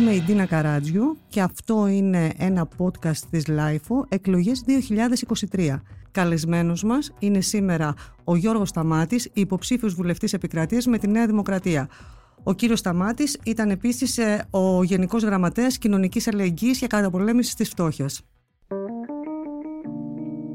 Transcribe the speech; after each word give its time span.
Είμαι 0.00 0.12
η 0.12 0.22
Ντίνα 0.22 0.46
Καράτζιου 0.46 1.16
και 1.28 1.40
αυτό 1.40 1.86
είναι 1.86 2.32
ένα 2.36 2.68
podcast 2.78 3.16
της 3.30 3.44
LIFO 3.48 4.04
εκλογές 4.08 4.64
2023. 5.52 5.80
Καλεσμένος 6.10 6.82
μας 6.82 7.12
είναι 7.18 7.40
σήμερα 7.40 7.94
ο 8.24 8.36
Γιώργος 8.36 8.68
Σταμάτης, 8.68 9.30
υποψήφιος 9.32 9.94
βουλευτής 9.94 10.32
επικρατείας 10.32 10.86
με 10.86 10.98
τη 10.98 11.08
Νέα 11.08 11.26
Δημοκρατία. 11.26 11.88
Ο 12.42 12.52
κύριος 12.52 12.78
Σταμάτης 12.78 13.38
ήταν 13.44 13.70
επίσης 13.70 14.18
ε, 14.18 14.44
ο 14.50 14.82
Γενικός 14.82 15.22
Γραμματέας 15.22 15.78
Κοινωνικής 15.78 16.28
Αλληλεγγύης 16.28 16.78
και 16.78 16.86
Καταπολέμησης 16.86 17.54
της 17.54 17.68
Φτώχειας. 17.68 18.22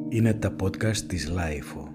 Είναι 0.10 0.34
τα 0.34 0.56
podcast 0.62 0.98
της 0.98 1.32
LIFO. 1.32 1.95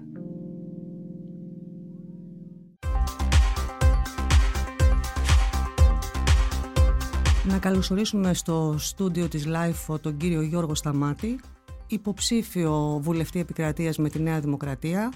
Να 7.47 7.57
καλωσορίσουμε 7.59 8.33
στο 8.33 8.75
στούντιο 8.77 9.27
της 9.27 9.45
LIFO 9.47 10.01
τον 10.01 10.17
κύριο 10.17 10.41
Γιώργο 10.41 10.75
Σταμάτη, 10.75 11.39
υποψήφιο 11.87 12.99
βουλευτή 13.01 13.39
επικρατείας 13.39 13.97
με 13.97 14.09
τη 14.09 14.21
Νέα 14.21 14.39
Δημοκρατία. 14.39 15.13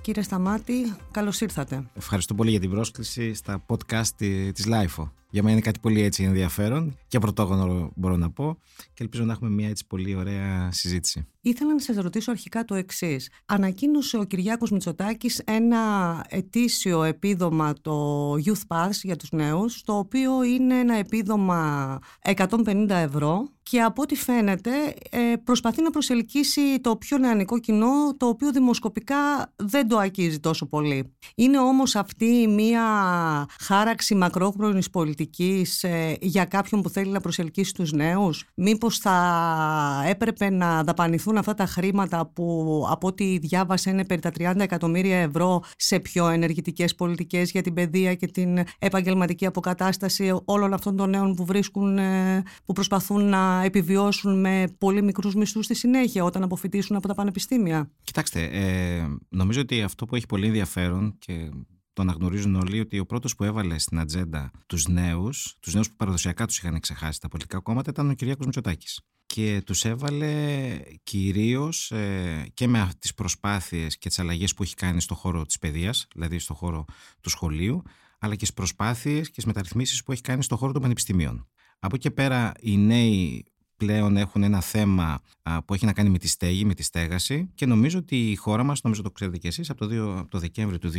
Κύριε 0.00 0.22
Σταμάτη, 0.22 0.96
καλώς 1.10 1.40
ήρθατε. 1.40 1.86
Ευχαριστώ 1.94 2.34
πολύ 2.34 2.50
για 2.50 2.60
την 2.60 2.70
πρόσκληση 2.70 3.34
στα 3.34 3.64
podcast 3.66 4.14
της 4.52 4.66
LIFO. 4.68 5.10
Για 5.30 5.42
μένα 5.42 5.54
είναι 5.54 5.64
κάτι 5.64 5.80
πολύ 5.80 6.02
έτσι 6.02 6.22
ενδιαφέρον 6.22 6.96
και 7.08 7.18
πρωτόγωνο 7.18 7.92
μπορώ 7.94 8.16
να 8.16 8.30
πω 8.30 8.58
και 8.94 9.02
ελπίζω 9.02 9.24
να 9.24 9.32
έχουμε 9.32 9.50
μια 9.50 9.68
έτσι 9.68 9.86
πολύ 9.86 10.14
ωραία 10.14 10.68
συζήτηση. 10.72 11.26
Ήθελα 11.40 11.72
να 11.72 11.80
σας 11.80 11.96
ρωτήσω 11.96 12.30
αρχικά 12.30 12.64
το 12.64 12.74
εξής. 12.74 13.30
Ανακοίνωσε 13.46 14.16
ο 14.16 14.24
Κυριάκος 14.24 14.70
Μητσοτάκης 14.70 15.42
ένα 15.44 15.78
ετήσιο 16.28 17.02
επίδομα 17.02 17.72
το 17.80 18.32
Youth 18.32 18.76
Pass 18.76 18.90
για 19.02 19.16
τους 19.16 19.30
νέους, 19.30 19.82
το 19.82 19.92
οποίο 19.98 20.42
είναι 20.42 20.78
ένα 20.78 20.94
επίδομα 20.94 21.98
150 22.22 22.86
ευρώ 22.88 23.50
και 23.62 23.80
από 23.80 24.02
ό,τι 24.02 24.14
φαίνεται 24.14 24.70
ε, 25.10 25.36
προσπαθεί 25.44 25.82
να 25.82 25.90
προσελκύσει 25.90 26.80
το 26.80 26.96
πιο 26.96 27.18
νεανικό 27.18 27.58
κοινό, 27.58 28.16
το 28.16 28.26
οποίο 28.26 28.52
δημοσκοπικά 28.52 29.52
δεν 29.56 29.88
το 29.88 29.98
ακίζει 29.98 30.40
τόσο 30.40 30.66
πολύ. 30.66 31.14
Είναι 31.34 31.58
όμως 31.58 31.96
αυτή 31.96 32.46
μια 32.48 32.84
χάραξη 33.60 34.14
μακρόχρονης 34.14 34.90
πολιτικής 34.90 35.15
ε, 35.80 36.14
για 36.20 36.44
κάποιον 36.44 36.82
που 36.82 36.88
θέλει 36.88 37.10
να 37.10 37.20
προσελκύσει 37.20 37.74
τους 37.74 37.92
νέους; 37.92 38.44
Μήπως 38.54 38.98
θα 38.98 40.04
έπρεπε 40.06 40.50
να 40.50 40.84
δαπανηθούν 40.84 41.36
αυτά 41.36 41.54
τα 41.54 41.66
χρήματα 41.66 42.26
που 42.26 42.86
από 42.90 43.06
ό,τι 43.06 43.38
διάβασα 43.38 43.90
είναι 43.90 44.04
περί 44.04 44.20
τα 44.20 44.30
30 44.38 44.54
εκατομμύρια 44.58 45.18
ευρώ 45.18 45.62
σε 45.76 46.00
πιο 46.00 46.28
ενεργητικές 46.28 46.94
πολιτικές 46.94 47.50
για 47.50 47.62
την 47.62 47.74
παιδεία 47.74 48.14
και 48.14 48.26
την 48.26 48.58
επαγγελματική 48.78 49.46
αποκατάσταση 49.46 50.40
όλων 50.44 50.72
αυτών 50.72 50.96
των 50.96 51.10
νέων 51.10 51.34
που 51.34 51.44
βρίσκουν, 51.44 51.98
ε, 51.98 52.42
που 52.64 52.72
προσπαθούν 52.72 53.28
να 53.28 53.62
επιβιώσουν 53.64 54.40
με 54.40 54.74
πολύ 54.78 55.02
μικρούς 55.02 55.34
μισθούς 55.34 55.64
στη 55.64 55.74
συνέχεια 55.74 56.24
όταν 56.24 56.42
αποφυτίσουν 56.42 56.96
από 56.96 57.08
τα 57.08 57.14
πανεπιστήμια; 57.14 57.90
Κοιτάξτε, 58.04 58.42
ε, 58.42 59.06
νομίζω 59.28 59.60
ότι 59.60 59.82
αυτό 59.82 60.06
που 60.06 60.16
έχει 60.16 60.26
πολύ 60.26 60.46
ενδιαφέρον 60.46 61.16
και 61.18 61.50
το 61.96 62.02
αναγνωρίζουν 62.02 62.54
όλοι 62.54 62.80
ότι 62.80 62.98
ο 62.98 63.06
πρώτος 63.06 63.34
που 63.34 63.44
έβαλε 63.44 63.78
στην 63.78 63.98
ατζέντα 63.98 64.50
τους 64.66 64.88
νέους, 64.88 65.56
τους 65.60 65.74
νέους 65.74 65.88
που 65.88 65.96
παραδοσιακά 65.96 66.46
τους 66.46 66.58
είχαν 66.58 66.80
ξεχάσει 66.80 67.20
τα 67.20 67.28
πολιτικά 67.28 67.58
κόμματα 67.58 67.90
ήταν 67.90 68.10
ο 68.10 68.14
Κυριάκος 68.14 68.46
Μητσοτάκης 68.46 69.00
και 69.26 69.62
τους 69.66 69.84
έβαλε 69.84 70.78
κυρίως 71.02 71.90
ε, 71.90 72.50
και 72.54 72.68
με 72.68 72.90
τις 72.98 73.14
προσπάθειες 73.14 73.98
και 73.98 74.08
τις 74.08 74.18
αλλαγές 74.18 74.54
που 74.54 74.62
έχει 74.62 74.74
κάνει 74.74 75.00
στο 75.00 75.14
χώρο 75.14 75.44
της 75.46 75.58
παιδείας, 75.58 76.06
δηλαδή 76.14 76.38
στο 76.38 76.54
χώρο 76.54 76.84
του 77.20 77.28
σχολείου, 77.28 77.82
αλλά 78.18 78.34
και 78.34 78.44
στις 78.44 78.56
προσπάθειες 78.56 79.26
και 79.26 79.32
στις 79.32 79.44
μεταρρυθμίσεις 79.44 80.02
που 80.02 80.12
έχει 80.12 80.22
κάνει 80.22 80.42
στο 80.42 80.56
χώρο 80.56 80.72
των 80.72 80.82
πανεπιστημίων. 80.82 81.48
Από 81.78 81.94
εκεί 81.94 82.08
και 82.08 82.10
πέρα 82.10 82.52
οι 82.60 82.76
νέοι 82.76 83.44
πλέον 83.76 84.16
έχουν 84.16 84.42
ένα 84.42 84.60
θέμα 84.60 85.20
που 85.64 85.74
έχει 85.74 85.84
να 85.84 85.92
κάνει 85.92 86.08
με 86.08 86.18
τη 86.18 86.28
στέγη, 86.28 86.64
με 86.64 86.74
τη 86.74 86.82
στέγαση 86.82 87.50
και 87.54 87.66
νομίζω 87.66 87.98
ότι 87.98 88.30
η 88.30 88.36
χώρα 88.36 88.62
μας, 88.62 88.82
νομίζω 88.82 89.02
το 89.02 89.10
ξέρετε 89.10 89.38
και 89.38 89.48
εσείς, 89.48 89.70
από 89.70 89.86
το, 89.86 90.18
από 90.18 90.30
το 90.30 90.38
Δεκέμβριο 90.38 90.78
του 90.78 90.92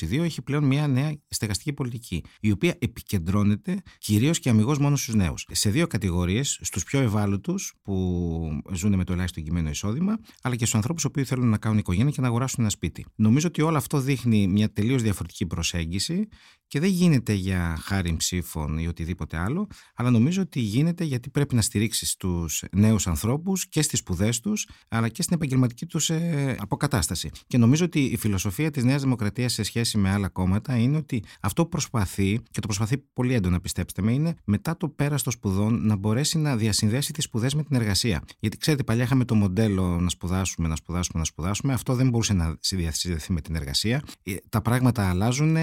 2022 0.00 0.18
έχει 0.18 0.42
πλέον 0.42 0.64
μια 0.64 0.86
νέα 0.88 1.14
στεγαστική 1.28 1.72
πολιτική 1.72 2.24
η 2.40 2.50
οποία 2.50 2.76
επικεντρώνεται 2.78 3.82
κυρίως 3.98 4.38
και 4.38 4.48
αμυγός 4.48 4.78
μόνο 4.78 4.96
στους 4.96 5.14
νέους. 5.14 5.46
Σε 5.50 5.70
δύο 5.70 5.86
κατηγορίες, 5.86 6.58
στους 6.62 6.84
πιο 6.84 7.00
ευάλωτους 7.00 7.74
που 7.82 8.62
ζουν 8.72 8.94
με 8.94 9.04
το 9.04 9.12
ελάχιστο 9.12 9.40
κειμένο 9.40 9.68
εισόδημα 9.68 10.18
αλλά 10.42 10.56
και 10.56 10.64
στους 10.64 10.74
ανθρώπους 10.74 11.06
που 11.12 11.24
θέλουν 11.24 11.48
να 11.48 11.58
κάνουν 11.58 11.78
οικογένεια 11.78 12.10
και 12.10 12.20
να 12.20 12.26
αγοράσουν 12.26 12.60
ένα 12.60 12.70
σπίτι. 12.70 13.04
Νομίζω 13.14 13.46
ότι 13.46 13.62
όλο 13.62 13.76
αυτό 13.76 14.00
δείχνει 14.00 14.48
μια 14.48 14.72
τελείως 14.72 15.02
διαφορετική 15.02 15.46
προσέγγιση 15.46 16.28
και 16.66 16.80
δεν 16.80 16.90
γίνεται 16.90 17.32
για 17.32 17.78
χάρη 17.80 18.16
ψήφων 18.16 18.78
ή 18.78 18.86
οτιδήποτε 18.86 19.36
άλλο, 19.36 19.66
αλλά 19.94 20.10
νομίζω 20.10 20.42
ότι 20.42 20.60
γίνεται 20.60 21.04
γιατί 21.04 21.30
πρέπει 21.30 21.54
να 21.54 21.60
στηρίξεις 21.66 22.16
τους 22.16 22.64
νέους 22.72 23.06
ανθρώπους 23.06 23.68
και 23.68 23.82
στις 23.82 23.98
σπουδές 23.98 24.40
τους, 24.40 24.68
αλλά 24.88 25.08
και 25.08 25.22
στην 25.22 25.34
επαγγελματική 25.36 25.86
τους 25.86 26.10
ε, 26.10 26.56
αποκατάσταση. 26.60 27.30
Και 27.46 27.58
νομίζω 27.58 27.84
ότι 27.84 28.00
η 28.00 28.16
φιλοσοφία 28.16 28.70
της 28.70 28.84
Νέας 28.84 29.02
Δημοκρατίας 29.02 29.52
σε 29.52 29.62
σχέση 29.62 29.98
με 29.98 30.10
άλλα 30.10 30.28
κόμματα 30.28 30.76
είναι 30.76 30.96
ότι 30.96 31.22
αυτό 31.40 31.62
που 31.62 31.68
προσπαθεί, 31.68 32.40
και 32.50 32.60
το 32.60 32.66
προσπαθεί 32.66 32.98
πολύ 32.98 33.34
έντονα, 33.34 33.60
πιστέψτε 33.60 34.02
με, 34.02 34.12
είναι 34.12 34.34
μετά 34.44 34.76
το 34.76 34.88
πέρας 34.88 35.22
των 35.22 35.32
σπουδών 35.32 35.86
να 35.86 35.96
μπορέσει 35.96 36.38
να 36.38 36.56
διασυνδέσει 36.56 37.12
τις 37.12 37.24
σπουδές 37.24 37.54
με 37.54 37.62
την 37.62 37.76
εργασία. 37.76 38.22
Γιατί 38.38 38.56
ξέρετε, 38.56 38.82
παλιά 38.82 39.04
είχαμε 39.04 39.24
το 39.24 39.34
μοντέλο 39.34 40.00
να 40.00 40.08
σπουδάσουμε, 40.08 40.68
να 40.68 40.76
σπουδάσουμε, 40.76 41.18
να 41.18 41.24
σπουδάσουμε. 41.24 41.72
Αυτό 41.72 41.94
δεν 41.94 42.08
μπορούσε 42.08 42.32
να 42.32 42.56
συνδεθεί 42.60 43.32
με 43.32 43.40
την 43.40 43.54
εργασία. 43.54 44.02
Ε, 44.22 44.34
τα 44.48 44.62
πράγματα 44.62 45.08
αλλάζουν, 45.08 45.56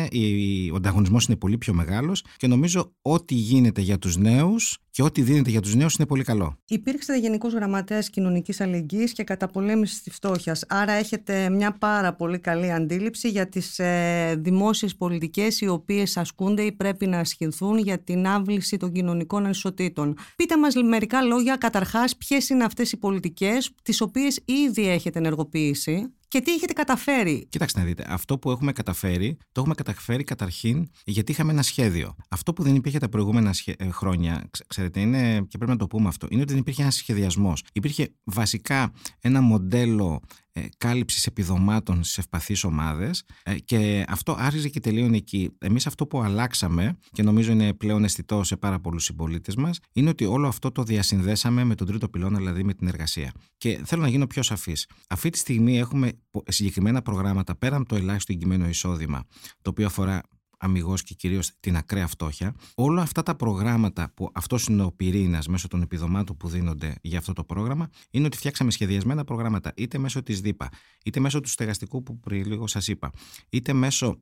ο 0.71 0.75
ανταγωνισμός 0.75 1.25
είναι 1.25 1.37
πολύ 1.37 1.57
πιο 1.57 1.73
μεγάλος 1.73 2.25
και 2.37 2.47
νομίζω 2.47 2.93
ό,τι 3.01 3.35
γίνεται 3.35 3.81
για 3.81 3.99
τους 3.99 4.17
νέους 4.17 4.77
και 4.93 5.03
ό,τι 5.03 5.21
δίνεται 5.21 5.49
για 5.49 5.61
τους 5.61 5.75
νέους 5.75 5.95
είναι 5.95 6.07
πολύ 6.07 6.23
καλό. 6.23 6.57
Υπήρξατε 6.67 7.19
Γενικός 7.19 7.53
Γραμματέας 7.53 8.09
Κοινωνικής 8.09 8.61
Αλληλεγγύης 8.61 9.11
και 9.11 9.23
Καταπολέμησης 9.23 10.01
της 10.01 10.13
Φτώχειας. 10.13 10.63
Άρα 10.67 10.91
έχετε 10.91 11.49
μια 11.49 11.71
πάρα 11.71 12.13
πολύ 12.13 12.39
καλή 12.39 12.71
αντίληψη 12.71 13.29
για 13.29 13.49
τις 13.49 13.79
ε, 13.79 14.35
δημόσιες 14.39 14.95
πολιτικές 14.95 15.61
οι 15.61 15.67
οποίες 15.67 16.17
ασκούνται 16.17 16.61
ή 16.61 16.71
πρέπει 16.71 17.07
να 17.07 17.19
ασχηθούν 17.19 17.77
για 17.77 17.99
την 17.99 18.27
άβληση 18.27 18.77
των 18.77 18.91
κοινωνικών 18.91 19.45
ανισοτήτων. 19.45 20.15
Πείτε 20.35 20.57
μας 20.57 20.75
μερικά 20.75 21.21
λόγια 21.21 21.55
καταρχάς 21.55 22.17
ποιες 22.17 22.49
είναι 22.49 22.63
αυτές 22.63 22.91
οι 22.91 22.97
πολιτικές 22.97 23.71
τις 23.81 24.01
οποίες 24.01 24.39
ήδη 24.45 24.89
έχετε 24.89 25.19
ενεργοποιήσει; 25.19 26.13
Και 26.33 26.41
τι 26.41 26.53
έχετε 26.53 26.73
καταφέρει; 26.73 27.47
Κοιτάξτε 27.49 27.79
να 27.79 27.85
δείτε, 27.85 28.05
αυτό 28.07 28.37
που 28.37 28.51
έχουμε 28.51 28.71
καταφέρει, 28.71 29.37
το 29.51 29.59
έχουμε 29.59 29.75
καταφέρει 29.75 30.23
καταρχήν 30.23 30.87
γιατί 31.05 31.31
είχαμε 31.31 31.51
ένα 31.51 31.61
σχέδιο. 31.61 32.15
Αυτό 32.29 32.53
που 32.53 32.63
δεν 32.63 32.75
υπήρχε 32.75 32.99
τα 32.99 33.09
προηγούμενα 33.09 33.53
ε, 33.77 33.89
χρόνια, 33.89 34.49
ξέρετε, 34.67 34.99
είναι, 34.99 35.41
και 35.47 35.57
πρέπει 35.57 35.71
να 35.71 35.77
το 35.77 35.87
πούμε 35.87 36.07
αυτό, 36.07 36.27
είναι 36.29 36.41
ότι 36.41 36.51
δεν 36.51 36.61
υπήρχε 36.61 36.81
ένας 36.81 36.95
σχεδιασμός. 36.95 37.63
Υπήρχε 37.73 38.13
βασικά 38.23 38.93
ένα 39.19 39.41
μοντέλο 39.41 40.21
ε, 40.55 40.61
κάλυψης 40.77 41.25
επιδομάτων 41.25 42.03
στις 42.03 42.17
ευπαθείς 42.17 42.63
ομάδες 42.63 43.23
ε, 43.43 43.59
και 43.59 44.05
αυτό 44.07 44.35
άρχιζε 44.39 44.69
και 44.69 44.79
τελείωνε 44.79 45.17
εκεί. 45.17 45.51
Εμείς 45.57 45.87
αυτό 45.87 46.07
που 46.07 46.21
αλλάξαμε 46.21 46.97
και 47.11 47.23
νομίζω 47.23 47.51
είναι 47.51 47.73
πλέον 47.73 48.03
αισθητό 48.03 48.43
σε 48.43 48.57
πάρα 48.57 48.79
πολλούς 48.79 49.03
συμπολίτες 49.03 49.55
μας 49.55 49.79
είναι 49.93 50.09
ότι 50.09 50.25
όλο 50.25 50.47
αυτό 50.47 50.71
το 50.71 50.83
διασυνδέσαμε 50.83 51.63
με 51.63 51.75
τον 51.75 51.87
τρίτο 51.87 52.09
πυλώνα, 52.09 52.37
δηλαδή 52.37 52.63
με 52.63 52.73
την 52.73 52.87
εργασία. 52.87 53.31
Και 53.57 53.81
θέλω 53.85 54.01
να 54.01 54.07
γίνω 54.07 54.27
πιο 54.27 54.41
σαφής. 54.41 54.87
Αυτή 55.07 55.29
τη 55.29 55.37
στιγμή 55.37 55.79
έχουμε 55.79 56.11
συγκεκριμένα 56.47 57.01
προγράμματα 57.01 57.55
πέρα 57.55 57.75
από 57.75 57.85
το 57.85 57.95
ελάχιστο 57.95 58.33
εγκυμένο 58.33 58.67
εισόδημα, 58.67 59.23
το 59.61 59.69
οποίο 59.69 59.85
αφορά 59.85 60.21
αμυγός 60.63 61.03
και 61.03 61.13
κυρίως 61.13 61.51
την 61.59 61.75
ακραία 61.75 62.07
φτώχεια. 62.07 62.55
Όλα 62.75 63.01
αυτά 63.01 63.23
τα 63.23 63.35
προγράμματα 63.35 64.11
που 64.13 64.29
αυτός 64.33 64.65
είναι 64.65 64.83
ο 64.83 64.91
πυρήνας 64.91 65.47
μέσω 65.47 65.67
των 65.67 65.81
επιδομάτων 65.81 66.37
που 66.37 66.47
δίνονται 66.47 66.95
για 67.01 67.17
αυτό 67.17 67.33
το 67.33 67.43
πρόγραμμα 67.43 67.89
είναι 68.11 68.25
ότι 68.25 68.37
φτιάξαμε 68.37 68.71
σχεδιασμένα 68.71 69.23
προγράμματα 69.23 69.71
είτε 69.75 69.97
μέσω 69.97 70.23
της 70.23 70.41
ΔΥΠΑ, 70.41 70.69
είτε 71.05 71.19
μέσω 71.19 71.39
του 71.39 71.49
στεγαστικού 71.49 72.03
που 72.03 72.19
πριν 72.19 72.45
λίγο 72.45 72.67
σας 72.67 72.87
είπα, 72.87 73.11
είτε 73.49 73.73
μέσω 73.73 74.19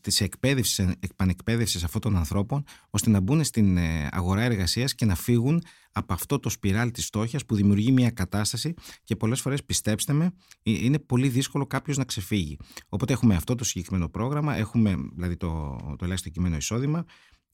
της 0.00 0.20
εκπαίδευσης, 0.20 0.78
επανεκπαίδευσης 1.00 1.84
αυτών 1.84 2.00
των 2.00 2.16
ανθρώπων, 2.16 2.64
ώστε 2.90 3.10
να 3.10 3.20
μπουν 3.20 3.44
στην 3.44 3.76
ε, 3.76 4.08
αγορά 4.10 4.42
εργασίας 4.42 4.94
και 4.94 5.04
να 5.04 5.14
φύγουν 5.14 5.62
από 5.92 6.12
αυτό 6.12 6.38
το 6.38 6.48
σπιράλ 6.48 6.90
της 6.90 7.06
στόχιας 7.06 7.44
που 7.44 7.54
δημιουργεί 7.54 7.92
μια 7.92 8.10
κατάσταση 8.10 8.74
και 9.04 9.16
πολλές 9.16 9.40
φορές 9.40 9.64
πιστέψτε 9.64 10.12
με 10.12 10.24
ε, 10.62 10.70
είναι 10.70 10.98
πολύ 10.98 11.28
δύσκολο 11.28 11.66
κάποιος 11.66 11.96
να 11.96 12.04
ξεφύγει. 12.04 12.58
Οπότε 12.88 13.12
έχουμε 13.12 13.34
αυτό 13.34 13.54
το 13.54 13.64
συγκεκριμένο 13.64 14.08
πρόγραμμα, 14.08 14.56
έχουμε 14.56 14.96
δηλαδή 15.14 15.36
το, 15.36 15.76
το 15.98 16.04
ελάχιστο 16.04 16.28
κειμένο 16.28 16.56
εισόδημα, 16.56 17.04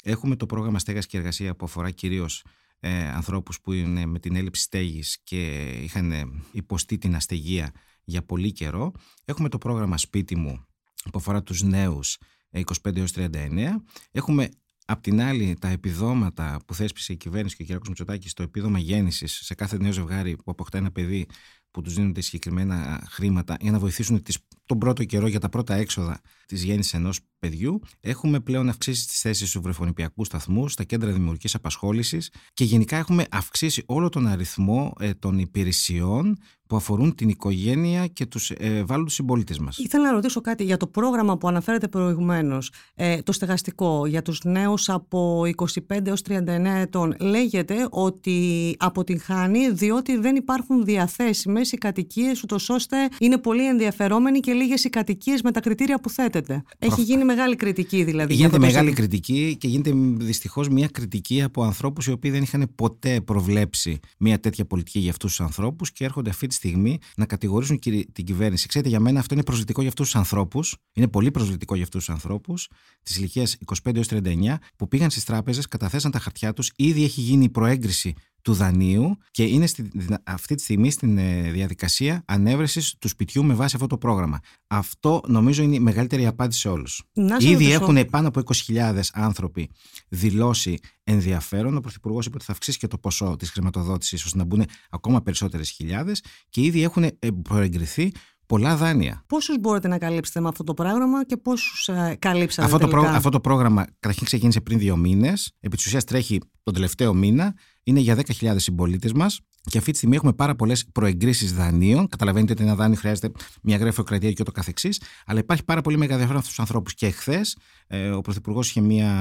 έχουμε 0.05 0.37
το 0.37 0.47
πρόγραμμα 0.47 0.79
στέγας 0.79 1.07
και 1.07 1.17
εργασίας 1.17 1.57
που 1.57 1.65
αφορά 1.65 1.91
κυρίως 1.91 2.45
ε, 2.81 3.09
ανθρώπους 3.09 3.61
που 3.61 3.73
είναι 3.73 4.07
με 4.07 4.19
την 4.19 4.37
έλλειψη 4.37 4.63
στέγης 4.63 5.19
και 5.23 5.69
είχαν 5.83 6.13
υποστεί 6.53 6.99
την 6.99 7.15
αστεγία 7.15 7.73
για 8.05 8.23
πολύ 8.23 8.53
καιρό. 8.53 8.93
Έχουμε 9.25 9.49
το 9.49 9.59
πρόγραμμα 9.59 9.99
σπίτι 9.99 10.37
μου 10.37 10.67
που 11.03 11.19
αφορά 11.19 11.43
τους 11.43 11.63
νέους 11.63 12.19
25 12.51 12.97
έως 12.97 13.13
39. 13.15 13.69
Έχουμε 14.11 14.49
Απ' 14.89 15.01
την 15.01 15.21
άλλη, 15.21 15.57
τα 15.61 15.69
επιδόματα 15.69 16.61
που 16.67 16.75
θέσπισε 16.75 17.13
η 17.13 17.17
κυβέρνηση 17.17 17.65
και 17.65 17.75
ο 17.75 17.79
κ. 17.79 17.89
Μητσοτάκης, 17.89 18.33
το 18.33 18.43
επίδομα 18.43 18.79
γέννησης 18.79 19.33
σε 19.33 19.55
κάθε 19.55 19.79
νέο 19.79 19.93
ζευγάρι 19.93 20.37
που 20.37 20.51
αποκτά 20.51 20.79
ένα 20.79 20.91
παιδί, 20.91 21.27
που 21.71 21.83
τους 21.83 21.95
δίνονται 21.95 22.21
συγκεκριμένα 22.21 23.07
χρήματα 23.11 23.57
για 23.61 23.71
να 23.71 23.79
βοηθήσουν 23.79 24.23
τις, 24.23 24.39
τον 24.67 24.79
πρώτο 24.79 25.05
καιρό 25.05 25.27
για 25.27 25.41
τα 25.41 25.49
πρώτα 25.49 25.75
έξοδα 25.75 26.21
της 26.47 26.63
γέννησης 26.63 26.95
ενός 26.95 27.21
παιδιού. 27.39 27.81
Έχουμε 28.01 28.41
πλέον 28.41 28.69
αυξήσει 28.69 29.07
τις 29.07 29.21
θέσεις 29.21 29.51
του 29.51 29.61
βρεφονιπιακούς 29.63 30.27
σταθμούς, 30.27 30.73
στα 30.73 30.85
κέντρα 30.85 31.13
δημιουργικής 31.13 31.55
απασχόλησης 31.55 32.31
και 32.53 32.65
γενικά 32.65 32.97
έχουμε 32.97 33.25
αυξήσει 33.31 33.83
όλο 33.87 34.09
τον 34.09 34.27
αριθμό 34.27 34.93
ε, 35.01 35.15
των 35.15 35.39
υπηρεσιών 35.39 36.39
που 36.67 36.77
αφορούν 36.77 37.15
την 37.15 37.29
οικογένεια 37.29 38.07
και 38.07 38.27
τους 38.27 38.51
ευάλωτους 38.51 39.15
συμπολίτες 39.15 39.59
μας. 39.59 39.79
Ήθελα 39.79 40.05
να 40.05 40.13
ρωτήσω 40.13 40.41
κάτι 40.41 40.65
για 40.65 40.77
το 40.77 40.87
πρόγραμμα 40.87 41.39
που 41.39 41.49
αναφέρετε 41.49 41.89
προηγουμένως, 41.89 42.73
ε, 42.95 43.23
το 43.23 43.33
στεγαστικό 43.33 44.07
για 44.07 44.23
τους 44.23 44.45
νέους 44.45 44.89
από 44.89 45.45
25 45.45 46.09
έως 46.09 46.23
39 46.23 46.79
ετών. 46.79 47.15
Λέγεται 47.21 47.87
ότι 47.91 48.75
αποτυγχάνει 48.79 49.71
διότι 49.71 50.17
δεν 50.17 50.37
υπάρχουν 50.37 50.85
διαθέσιμες 50.85 51.73
οι 51.73 51.77
κατοικίες, 51.77 52.43
ούτως 52.43 52.69
ώστε 52.69 52.97
είναι 53.19 53.39
πολύ 53.39 53.67
ενδιαφερόμενοι 53.67 54.41
και 54.41 54.53
λίγες 54.57 54.85
οι 54.85 54.91
κατοικίε 54.91 55.37
με 55.45 55.51
τα 55.51 55.61
κριτήρια 55.61 56.01
που 56.01 56.11
θέτεται. 56.11 56.63
Έχει 56.79 57.03
γίνει 57.03 57.25
μεγάλη 57.25 57.57
κριτική 57.57 58.05
δηλαδή. 58.05 58.35
Γίνεται 58.35 58.59
μεγάλη 58.59 58.93
κριτική 58.93 59.57
και 59.61 59.69
γίνεται 59.69 59.93
δυστυχώς 60.25 60.69
μια 60.69 60.89
κριτική 60.89 61.43
από 61.43 61.63
ανθρώπους 61.63 62.07
οι 62.07 62.11
οποίοι 62.11 62.31
δεν 62.31 62.43
είχαν 62.43 62.73
ποτέ 62.75 63.21
προβλέψει 63.21 64.01
μια 64.19 64.41
τέτοια 64.41 64.65
πολιτική 64.65 64.99
για 64.99 65.11
αυτούς 65.11 65.31
τους 65.37 65.41
ανθρώπους 65.41 65.93
και 65.93 66.05
έρχονται 66.05 66.31
αυτή 66.31 66.47
τη 66.47 66.55
στιγμή 66.55 66.99
να 67.17 67.27
κατηγορήσουν 67.27 67.79
την 68.13 68.25
κυβέρνηση. 68.25 68.69
Ξέρετε, 68.69 68.91
για 68.91 69.01
μένα 69.01 69.21
αυτό 69.21 69.35
είναι 69.35 69.43
προσβλητικό 69.43 69.81
για 69.81 69.91
αυτούς 69.91 70.07
τους 70.07 70.17
ανθρώπους. 70.17 70.77
Είναι 70.93 71.09
πολύ 71.09 71.31
προσβλητικό 71.31 71.75
για 71.75 71.85
αυτούς 71.85 72.05
τους 72.05 72.15
ανθρώπους 72.15 72.69
τη 73.03 73.15
ηλικία 73.19 73.47
25 73.85 73.97
έως 73.97 74.09
39 74.11 74.59
που 74.77 74.89
πήγαν 74.89 75.11
στις 75.11 75.25
τράπεζες, 75.25 75.67
καταθέσαν 75.67 76.11
τα 76.11 76.19
χαρτιά 76.19 76.53
τους, 76.53 76.71
ήδη 76.77 77.05
έχει 77.05 77.21
γίνει 77.21 77.45
η 77.45 77.49
προέγκριση 77.49 78.15
του 78.47 78.53
δανείου 78.53 79.19
και 79.31 79.43
είναι 79.43 79.67
στη, 79.67 79.91
αυτή 80.25 80.55
τη 80.55 80.63
στιγμή 80.63 80.91
στην 80.91 81.19
ε, 81.19 81.51
διαδικασία 81.51 82.23
ανέβρεσης 82.27 82.95
του 82.99 83.09
σπιτιού 83.09 83.45
με 83.45 83.55
βάση 83.55 83.75
αυτό 83.75 83.87
το 83.87 83.99
πρόγραμμα. 83.99 84.41
Αυτό 84.67 85.21
νομίζω 85.27 85.63
είναι 85.63 85.75
η 85.75 85.81
μεγαλύτερη 85.81 86.27
απάντηση 86.27 86.61
σε 86.61 86.69
όλους. 86.69 87.03
Ήδη 87.39 87.73
έχουν 87.73 88.05
πάνω 88.11 88.29
από 88.29 88.41
20.000 88.67 89.01
άνθρωποι 89.13 89.71
δηλώσει 90.09 90.79
ενδιαφέρον. 91.05 91.77
Ο 91.77 91.81
Πρωθυπουργός 91.81 92.27
είπε 92.27 92.37
ότι 92.37 92.45
θα 92.45 92.53
αυξήσει 92.53 92.79
και 92.79 92.87
το 92.87 92.99
ποσό 92.99 93.37
της 93.39 93.51
χρηματοδότησης 93.51 94.25
ώστε 94.25 94.39
να 94.39 94.45
μπουν 94.45 94.65
ακόμα 94.91 95.23
περισσότερες 95.23 95.71
χιλιάδες 95.71 96.23
και 96.49 96.61
ήδη 96.61 96.83
έχουν 96.83 97.03
ε, 97.03 97.13
προεγκριθεί 97.43 98.13
πολλά 98.47 98.77
δάνεια. 98.77 99.25
Πόσους 99.27 99.59
μπορείτε 99.61 99.89
να 99.89 99.99
καλύψετε 99.99 100.41
με 100.41 100.49
αυτό 100.49 100.65
το 100.65 100.75
πρόγραμμα 100.75 101.25
και 101.25 101.37
πόσους 101.37 101.89
ε, 101.89 102.17
καλύψατε 102.19 102.75
αυτό 102.75 102.79
τελικά; 102.79 103.01
το, 103.01 103.07
αυτό 103.07 103.31
το 103.31 103.41
πρόγραμμα 103.41 103.85
καταρχήν 103.99 104.27
ξεκίνησε 104.27 104.61
πριν 104.61 104.79
δύο 104.79 104.97
μήνες. 104.97 105.53
Επί 105.61 105.77
της 105.77 105.87
ουσίας 105.87 106.05
τρέχει 106.05 106.41
τον 106.63 106.75
τελευταίο 106.75 107.15
μήνα. 107.15 107.55
Είναι 107.89 108.01
για 108.01 108.17
10.000 108.17 108.55
συμπολίτες 108.57 109.13
μας 109.13 109.41
και 109.71 109.79
αυτή 109.79 109.91
τη 109.91 109.97
στιγμή 109.97 110.17
έχουμε 110.17 110.33
πάρα 110.33 110.55
πολλές 110.55 110.87
προεγκρίσεις 110.93 111.53
δανείων. 111.53 112.09
Καταλαβαίνετε 112.09 112.53
ότι 112.53 112.63
ένα 112.63 112.75
δάνειο 112.75 112.99
χρειάζεται 112.99 113.31
μια 113.63 113.77
γραφειοκρατία 113.77 114.31
και 114.31 114.39
ούτω 114.41 114.53
καθεξής. 114.53 115.01
Αλλά 115.27 115.39
υπάρχει 115.39 115.65
πάρα 115.65 115.81
πολύ 115.81 115.97
μεγάλο 115.97 116.13
ενδιαφέρον 116.13 116.41
αυτούς 116.41 116.55
τους 116.55 116.65
ανθρώπους. 116.65 116.95
Και 116.95 117.07
εχθέ 117.07 117.41
ε, 117.87 118.09
ο 118.11 118.21
Πρωθυπουργός 118.21 118.69
είχε 118.69 118.81
μια 118.81 119.13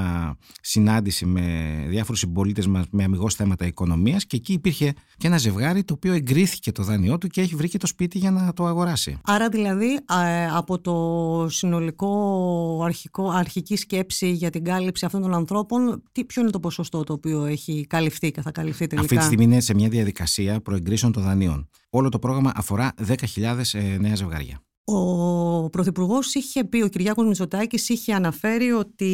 συνάντηση 0.62 1.26
με 1.26 1.76
διάφορους 1.88 2.20
συμπολίτες 2.20 2.68
μας 2.68 2.86
με 2.92 3.04
αμυγός 3.04 3.36
θέματα 3.36 3.66
οικονομίας 3.66 4.26
και 4.26 4.36
εκεί 4.36 4.54
υπήρχε 4.54 4.94
και 5.18 5.28
ένα 5.28 5.38
ζευγάρι 5.38 5.84
το 5.84 5.94
οποίο 5.94 6.14
εγκρίθηκε 6.14 6.72
το 6.72 6.84
δάνειό 6.84 7.18
του 7.18 7.28
και 7.28 7.42
έχει 7.42 7.56
βρει 7.56 7.70
και 7.70 7.78
το 7.78 7.88
σπίτι 7.88 8.18
για 8.18 8.32
να 8.32 8.54
το 8.54 8.66
αγοράσει. 8.66 9.18
Άρα 9.24 9.50
δηλαδή 9.50 9.94
ε, 10.24 10.48
από 10.48 10.80
το 10.80 11.48
συνολικό 11.50 12.82
αρχικό, 12.84 13.30
αρχική 13.30 13.76
σκέψη 13.76 14.32
για 14.32 14.50
την 14.50 14.64
κάλυψη 14.64 15.06
αυτών 15.06 15.22
των 15.22 15.34
ανθρώπων, 15.34 16.04
τι, 16.12 16.26
ποιο 16.26 16.42
είναι 16.42 16.52
το 16.52 16.60
ποσοστό 16.60 17.04
το 17.04 17.14
οποίο 17.14 17.46
έχει 17.46 17.86
καλυφθεί 17.90 18.32
και 18.32 18.42
θα 18.42 18.52
καλυφθεί 18.56 18.88
τελικά. 18.88 19.02
Αυτή 19.02 19.18
τη 19.18 19.24
στιγμή 19.24 19.44
είναι 19.44 19.60
σε 19.60 19.74
μια 19.74 19.90
διαδικασία 19.90 20.62
προεγκρίσεων 20.62 21.12
των 21.12 21.24
δανείων. 21.24 21.70
Όλο 21.90 22.10
το 22.10 22.20
πρόγραμμα 22.20 22.52
αφορά 22.56 22.94
10.000 23.08 23.16
ε, 23.74 23.98
νέα 23.98 24.16
ζευγάρια. 24.16 24.60
Ο 24.88 25.70
Πρωθυπουργός 25.70 26.34
είχε 26.34 26.64
πει, 26.64 26.82
ο 26.82 26.88
Κυριάκος 26.88 27.26
Μητσοτάκης 27.26 27.90
είχε 27.90 28.14
αναφέρει 28.14 28.72
ότι 28.72 29.06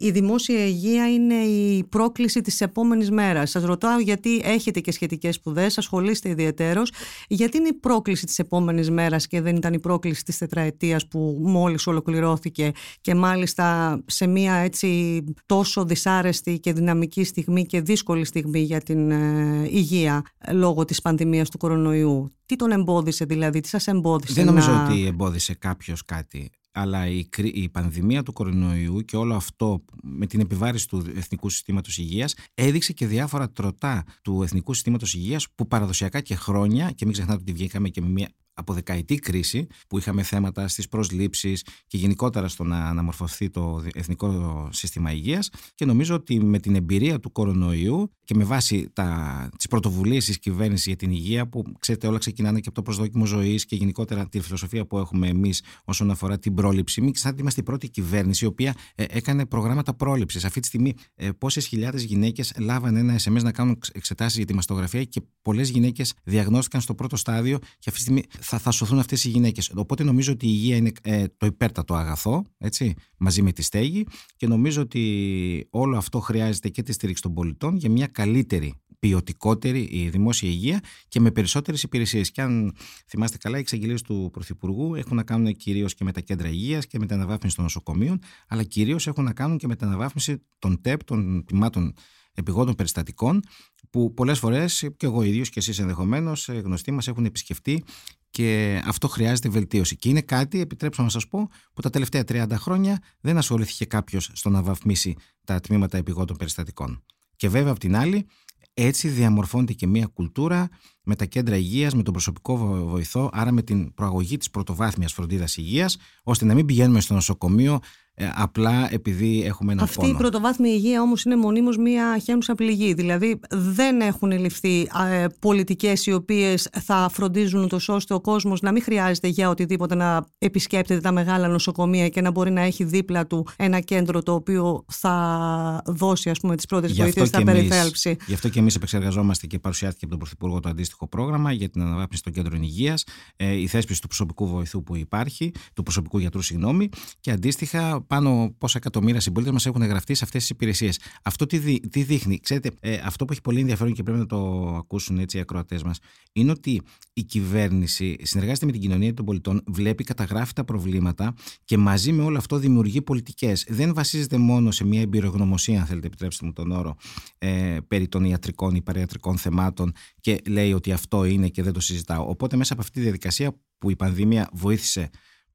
η 0.00 0.10
δημόσια 0.10 0.66
υγεία 0.66 1.12
είναι 1.12 1.34
η 1.34 1.84
πρόκληση 1.84 2.40
της 2.40 2.60
επόμενης 2.60 3.10
μέρας. 3.10 3.50
Σας 3.50 3.62
ρωτάω 3.64 3.98
γιατί 3.98 4.40
έχετε 4.44 4.80
και 4.80 4.92
σχετικές 4.92 5.34
σπουδές, 5.34 5.78
ασχολείστε 5.78 6.28
ιδιαίτερω. 6.28 6.82
Γιατί 7.28 7.56
είναι 7.56 7.68
η 7.68 7.72
πρόκληση 7.72 8.26
της 8.26 8.38
επόμενης 8.38 8.90
μέρας 8.90 9.26
και 9.26 9.40
δεν 9.40 9.56
ήταν 9.56 9.72
η 9.72 9.80
πρόκληση 9.80 10.24
της 10.24 10.38
τετραετίας 10.38 11.08
που 11.08 11.38
μόλις 11.40 11.86
ολοκληρώθηκε 11.86 12.72
και 13.00 13.14
μάλιστα 13.14 13.98
σε 14.06 14.26
μια 14.26 14.54
έτσι 14.54 15.24
τόσο 15.46 15.84
δυσάρεστη 15.84 16.58
και 16.60 16.72
δυναμική 16.72 17.24
στιγμή 17.24 17.66
και 17.66 17.80
δύσκολη 17.80 18.24
στιγμή 18.24 18.60
για 18.60 18.80
την 18.80 19.10
ε, 19.10 19.68
υγεία 19.70 20.22
λόγω 20.52 20.84
της 20.84 21.00
πανδημίας 21.00 21.48
του 21.48 21.58
κορονοϊού. 21.58 22.32
Τι 22.50 22.56
τον 22.56 22.70
εμπόδισε 22.70 23.24
δηλαδή, 23.24 23.60
τι 23.60 23.68
σας 23.68 23.86
εμπόδισε 23.86 24.32
Δεν 24.32 24.46
νομίζω 24.46 24.72
να... 24.72 24.84
ότι 24.84 25.06
εμπόδισε 25.06 25.54
κάποιος 25.54 26.04
κάτι. 26.04 26.50
Αλλά 26.72 27.06
η, 27.06 27.28
η 27.42 27.68
πανδημία 27.68 28.22
του 28.22 28.32
κορονοϊού 28.32 29.00
και 29.00 29.16
όλο 29.16 29.34
αυτό 29.34 29.84
με 30.02 30.26
την 30.26 30.40
επιβάρηση 30.40 30.88
του 30.88 31.04
Εθνικού 31.16 31.48
Συστήματος 31.48 31.98
Υγείας 31.98 32.34
έδειξε 32.54 32.92
και 32.92 33.06
διάφορα 33.06 33.50
τροτά 33.50 34.04
του 34.22 34.42
Εθνικού 34.42 34.74
Συστήματος 34.74 35.14
Υγείας 35.14 35.46
που 35.54 35.66
παραδοσιακά 35.66 36.20
και 36.20 36.34
χρόνια 36.34 36.90
και 36.90 37.04
μην 37.04 37.14
ξεχνάτε 37.14 37.40
ότι 37.40 37.52
βγήκαμε 37.52 37.88
και 37.88 38.00
με 38.00 38.08
μια 38.08 38.28
από 38.54 38.72
δεκαετή 38.72 39.14
κρίση 39.14 39.66
που 39.88 39.98
είχαμε 39.98 40.22
θέματα 40.22 40.68
στις 40.68 40.88
προσλήψεις 40.88 41.64
και 41.86 41.96
γενικότερα 41.96 42.48
στο 42.48 42.64
να 42.64 42.76
αναμορφωθεί 42.76 43.50
το 43.50 43.84
Εθνικό 43.94 44.68
Σύστημα 44.72 45.12
Υγείας 45.12 45.50
και 45.74 45.84
νομίζω 45.84 46.14
ότι 46.14 46.44
με 46.44 46.58
την 46.58 46.74
εμπειρία 46.74 47.20
του 47.20 47.32
κορονοϊού 47.32 48.12
και 48.24 48.34
με 48.34 48.44
βάση 48.44 48.90
τα, 48.92 49.48
τις 49.56 49.66
πρωτοβουλίες 49.66 50.24
της 50.24 50.38
κυβέρνησης 50.38 50.86
για 50.86 50.96
την 50.96 51.10
υγεία 51.10 51.48
που 51.48 51.64
ξέρετε 51.78 52.06
όλα 52.06 52.18
ξεκινάνε 52.18 52.60
και 52.60 52.66
από 52.66 52.76
το 52.76 52.82
προσδόκιμο 52.82 53.24
ζωής 53.24 53.64
και 53.64 53.76
γενικότερα 53.76 54.28
τη 54.28 54.40
φιλοσοφία 54.40 54.86
που 54.86 54.98
έχουμε 54.98 55.28
εμείς 55.28 55.62
όσον 55.84 56.10
αφορά 56.10 56.38
την 56.38 56.54
πρόληψη. 56.54 57.00
Μην 57.00 57.12
ξεχνάτε 57.12 57.40
είμαστε 57.40 57.60
η 57.60 57.62
πρώτη 57.62 57.88
κυβέρνηση 57.88 58.44
η 58.44 58.48
οποία 58.48 58.74
ε, 58.94 59.04
έκανε 59.08 59.46
προγράμματα 59.46 59.94
πρόληψης. 59.94 60.44
Αυτή 60.44 60.60
τη 60.60 60.66
στιγμή 60.66 60.94
ε, 61.14 61.30
πόσες 61.30 61.66
χιλιάδες 61.66 62.02
γυναίκες 62.02 62.52
λάβαν 62.58 62.96
ένα 62.96 63.18
SMS 63.22 63.42
να 63.42 63.52
κάνουν 63.52 63.78
εξετάσεις 63.92 64.36
για 64.36 64.46
τη 64.46 64.54
μαστογραφία 64.54 65.04
και 65.04 65.22
πολλές 65.42 65.68
γυναίκες 65.68 66.12
διαγνώστηκαν 66.24 66.80
στο 66.80 66.94
πρώτο 66.94 67.16
στάδιο 67.16 67.58
και 67.58 67.90
αυτή 67.90 67.92
τη 67.92 68.00
στιγμή 68.00 68.22
θα, 68.40 68.58
θα 68.58 68.70
σωθούν 68.70 68.98
αυτές 68.98 69.24
οι 69.24 69.28
γυναίκες. 69.28 69.72
Οπότε 69.74 70.04
νομίζω 70.04 70.32
ότι 70.32 70.46
η 70.46 70.50
υγεία 70.52 70.76
είναι 70.76 70.92
ε, 71.02 71.24
το 71.36 71.46
υπέρτατο 71.46 71.94
αγαθό, 71.94 72.44
έτσι, 72.58 72.94
μαζί 73.16 73.42
με 73.42 73.52
τη 73.52 73.62
στέγη 73.62 74.06
και 74.36 74.46
νομίζω 74.46 74.82
ότι 74.82 75.66
όλο 75.70 75.96
αυτό 75.96 76.20
χρειάζεται 76.20 76.68
και 76.68 76.82
τη 76.82 76.92
στήριξη 76.92 77.22
των 77.22 77.34
πολιτών 77.34 77.76
για 77.76 77.90
μια 77.90 78.06
καλύτερη 78.06 78.74
ποιοτικότερη 78.98 79.88
η 79.90 80.08
δημόσια 80.08 80.48
υγεία 80.48 80.80
και 81.08 81.20
με 81.20 81.30
περισσότερες 81.30 81.82
υπηρεσίες. 81.82 82.30
Και 82.30 82.42
αν 82.42 82.76
θυμάστε 83.06 83.38
καλά, 83.38 83.56
οι 83.56 83.60
εξαγγελίες 83.60 84.02
του 84.02 84.28
Πρωθυπουργού 84.32 84.94
έχουν 84.94 85.16
να 85.16 85.22
κάνουν 85.22 85.56
κυρίως 85.56 85.94
και 85.94 86.04
με 86.04 86.12
τα 86.12 86.20
κέντρα 86.20 86.48
υγείας 86.48 86.86
και 86.86 86.98
με 86.98 87.06
την 87.06 87.16
αναβάθμιση 87.16 87.54
των 87.54 87.64
νοσοκομείων, 87.64 88.18
αλλά 88.48 88.62
κυρίως 88.62 89.06
έχουν 89.06 89.24
να 89.24 89.32
κάνουν 89.32 89.58
και 89.58 89.66
με 89.66 89.76
την 89.76 89.86
αναβάθμιση 89.86 90.42
των 90.58 90.80
ΤΕΠ, 90.80 91.04
των 91.04 91.44
τιμάτων 91.44 91.94
επιγόντων 92.32 92.74
περιστατικών, 92.74 93.42
που 93.90 94.14
πολλές 94.14 94.38
φορές 94.38 94.90
και 94.96 95.06
εγώ 95.06 95.22
ίδιος 95.22 95.48
και 95.48 95.58
εσείς 95.58 95.78
ενδεχομένως 95.78 96.48
ε, 96.48 96.52
γνωστοί 96.52 96.90
μας 96.90 97.08
έχουν 97.08 97.24
επισκεφτεί 97.24 97.84
και 98.30 98.80
αυτό 98.84 99.08
χρειάζεται 99.08 99.48
βελτίωση. 99.48 99.96
Και 99.96 100.08
είναι 100.08 100.20
κάτι, 100.20 100.60
επιτρέψτε 100.60 101.02
να 101.02 101.08
σας 101.08 101.28
πω, 101.28 101.48
που 101.72 101.80
τα 101.80 101.90
τελευταία 101.90 102.24
30 102.28 102.46
χρόνια 102.52 102.98
δεν 103.20 103.36
ασχολήθηκε 103.36 103.84
κάποιος 103.84 104.30
στο 104.32 104.50
να 104.50 104.62
βαθμίσει 104.62 105.16
τα 105.44 105.60
τμήματα 105.60 105.98
επιγόντων 105.98 106.36
περιστατικών. 106.36 107.02
Και 107.36 107.48
βέβαια, 107.48 107.72
απ' 107.72 107.78
την 107.78 107.96
άλλη, 107.96 108.26
έτσι 108.74 109.08
διαμορφώνεται 109.08 109.72
και 109.72 109.86
μια 109.86 110.06
κουλτούρα 110.06 110.68
με 111.02 111.16
τα 111.16 111.24
κέντρα 111.24 111.56
υγείας, 111.56 111.94
με 111.94 112.02
τον 112.02 112.12
προσωπικό 112.12 112.56
βοηθό, 112.86 113.30
άρα 113.32 113.52
με 113.52 113.62
την 113.62 113.94
προαγωγή 113.94 114.36
της 114.36 114.50
πρωτοβάθμιας 114.50 115.12
φροντίδας 115.12 115.56
υγείας, 115.56 115.96
ώστε 116.22 116.44
να 116.44 116.54
μην 116.54 116.66
πηγαίνουμε 116.66 117.00
στο 117.00 117.14
νοσοκομείο 117.14 117.78
ε, 118.20 118.30
απλά 118.34 118.88
επειδή 118.90 119.42
έχουμε 119.46 119.72
ένα 119.72 119.82
Αυτή 119.82 119.94
φόνο. 119.94 120.08
η 120.08 120.14
πρωτοβάθμια 120.14 120.72
υγεία 120.72 121.02
όμως 121.02 121.24
είναι 121.24 121.36
μονίμως 121.36 121.76
μία 121.76 122.18
χαίνουσα 122.18 122.54
πληγή. 122.54 122.94
Δηλαδή 122.94 123.40
δεν 123.50 124.00
έχουν 124.00 124.30
ληφθεί 124.30 124.88
ε, 125.10 125.26
πολιτικές 125.38 126.06
οι 126.06 126.12
οποίες 126.12 126.68
θα 126.72 127.08
φροντίζουν 127.12 127.68
το 127.68 127.78
ώστε 127.86 128.14
ο 128.14 128.20
κόσμος 128.20 128.60
να 128.60 128.72
μην 128.72 128.82
χρειάζεται 128.82 129.28
για 129.28 129.48
οτιδήποτε 129.48 129.94
να 129.94 130.26
επισκέπτεται 130.38 131.00
τα 131.00 131.12
μεγάλα 131.12 131.48
νοσοκομεία 131.48 132.08
και 132.08 132.20
να 132.20 132.30
μπορεί 132.30 132.50
να 132.50 132.60
έχει 132.60 132.84
δίπλα 132.84 133.26
του 133.26 133.46
ένα 133.56 133.80
κέντρο 133.80 134.22
το 134.22 134.34
οποίο 134.34 134.84
θα 134.88 135.82
δώσει 135.86 136.30
ας 136.30 136.40
πούμε 136.40 136.56
τις 136.56 136.66
πρώτες 136.66 136.92
βοήθειες 136.92 137.28
στα 137.28 137.42
περιθέλψη. 137.42 138.16
Γι' 138.26 138.34
αυτό 138.34 138.48
και 138.48 138.58
εμείς 138.58 138.74
επεξεργαζόμαστε 138.74 139.46
και 139.46 139.58
παρουσιάστηκε 139.58 140.04
από 140.04 140.14
τον 140.14 140.22
Πρωθυπουργό 140.22 140.60
το 140.60 140.68
αντίστοιχο 140.68 141.08
πρόγραμμα 141.08 141.52
για 141.52 141.68
την 141.68 141.82
αναβάθμιση 141.82 142.22
των 142.22 142.32
κέντρων 142.32 142.62
υγείας, 142.62 143.04
ε, 143.36 143.52
η 143.52 143.66
θέσπιση 143.66 144.00
του 144.00 144.06
προσωπικού 144.06 144.46
βοηθού 144.46 144.82
που 144.82 144.96
υπάρχει, 144.96 145.52
του 145.74 145.82
προσωπικού 145.82 146.18
γιατρού 146.18 146.42
συγγνώμη 146.42 146.88
και 147.20 147.30
αντίστοιχα 147.30 148.04
πάνω 148.10 148.54
πόσα 148.58 148.78
εκατομμύρια 148.78 149.20
συμπολίτε 149.20 149.52
μας 149.52 149.66
έχουν 149.66 149.82
γραφτεί 149.82 150.14
σε 150.14 150.24
αυτές 150.24 150.40
τις 150.40 150.50
υπηρεσίες. 150.50 151.00
Αυτό 151.22 151.46
τι, 151.46 151.58
δει, 151.58 151.80
τι 151.80 152.02
δείχνει, 152.02 152.40
ξέρετε, 152.40 152.70
ε, 152.80 153.00
αυτό 153.04 153.24
που 153.24 153.32
έχει 153.32 153.40
πολύ 153.40 153.60
ενδιαφέρον 153.60 153.92
και 153.92 154.02
πρέπει 154.02 154.18
να 154.18 154.26
το 154.26 154.68
ακούσουν 154.76 155.18
έτσι 155.18 155.36
οι 155.36 155.40
ακροατές 155.40 155.82
μας, 155.82 155.98
είναι 156.32 156.50
ότι 156.50 156.82
η 157.12 157.22
κυβέρνηση 157.22 158.16
συνεργάζεται 158.22 158.66
με 158.66 158.72
την 158.72 158.80
κοινωνία 158.80 159.14
των 159.14 159.24
πολιτών, 159.24 159.62
βλέπει, 159.66 160.04
καταγράφει 160.04 160.52
τα 160.52 160.64
προβλήματα 160.64 161.34
και 161.64 161.76
μαζί 161.76 162.12
με 162.12 162.22
όλο 162.22 162.38
αυτό 162.38 162.56
δημιουργεί 162.58 163.02
πολιτικές. 163.02 163.64
Δεν 163.68 163.94
βασίζεται 163.94 164.36
μόνο 164.36 164.70
σε 164.70 164.84
μια 164.84 165.00
εμπειρογνωμοσία, 165.00 165.80
αν 165.80 165.86
θέλετε, 165.86 166.06
επιτρέψτε 166.06 166.46
μου 166.46 166.52
τον 166.52 166.70
όρο, 166.70 166.96
ε, 167.38 167.76
περί 167.88 168.08
των 168.08 168.24
ιατρικών 168.24 168.74
ή 168.74 168.82
παριατρικών 168.82 169.36
θεμάτων 169.38 169.92
και 170.20 170.40
λέει 170.48 170.72
ότι 170.72 170.92
αυτό 170.92 171.24
είναι 171.24 171.48
και 171.48 171.62
δεν 171.62 171.72
το 171.72 171.80
συζητάω. 171.80 172.28
Οπότε 172.28 172.56
μέσα 172.56 172.72
από 172.72 172.82
αυτή 172.82 172.94
τη 172.94 173.00
διαδικασία 173.00 173.56
που 173.78 173.90
η 173.90 173.96
πανδημία 173.96 174.48
βοήθησε 174.52 175.10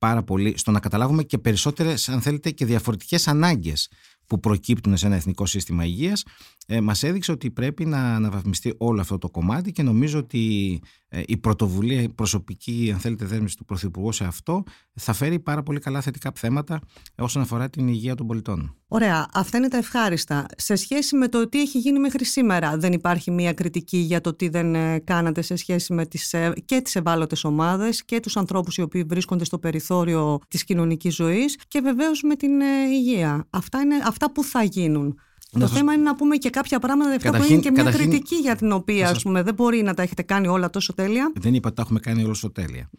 πάρα 0.05 0.23
πολύ 0.23 0.53
στο 0.57 0.71
να 0.71 0.79
καταλάβουμε 0.79 1.23
και 1.23 1.37
περισσότερες 1.37 2.09
αν 2.09 2.21
θέλετε 2.21 2.51
και 2.51 2.65
διαφορετικές 2.65 3.27
ανάγκες 3.27 3.89
που 4.27 4.39
προκύπτουν 4.39 4.97
σε 4.97 5.05
ένα 5.05 5.15
εθνικό 5.15 5.45
σύστημα 5.45 5.85
υγείας 5.85 6.23
ε, 6.65 6.81
μας 6.81 7.03
έδειξε 7.03 7.31
ότι 7.31 7.51
πρέπει 7.51 7.85
να 7.85 8.15
αναβαθμιστεί 8.15 8.73
όλο 8.77 9.01
αυτό 9.01 9.17
το 9.17 9.29
κομμάτι 9.29 9.71
και 9.71 9.83
νομίζω 9.83 10.19
ότι 10.19 10.79
ε, 11.07 11.21
η 11.27 11.37
πρωτοβουλία, 11.37 12.01
η 12.01 12.09
προσωπική 12.09 12.89
αν 12.93 12.99
θέλετε 12.99 13.25
δέσμευση 13.25 13.57
του 13.57 13.65
Πρωθυπουργού 13.65 14.11
σε 14.11 14.25
αυτό 14.25 14.63
θα 14.93 15.13
φέρει 15.13 15.39
πάρα 15.39 15.63
πολύ 15.63 15.79
καλά 15.79 16.01
θετικά 16.01 16.31
θέματα 16.35 16.79
όσον 17.17 17.41
αφορά 17.41 17.69
την 17.69 17.87
υγεία 17.87 18.15
των 18.15 18.27
πολιτών. 18.27 18.75
Ωραία, 18.87 19.27
αυτά 19.33 19.57
είναι 19.57 19.67
τα 19.67 19.77
ευχάριστα. 19.77 20.45
Σε 20.55 20.75
σχέση 20.75 21.15
με 21.15 21.27
το 21.27 21.49
τι 21.49 21.61
έχει 21.61 21.79
γίνει 21.79 21.99
μέχρι 21.99 22.25
σήμερα 22.25 22.77
δεν 22.77 22.93
υπάρχει 22.93 23.31
μια 23.31 23.53
κριτική 23.53 23.97
για 23.97 24.21
το 24.21 24.33
τι 24.33 24.49
δεν 24.49 24.75
ε, 24.75 24.99
κάνατε 24.99 25.41
σε 25.41 25.55
σχέση 25.55 25.93
με 25.93 26.05
τις, 26.05 26.33
ε, 26.33 26.53
και 26.65 26.81
τις 26.81 26.95
ευάλωτες 26.95 27.43
ομάδες 27.43 28.05
και 28.05 28.19
τους 28.19 28.37
ανθρώπους 28.37 28.77
οι 28.77 28.81
οποίοι 28.81 29.03
βρίσκονται 29.03 29.45
στο 29.45 29.59
περιθώριο 29.59 30.39
της 30.47 30.63
κοινωνικής 30.63 31.15
ζωής 31.15 31.59
και 31.67 31.79
βεβαίως 31.79 32.21
με 32.21 32.35
την 32.35 32.51
υγεία. 32.91 33.47
Αυτά 33.49 33.79
είναι 33.79 33.95
αυτά 34.05 34.31
που 34.31 34.43
θα 34.43 34.63
γίνουν. 34.63 35.19
Το 35.59 35.67
θέμα 35.67 35.93
είναι 35.93 36.03
να 36.03 36.15
πούμε 36.15 36.35
και 36.35 36.49
κάποια 36.49 36.79
πράγματα 36.79 37.15
αυτά 37.15 37.37
που 37.37 37.51
είναι 37.51 37.61
και 37.61 37.71
μια 37.71 37.83
κριτική 37.83 38.35
για 38.35 38.55
την 38.55 38.71
οποία 38.71 39.09
ας 39.09 39.21
πούμε, 39.21 39.43
δεν 39.43 39.53
μπορεί 39.53 39.81
να 39.81 39.93
τα 39.93 40.01
έχετε 40.01 40.21
κάνει 40.21 40.47
όλα 40.47 40.69
τόσο 40.69 40.93
τέλεια. 40.93 41.31
Δεν 41.35 41.53
είπα 41.53 41.67
ότι 41.67 41.75
τα 41.75 41.81
έχουμε 41.81 41.99
κάνει 41.99 42.19
όλα 42.19 42.27
τόσο 42.27 42.51
τέλεια. 42.51 42.89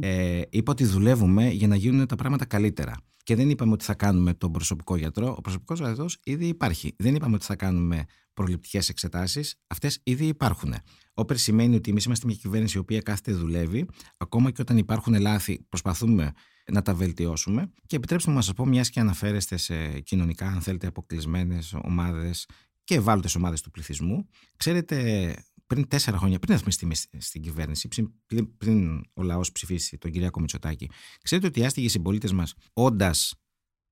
Ε, 0.00 0.40
είπα 0.50 0.72
ότι 0.72 0.84
δουλεύουμε 0.84 1.48
για 1.48 1.68
να 1.68 1.76
γίνουν 1.76 2.06
τα 2.06 2.16
πράγματα 2.16 2.44
καλύτερα. 2.44 2.94
Και 3.22 3.36
δεν 3.36 3.50
είπαμε 3.50 3.72
ότι 3.72 3.84
θα 3.84 3.94
κάνουμε 3.94 4.34
τον 4.34 4.52
προσωπικό 4.52 4.96
γιατρό. 4.96 5.34
Ο 5.38 5.40
προσωπικός 5.40 5.78
γιατρός 5.78 6.18
ήδη 6.22 6.46
υπάρχει. 6.46 6.94
Δεν 6.98 7.14
είπαμε 7.14 7.34
ότι 7.34 7.44
θα 7.44 7.56
κάνουμε 7.56 8.04
προληπτικές 8.34 8.88
εξετάσεις. 8.88 9.60
Αυτές 9.66 10.00
ήδη 10.02 10.26
υπάρχουν. 10.26 10.74
Όπερ 11.14 11.36
σημαίνει 11.36 11.74
ότι 11.76 11.90
εμείς 11.90 12.04
είμαστε 12.04 12.26
μια 12.26 12.36
κυβέρνηση 12.40 12.76
η 12.76 12.80
οποία 12.80 13.00
κάθεται 13.00 13.32
δουλεύει. 13.32 13.86
Ακόμα 14.16 14.50
και 14.50 14.62
όταν 14.62 14.76
υπάρχουν 14.78 15.20
λάθη, 15.20 15.66
προσπαθούμε 15.68 16.32
να 16.72 16.82
τα 16.82 16.94
βελτιώσουμε. 16.94 17.72
Και 17.86 17.96
επιτρέψτε 17.96 18.30
μου 18.30 18.36
να 18.36 18.42
σας 18.42 18.54
πω, 18.54 18.66
μιας 18.66 18.90
και 18.90 19.00
αναφέρεστε 19.00 19.56
σε 19.56 20.00
κοινωνικά, 20.00 20.46
αν 20.46 20.60
θέλετε, 20.60 20.86
αποκλεισμένες 20.86 21.74
ομάδες 21.82 22.46
και 22.84 22.94
ευάλωτες 22.94 23.34
ομάδες 23.34 23.60
του 23.60 23.70
πληθυσμού. 23.70 24.28
Ξέρετε, 24.56 25.34
πριν 25.66 25.88
τέσσερα 25.88 26.18
χρόνια, 26.18 26.38
πριν 26.38 26.54
έρθουμε 26.54 26.70
στη, 26.70 27.20
στην 27.20 27.42
κυβέρνηση, 27.42 27.88
πριν, 28.26 28.56
πριν 28.56 29.02
ο 29.14 29.22
λαός 29.22 29.52
ψηφίσει 29.52 29.98
τον 29.98 30.10
Κυριάκο 30.10 30.40
Μητσοτάκη, 30.40 30.90
ξέρετε 31.22 31.46
ότι 31.46 31.60
οι 31.60 31.64
άστιγοι 31.64 31.88
συμπολίτες 31.88 32.32
μας, 32.32 32.54
όντας 32.72 33.34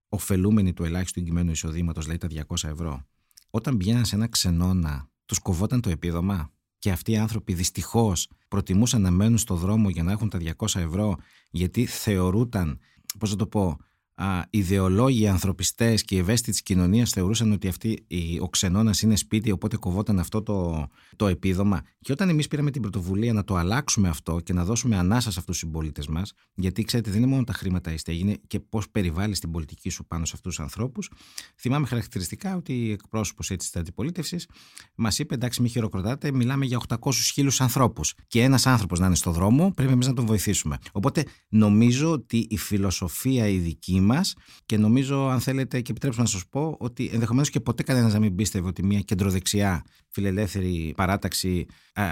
ωφελούμενοι 0.08 0.72
του 0.72 0.84
ελάχιστου 0.84 1.20
εγκυμένου 1.20 1.50
εισοδήματος, 1.50 2.04
δηλαδή 2.04 2.44
τα 2.44 2.44
200 2.48 2.68
ευρώ, 2.68 3.06
όταν 3.50 3.76
πηγαίναν 3.76 4.04
σε 4.04 4.14
ένα 4.14 4.28
ξενώνα, 4.28 5.10
τους 5.24 5.38
κοβόταν 5.38 5.80
το 5.80 5.90
επίδομα; 5.90 6.52
Και 6.78 6.90
αυτοί 6.90 7.12
οι 7.12 7.16
άνθρωποι 7.16 7.54
δυστυχώς 7.54 8.30
προτιμούσαν 8.48 9.02
να 9.02 9.10
μένουν 9.10 9.38
στο 9.38 9.54
δρόμο 9.54 9.88
για 9.88 10.02
να 10.02 10.12
έχουν 10.12 10.28
τα 10.28 10.38
200 10.38 10.80
ευρώ, 10.80 11.16
γιατί 11.50 11.86
θεωρούταν, 11.86 12.78
πώς 13.18 13.30
να 13.30 13.36
το 13.36 13.46
πω, 13.46 13.76
α, 14.18 14.42
ιδεολόγοι, 14.50 15.28
ανθρωπιστές 15.28 16.02
και 16.02 16.14
οι 16.14 16.18
ευαίσθητοι 16.18 16.50
της 16.50 16.62
κοινωνίας 16.62 17.10
θεωρούσαν 17.10 17.52
ότι 17.52 17.68
αυτή, 17.68 18.06
ο 18.40 18.48
ξενώνα 18.48 18.94
είναι 19.02 19.16
σπίτι, 19.16 19.50
οπότε 19.50 19.76
κοβόταν 19.76 20.18
αυτό 20.18 20.42
το, 20.42 20.88
το 21.16 21.26
επίδομα. 21.26 21.82
Και 22.00 22.12
όταν 22.12 22.28
εμείς 22.28 22.48
πήραμε 22.48 22.70
την 22.70 22.82
πρωτοβουλία 22.82 23.32
να 23.32 23.44
το 23.44 23.56
αλλάξουμε 23.56 24.08
αυτό 24.08 24.40
και 24.40 24.52
να 24.52 24.64
δώσουμε 24.64 24.96
ανάσα 24.96 25.30
σε 25.30 25.38
αυτούς 25.38 25.44
τους 25.44 25.58
συμπολίτες 25.58 26.06
μας, 26.06 26.32
γιατί 26.54 26.82
ξέρετε, 26.82 27.10
δεν 27.10 27.22
είναι 27.22 27.30
μόνο 27.30 27.44
τα 27.44 27.52
χρήματα 27.52 27.92
η 27.92 27.96
στέγη, 27.96 28.20
είναι 28.20 28.36
και 28.46 28.60
πώς 28.60 28.90
περιβάλλει 28.90 29.38
την 29.38 29.50
πολιτική 29.50 29.90
σου 29.90 30.06
πάνω 30.06 30.24
σε 30.24 30.32
αυτούς 30.36 30.54
τους 30.54 30.64
ανθρώπους. 30.64 31.10
Θυμάμαι 31.56 31.86
χαρακτηριστικά 31.86 32.56
ότι 32.56 32.90
εκπρόσωπος 32.92 33.50
έτσι 33.50 33.70
της 33.70 33.80
αντιπολίτευσης 33.80 34.48
μας 34.94 35.18
είπε: 35.18 35.34
Εντάξει, 35.34 35.62
μη 35.62 35.68
χειροκροτάτε, 35.68 36.32
μιλάμε 36.32 36.64
για 36.64 36.80
800 36.88 37.12
χίλιους 37.32 37.60
ανθρώπους. 37.60 38.14
Και 38.26 38.42
ένας 38.42 38.66
άνθρωπος 38.66 38.98
να 38.98 39.06
είναι 39.06 39.14
στο 39.14 39.30
δρόμο, 39.30 39.72
πρέπει 39.74 39.92
εμείς 39.92 40.06
να 40.06 40.12
τον 40.12 40.26
βοηθήσουμε. 40.26 40.78
Οπότε 40.92 41.24
νομίζω 41.48 42.10
ότι 42.10 42.46
η 42.50 42.56
φιλοσοφία 42.56 43.48
η 43.48 43.58
δική 43.58 44.00
μας 44.08 44.34
και 44.66 44.76
νομίζω, 44.76 45.28
αν 45.28 45.40
θέλετε, 45.40 45.80
και 45.80 45.90
επιτρέψτε 45.90 46.22
να 46.22 46.28
σας 46.28 46.46
πω, 46.50 46.76
ότι 46.78 47.10
ενδεχομένως 47.12 47.50
και 47.50 47.60
ποτέ 47.60 47.82
κανένας 47.82 48.12
να 48.12 48.18
μην 48.18 48.34
πίστευε 48.34 48.68
ότι 48.68 48.84
μια 48.84 49.00
κεντροδεξιά 49.00 49.84
φιλελεύθερη 50.08 50.92
παράταξη 50.96 51.66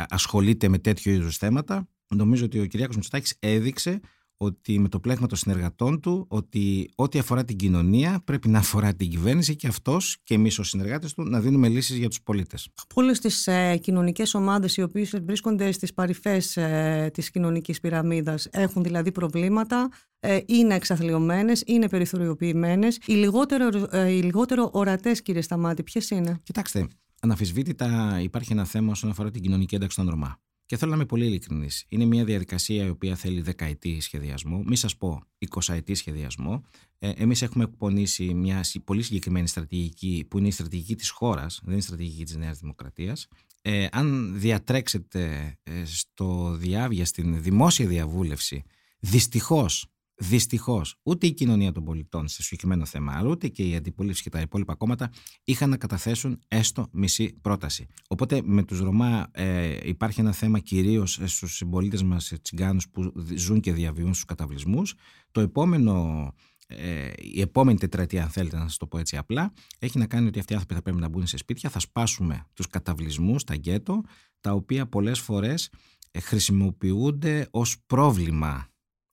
ασχολείται 0.09 0.69
με 0.69 0.79
τέτοιου 0.79 1.13
είδους 1.13 1.37
θέματα. 1.37 1.89
Νομίζω 2.09 2.45
ότι 2.45 2.61
ο 2.61 2.67
Κυριάκος 2.67 2.97
Μητσοτάκης 2.97 3.37
έδειξε 3.41 4.01
ότι 4.37 4.79
με 4.79 4.89
το 4.89 5.01
πλέγμα 5.01 5.27
των 5.27 5.39
συνεργατών 5.39 6.01
του 6.01 6.27
ότι 6.29 6.91
ό,τι 6.95 7.19
αφορά 7.19 7.45
την 7.45 7.57
κοινωνία 7.57 8.21
πρέπει 8.25 8.49
να 8.49 8.59
αφορά 8.59 8.95
την 8.95 9.11
κυβέρνηση 9.11 9.57
και 9.57 9.67
αυτός 9.67 10.19
και 10.23 10.35
εμείς 10.35 10.59
ως 10.59 10.69
συνεργάτες 10.69 11.15
του 11.15 11.23
να 11.23 11.41
δίνουμε 11.41 11.69
λύσεις 11.69 11.97
για 11.97 12.09
τους 12.09 12.23
πολίτες. 12.23 12.69
Από 12.83 13.01
όλες 13.01 13.21
τις 13.21 13.47
ε, 13.47 13.77
κοινωνικές 13.77 14.35
ομάδες 14.35 14.77
οι 14.77 14.83
οποίες 14.83 15.21
βρίσκονται 15.25 15.73
στις 15.73 15.95
παρυφές 15.95 16.57
ε, 16.57 17.11
της 17.13 17.31
κοινωνικής 17.31 17.81
πυραμίδας 17.81 18.49
έχουν 18.51 18.83
δηλαδή 18.83 19.13
προβλήματα, 19.13 19.89
ε, 20.21 20.39
είναι 20.47 20.75
εξαθλειωμένες, 20.75 21.63
είναι 21.67 21.89
περιθωριοποιημένες. 21.89 22.99
Οι 23.07 23.13
λιγότερο, 23.13 23.87
ε, 23.91 24.11
οι 24.11 24.23
λιγότερο 24.23 24.71
ορατές 24.73 25.23
κύριε 25.23 25.41
Σταμάτη 25.41 25.83
ποιες 25.83 26.11
είναι; 26.11 26.41
Κοιτάξτε, 26.43 26.87
αναφυσβήτητα 27.21 28.19
υπάρχει 28.23 28.53
ένα 28.53 28.65
θέμα 28.65 28.91
όσον 28.91 29.11
αφορά 29.11 29.31
την 29.31 29.43
κοινωνική 29.43 29.75
ένταξη 29.75 29.97
των 29.97 30.09
Ρωμά. 30.09 30.41
Και 30.67 30.77
θέλω 30.77 30.91
να 30.91 30.97
είμαι 30.97 31.07
πολύ 31.07 31.27
ειλικρινής. 31.27 31.85
Είναι 31.89 32.05
μια 32.05 32.25
διαδικασία 32.25 32.85
η 32.85 32.89
οποία 32.89 33.17
θέλει 33.17 33.41
δεκαετή 33.41 34.01
σχεδιασμό, 34.01 34.63
μη 34.67 34.77
σας 34.77 34.97
πω 34.97 35.23
εικοσαετή 35.39 35.95
σχεδιασμό. 35.95 36.65
Ε, 36.99 37.11
Εμείς 37.11 37.43
έχουμε 37.43 37.65
εκπονήσει 37.65 38.35
μια 38.35 38.65
πολύ 38.85 39.03
συγκεκριμένη 39.03 39.49
στρατηγική, 39.49 40.27
που 40.31 40.39
είναι 40.39 40.49
η 40.49 40.51
στρατηγική 40.51 40.95
της 40.95 41.11
χώρας, 41.11 41.61
δεν 41.63 41.71
είναι 41.71 41.81
η 41.81 41.85
στρατηγική 41.85 42.25
της 42.25 42.37
Νέας 42.37 42.59
Δημοκρατίας. 42.59 43.29
Ε, 43.63 43.87
αν 43.91 44.39
διατρέξετε 44.41 45.55
ε, 45.63 45.85
στο 45.85 46.57
διάβια, 46.57 47.05
στην 47.05 47.43
δημόσια 47.43 47.87
διαβούλευση, 47.87 48.63
δυστυχώς 49.01 49.87
Δυστυχώς, 50.19 50.97
ούτε 51.03 51.27
η 51.27 51.33
κοινωνία 51.33 51.73
των 51.73 51.85
πολιτών 51.85 52.29
σε 52.29 52.43
συγκεκριμένο 52.43 52.85
θέμα, 52.85 53.13
αλλά 53.17 53.29
ούτε 53.29 53.49
και 53.49 53.63
η 53.63 53.77
αντιπολίτευση 53.77 54.23
και 54.23 54.31
τα 54.31 54.41
υπόλοιπα 54.41 54.75
κόμματα 54.75 55.11
είχαν 55.45 55.71
να 55.71 55.77
καταθέσουν 55.77 56.39
έστω 56.49 56.89
μισή 56.93 57.39
πρόταση. 57.41 57.87
Οπότε 58.09 58.41
με 58.45 58.63
τους 58.63 58.81
Ρωμά 58.81 59.29
ε, 59.33 59.89
υπάρχει 59.89 60.21
ένα 60.21 60.33
θέμα 60.33 60.59
κυρίως 60.59 61.21
στους 61.25 61.57
συμπολίτες 61.57 62.03
μας 62.03 62.33
τσιγκάνους 62.43 62.89
που 62.89 63.13
ζουν 63.35 63.61
και 63.61 63.73
διαβιούν 63.73 64.13
στους 64.13 64.25
καταβλισμούς. 64.25 64.95
Το 65.31 65.41
επόμενο 65.41 66.33
ε, 66.67 67.13
η 67.17 67.41
επόμενη 67.41 67.79
τετραετία, 67.79 68.23
αν 68.23 68.29
θέλετε 68.29 68.57
να 68.57 68.63
σας 68.63 68.77
το 68.77 68.87
πω 68.87 68.99
έτσι 68.99 69.17
απλά, 69.17 69.53
έχει 69.79 69.99
να 69.99 70.07
κάνει 70.07 70.27
ότι 70.27 70.39
αυτοί 70.39 70.53
οι 70.53 70.55
άνθρωποι 70.55 70.75
θα 70.75 70.83
πρέπει 70.83 71.01
να 71.01 71.09
μπουν 71.09 71.27
σε 71.27 71.37
σπίτια. 71.37 71.71
Θα 71.71 71.79
σπάσουμε 71.79 72.47
τους 72.55 72.69
καταβλισμούς, 72.69 73.45
τα 73.45 73.55
γκέτο, 73.55 74.03
τα 74.41 74.53
οποία 74.53 74.87
πολλές 74.87 75.21
φορές 75.21 75.71
ε, 76.11 76.21
χρησιμοποιούνται 76.21 77.49
ως 77.51 77.77
πρόβλημα 77.87 78.69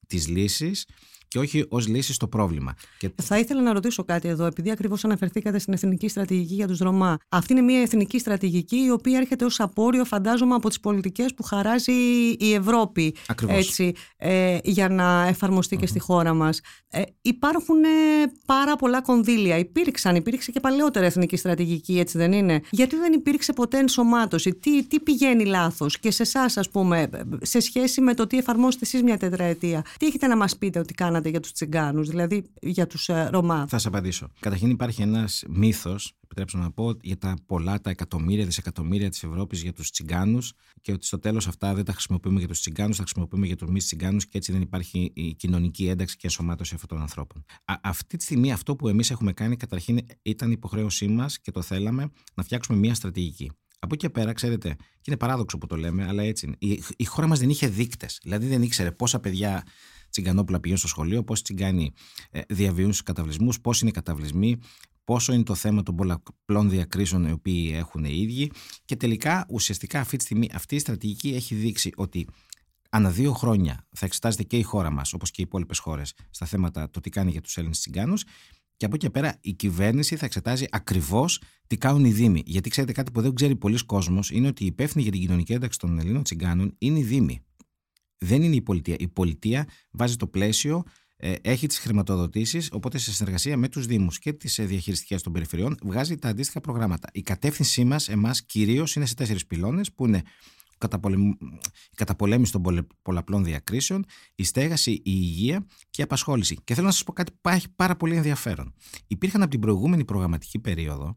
τις 0.06 0.28
λύσεις 0.28 0.84
και 1.34 1.40
όχι 1.40 1.64
ως 1.68 1.86
λύση 1.86 2.12
στο 2.12 2.28
πρόβλημα. 2.28 2.74
Και... 2.98 3.10
Θα 3.22 3.38
ήθελα 3.38 3.62
να 3.62 3.72
ρωτήσω 3.72 4.04
κάτι 4.04 4.28
εδώ, 4.28 4.44
επειδή 4.44 4.70
ακριβώς 4.70 5.04
αναφερθήκατε 5.04 5.58
στην 5.58 5.72
εθνική 5.72 6.08
στρατηγική 6.08 6.54
για 6.54 6.66
τους 6.66 6.78
Ρωμά. 6.78 7.18
Αυτή 7.28 7.52
είναι 7.52 7.62
μια 7.62 7.80
εθνική 7.80 8.18
στρατηγική 8.18 8.76
η 8.76 8.90
οποία 8.90 9.18
έρχεται 9.18 9.44
ως 9.44 9.60
απόρριο, 9.60 10.04
φαντάζομαι, 10.04 10.54
από 10.54 10.68
τις 10.68 10.80
πολιτικές 10.80 11.34
που 11.34 11.42
χαράζει 11.42 11.92
η 12.38 12.54
Ευρώπη. 12.54 13.14
Έτσι, 13.46 13.92
ε, 14.16 14.58
για 14.62 14.88
να 14.88 15.26
εφαρμοστεί 15.26 15.76
και 15.76 15.86
στη 15.86 15.98
χώρα 15.98 16.34
μας. 16.34 16.60
Ε, 16.88 17.02
υπάρχουν 17.22 17.84
ε, 17.84 17.88
πάρα 18.46 18.76
πολλά 18.76 19.02
κονδύλια. 19.02 19.58
Υπήρξαν, 19.58 20.16
υπήρξε 20.16 20.52
και 20.52 20.60
παλαιότερα 20.60 21.06
εθνική 21.06 21.36
στρατηγική, 21.36 21.98
έτσι 21.98 22.18
δεν 22.18 22.32
είναι; 22.32 22.60
Γιατί 22.70 22.96
δεν 22.96 23.12
υπήρξε 23.12 23.52
ποτέ 23.52 23.78
ενσωμάτωση, 23.78 24.54
τι, 24.54 24.84
τι 24.84 25.00
πηγαίνει 25.00 25.44
λάθος; 25.44 25.98
Και 25.98 26.10
σε 26.10 26.22
εσάς, 26.22 26.56
ας 26.56 26.70
πούμε, 26.70 27.08
σε 27.42 27.60
σχέση 27.60 28.00
με 28.00 28.14
το 28.14 28.26
τι 28.26 28.38
εφαρμόσετε 28.38 28.84
εσείς 28.84 29.02
μια 29.02 29.16
τετραετία. 29.16 29.84
Τι 29.98 30.06
έχετε 30.06 30.26
να 30.26 30.36
μας 30.36 30.56
πείτε 30.56 30.78
ότι 30.78 30.94
κάνατε 30.94 31.23
για 31.28 31.40
τους 31.40 31.52
τσιγκάνους, 31.52 32.08
δηλαδή 32.08 32.44
για 32.60 32.86
τους 32.86 33.08
ε, 33.08 33.28
Ρωμά. 33.32 33.66
Θα 33.68 33.78
σα 33.78 33.88
απαντήσω. 33.88 34.28
Καταρχήν 34.40 34.70
υπάρχει 34.70 35.02
ένας 35.02 35.44
μύθος, 35.48 36.12
επιτρέψτε 36.24 36.58
να 36.58 36.70
πω, 36.70 36.92
για 37.02 37.18
τα 37.18 37.36
πολλά, 37.46 37.80
τα 37.80 37.90
εκατομμύρια, 37.90 38.44
δισεκατομμύρια 38.44 39.10
της 39.10 39.22
Ευρώπης 39.22 39.62
για 39.62 39.72
τους 39.72 39.90
τσιγκάνους 39.90 40.52
και 40.80 40.92
ότι 40.92 41.06
στο 41.06 41.18
τέλος 41.18 41.46
αυτά 41.48 41.74
δεν 41.74 41.84
τα 41.84 41.92
χρησιμοποιούμε 41.92 42.38
για 42.38 42.48
τους 42.48 42.60
τσιγκάνους, 42.60 42.96
τα 42.96 43.02
χρησιμοποιούμε 43.02 43.46
για 43.46 43.56
τους 43.56 43.68
μη 43.70 43.78
τσιγκάνους 43.78 44.26
και 44.26 44.38
έτσι 44.38 44.52
δεν 44.52 44.60
υπάρχει 44.60 45.12
η 45.14 45.34
κοινωνική 45.34 45.88
ένταξη 45.88 46.16
και 46.16 46.22
ενσωμάτωση 46.24 46.74
αυτών 46.74 46.88
των 46.88 47.00
ανθρώπων. 47.00 47.44
Α, 47.64 47.74
αυτή 47.82 48.16
τη 48.16 48.24
στιγμή 48.24 48.52
αυτό 48.52 48.76
που 48.76 48.88
εμείς 48.88 49.10
έχουμε 49.10 49.32
κάνει 49.32 49.56
καταρχήν 49.56 49.98
ήταν 50.22 50.50
υποχρέωσή 50.50 51.08
μας 51.08 51.40
και 51.40 51.50
το 51.50 51.62
θέλαμε 51.62 52.10
να 52.34 52.42
φτιάξουμε 52.42 52.78
μια 52.78 52.94
στρατηγική. 52.94 53.50
Από 53.78 53.94
εκεί 53.94 54.06
και 54.06 54.10
πέρα, 54.10 54.32
ξέρετε, 54.32 54.74
και 54.78 55.04
είναι 55.06 55.16
παράδοξο 55.16 55.58
που 55.58 55.66
το 55.66 55.76
λέμε, 55.76 56.06
αλλά 56.06 56.22
έτσι 56.22 56.46
είναι. 56.46 56.56
Η, 56.58 56.82
η 56.96 57.04
χώρα 57.04 57.26
μας 57.26 57.38
δεν 57.38 57.50
είχε 57.50 57.68
δείκτες. 57.68 58.18
Δηλαδή 58.22 58.46
δεν 58.46 58.62
ήξερε 58.62 58.92
πόσα 58.92 59.20
παιδιά 59.20 59.64
τσιγκανόπουλα 60.14 60.60
πηγαίνουν 60.60 60.78
στο 60.78 60.88
σχολείο, 60.88 61.24
πόσοι 61.24 61.42
τσιγκάνοι 61.42 61.92
ε, 62.30 62.40
διαβιούν 62.48 62.92
στους 62.92 63.02
καταβλισμούς, 63.02 63.60
πώς 63.60 63.80
είναι 63.80 63.90
οι 63.90 63.92
καταβλισμοί, 63.92 64.58
πόσο 65.04 65.32
είναι 65.32 65.42
το 65.42 65.54
θέμα 65.54 65.82
των 65.82 65.96
πολλαπλών 65.96 66.70
διακρίσεων 66.70 67.26
οι 67.26 67.32
οποίοι 67.32 67.72
έχουν 67.74 68.04
οι 68.04 68.20
ίδιοι. 68.20 68.50
Και 68.84 68.96
τελικά, 68.96 69.46
ουσιαστικά 69.48 70.00
αυτή 70.00 70.16
τη 70.16 70.24
στιγμή, 70.24 70.48
αυτή 70.52 70.74
η 70.74 70.78
στρατηγική 70.78 71.28
έχει 71.28 71.54
δείξει 71.54 71.90
ότι 71.96 72.26
ανά 72.90 73.10
δύο 73.10 73.32
χρόνια 73.32 73.86
θα 73.90 74.06
εξετάζεται 74.06 74.42
και 74.42 74.56
η 74.56 74.62
χώρα 74.62 74.90
μας, 74.90 75.12
όπως 75.12 75.30
και 75.30 75.40
οι 75.40 75.44
υπόλοιπες 75.46 75.78
χώρες, 75.78 76.14
στα 76.30 76.46
θέματα 76.46 76.90
το 76.90 77.00
τι 77.00 77.10
κάνει 77.10 77.30
για 77.30 77.40
τους 77.40 77.56
Έλληνες 77.56 77.78
Τσιγκάνους. 77.78 78.24
Και 78.76 78.84
από 78.84 78.94
εκεί 78.94 79.10
πέρα 79.10 79.38
η 79.40 79.52
κυβέρνηση 79.52 80.16
θα 80.16 80.24
εξετάζει 80.24 80.66
ακριβώς 80.70 81.42
τι 81.66 81.76
κάνουν 81.76 82.04
οι 82.04 82.12
Δήμοι. 82.12 82.42
Γιατί 82.46 82.70
ξέρετε 82.70 82.92
κάτι 82.92 83.10
που 83.10 83.20
δεν 83.20 83.34
ξέρει 83.34 83.56
πολλοί 83.56 83.84
κόσμος, 83.84 84.30
είναι 84.30 84.46
ότι 84.46 84.62
η 84.62 84.66
υπεύθυνη 84.66 85.02
για 85.02 85.12
την 85.12 85.20
κοινωνική 85.20 85.52
ένταξη 85.52 85.78
των 85.78 85.98
Ελλήνων 85.98 86.22
Τσιγκάνων 86.22 86.74
είναι 86.78 86.98
οι 86.98 87.02
Δήμοι. 87.02 87.42
Δεν 88.24 88.42
είναι 88.42 88.56
η 88.56 88.62
πολιτεία. 88.62 88.96
Η 88.98 89.08
πολιτεία 89.08 89.66
βάζει 89.90 90.16
το 90.16 90.26
πλαίσιο, 90.26 90.82
ε, 91.16 91.34
έχει 91.42 91.66
τις 91.66 91.78
χρηματοδοτήσεις, 91.78 92.68
οπότε 92.72 92.98
σε 92.98 93.12
συνεργασία 93.12 93.56
με 93.56 93.68
τους 93.68 93.86
Δήμους 93.86 94.18
και 94.18 94.32
τις 94.32 94.58
ε, 94.58 94.64
διαχειριστικές 94.64 95.22
των 95.22 95.32
περιφερειών 95.32 95.76
βγάζει 95.82 96.16
τα 96.16 96.28
αντίστοιχα 96.28 96.60
προγράμματα. 96.60 97.08
Η 97.12 97.22
κατεύθυνσή 97.22 97.84
μας, 97.84 98.08
εμάς 98.08 98.44
κυρίως, 98.44 98.96
είναι 98.96 99.06
σε 99.06 99.14
τέσσερις 99.14 99.46
πυλώνες 99.46 99.92
που 99.92 100.06
είναι 100.06 100.22
η 101.90 101.94
καταπολέμηση 101.94 102.52
των 102.52 102.86
πολλαπλών 103.02 103.44
διακρίσεων, 103.44 104.04
η 104.34 104.44
στέγαση, 104.44 104.90
η 104.90 105.02
υγεία 105.04 105.66
και 105.90 106.00
η 106.00 106.04
απασχόληση. 106.04 106.56
Και 106.64 106.74
θέλω 106.74 106.86
να 106.86 106.92
σας 106.92 107.04
πω 107.04 107.12
κάτι 107.12 107.32
που 107.40 107.48
έχει 107.48 107.68
πάρα 107.76 107.96
πολύ 107.96 108.16
ενδιαφέρον. 108.16 108.74
Υπήρχαν 109.06 109.42
από 109.42 109.50
την 109.50 109.60
προηγούμενη 109.60 110.04
προγραμματική 110.04 110.58
περίοδο 110.58 111.16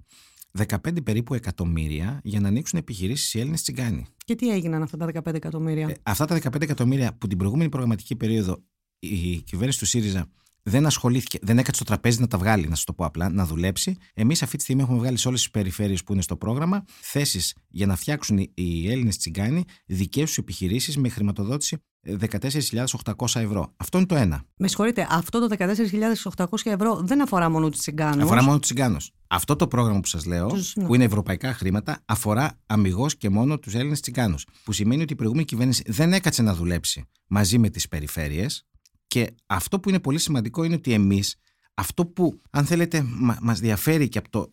15 0.57 1.03
περίπου 1.03 1.33
εκατομμύρια 1.33 2.19
για 2.23 2.39
να 2.39 2.47
ανοίξουν 2.47 2.79
επιχειρήσεις 2.79 3.33
οι 3.33 3.39
Έλληνες 3.39 3.61
τσιγκάνοι. 3.61 4.05
Και 4.27 4.35
τι 4.35 4.49
έγιναν 4.49 4.83
αυτά 4.83 4.97
τα 4.97 5.05
15 5.05 5.33
εκατομμύρια; 5.33 5.89
Ε, 5.89 5.95
αυτά 6.03 6.25
τα 6.25 6.35
15 6.35 6.61
εκατομμύρια 6.61 7.13
που 7.17 7.27
την 7.27 7.37
προηγούμενη 7.37 7.69
προγραμματική 7.69 8.15
περίοδο 8.15 8.63
η 8.99 9.35
κυβέρνηση 9.37 9.79
του 9.79 9.85
ΣΥΡΙΖΑ 9.85 10.29
δεν 10.63 10.85
ασχολήθηκε, 10.85 11.39
δεν 11.41 11.57
έκατσε 11.57 11.75
στο 11.75 11.83
τραπέζι 11.83 12.19
να 12.19 12.27
τα 12.27 12.37
βγάλει, 12.37 12.67
να 12.67 12.75
σας 12.75 12.83
το 12.83 12.93
πω 12.93 13.05
απλά, 13.05 13.29
να 13.29 13.45
δουλέψει. 13.45 13.97
Εμείς 14.13 14.43
αυτή 14.43 14.57
τη 14.57 14.63
στιγμή 14.63 14.81
έχουμε 14.81 14.97
βγάλει 14.97 15.17
σε 15.17 15.27
όλες 15.27 15.39
τις 15.39 15.51
περιφέρειες 15.51 16.03
που 16.03 16.13
είναι 16.13 16.21
στο 16.21 16.37
πρόγραμμα 16.37 16.83
θέσεις 17.01 17.55
για 17.67 17.85
να 17.85 17.95
φτιάξουν 17.95 18.37
οι 18.53 18.91
Έλληνες 18.91 19.17
τσιγκάνοι 19.17 19.63
δικές 19.85 20.23
τους 20.23 20.37
επιχειρήσεις 20.37 20.97
με 20.97 21.09
χρηματοδότηση 21.09 21.77
14.800 22.07 23.41
ευρώ. 23.41 23.73
Αυτό 23.77 23.97
είναι 23.97 24.07
το 24.07 24.15
ένα. 24.15 24.43
Με 24.57 24.67
συγχωρείτε, 24.67 25.07
αυτό 25.09 25.47
το 25.47 25.55
14.800 25.59 26.45
ευρώ 26.63 27.01
δεν 27.03 27.21
αφορά 27.21 27.49
μόνο 27.49 27.69
τους 27.69 27.79
τσιγκάνους; 27.79 28.23
Αφορά 28.23 28.43
μόνο 28.43 28.59
τους 28.59 28.65
τσιγκάνους. 28.67 29.11
Αυτό 29.27 29.55
το 29.55 29.67
πρόγραμμα 29.67 29.99
που 29.99 30.07
σας 30.07 30.25
λέω, 30.25 30.47
τους, 30.47 30.75
ναι. 30.75 30.85
που 30.85 30.95
είναι 30.95 31.03
ευρωπαϊκά 31.03 31.53
χρήματα, 31.53 32.01
αφορά 32.05 32.59
αμυγός 32.65 33.17
και 33.17 33.29
μόνο 33.29 33.59
τους 33.59 33.75
Έλληνες 33.75 34.01
τσιγκάνους. 34.01 34.45
Που 34.63 34.71
σημαίνει 34.71 35.01
ότι 35.01 35.13
η 35.13 35.15
προηγούμενη 35.15 35.45
κυβέρνηση 35.45 35.83
δεν 35.87 36.13
έκατσε 36.13 36.41
να 36.41 36.55
δουλέψει 36.55 37.03
μαζί 37.27 37.57
με 37.57 37.69
τις 37.69 37.87
περιφέρειες 37.87 38.65
και 39.07 39.35
αυτό 39.45 39.79
που 39.79 39.89
είναι 39.89 39.99
πολύ 39.99 40.19
σημαντικό 40.19 40.63
είναι 40.63 40.75
ότι 40.75 40.93
εμείς 40.93 41.39
αυτό 41.73 42.05
που 42.05 42.41
αν 42.49 42.65
θέλετε 42.65 43.05
μα, 43.07 43.37
μας 43.41 43.59
διαφέρει 43.59 44.09
και 44.09 44.17
από, 44.17 44.29
το, 44.29 44.47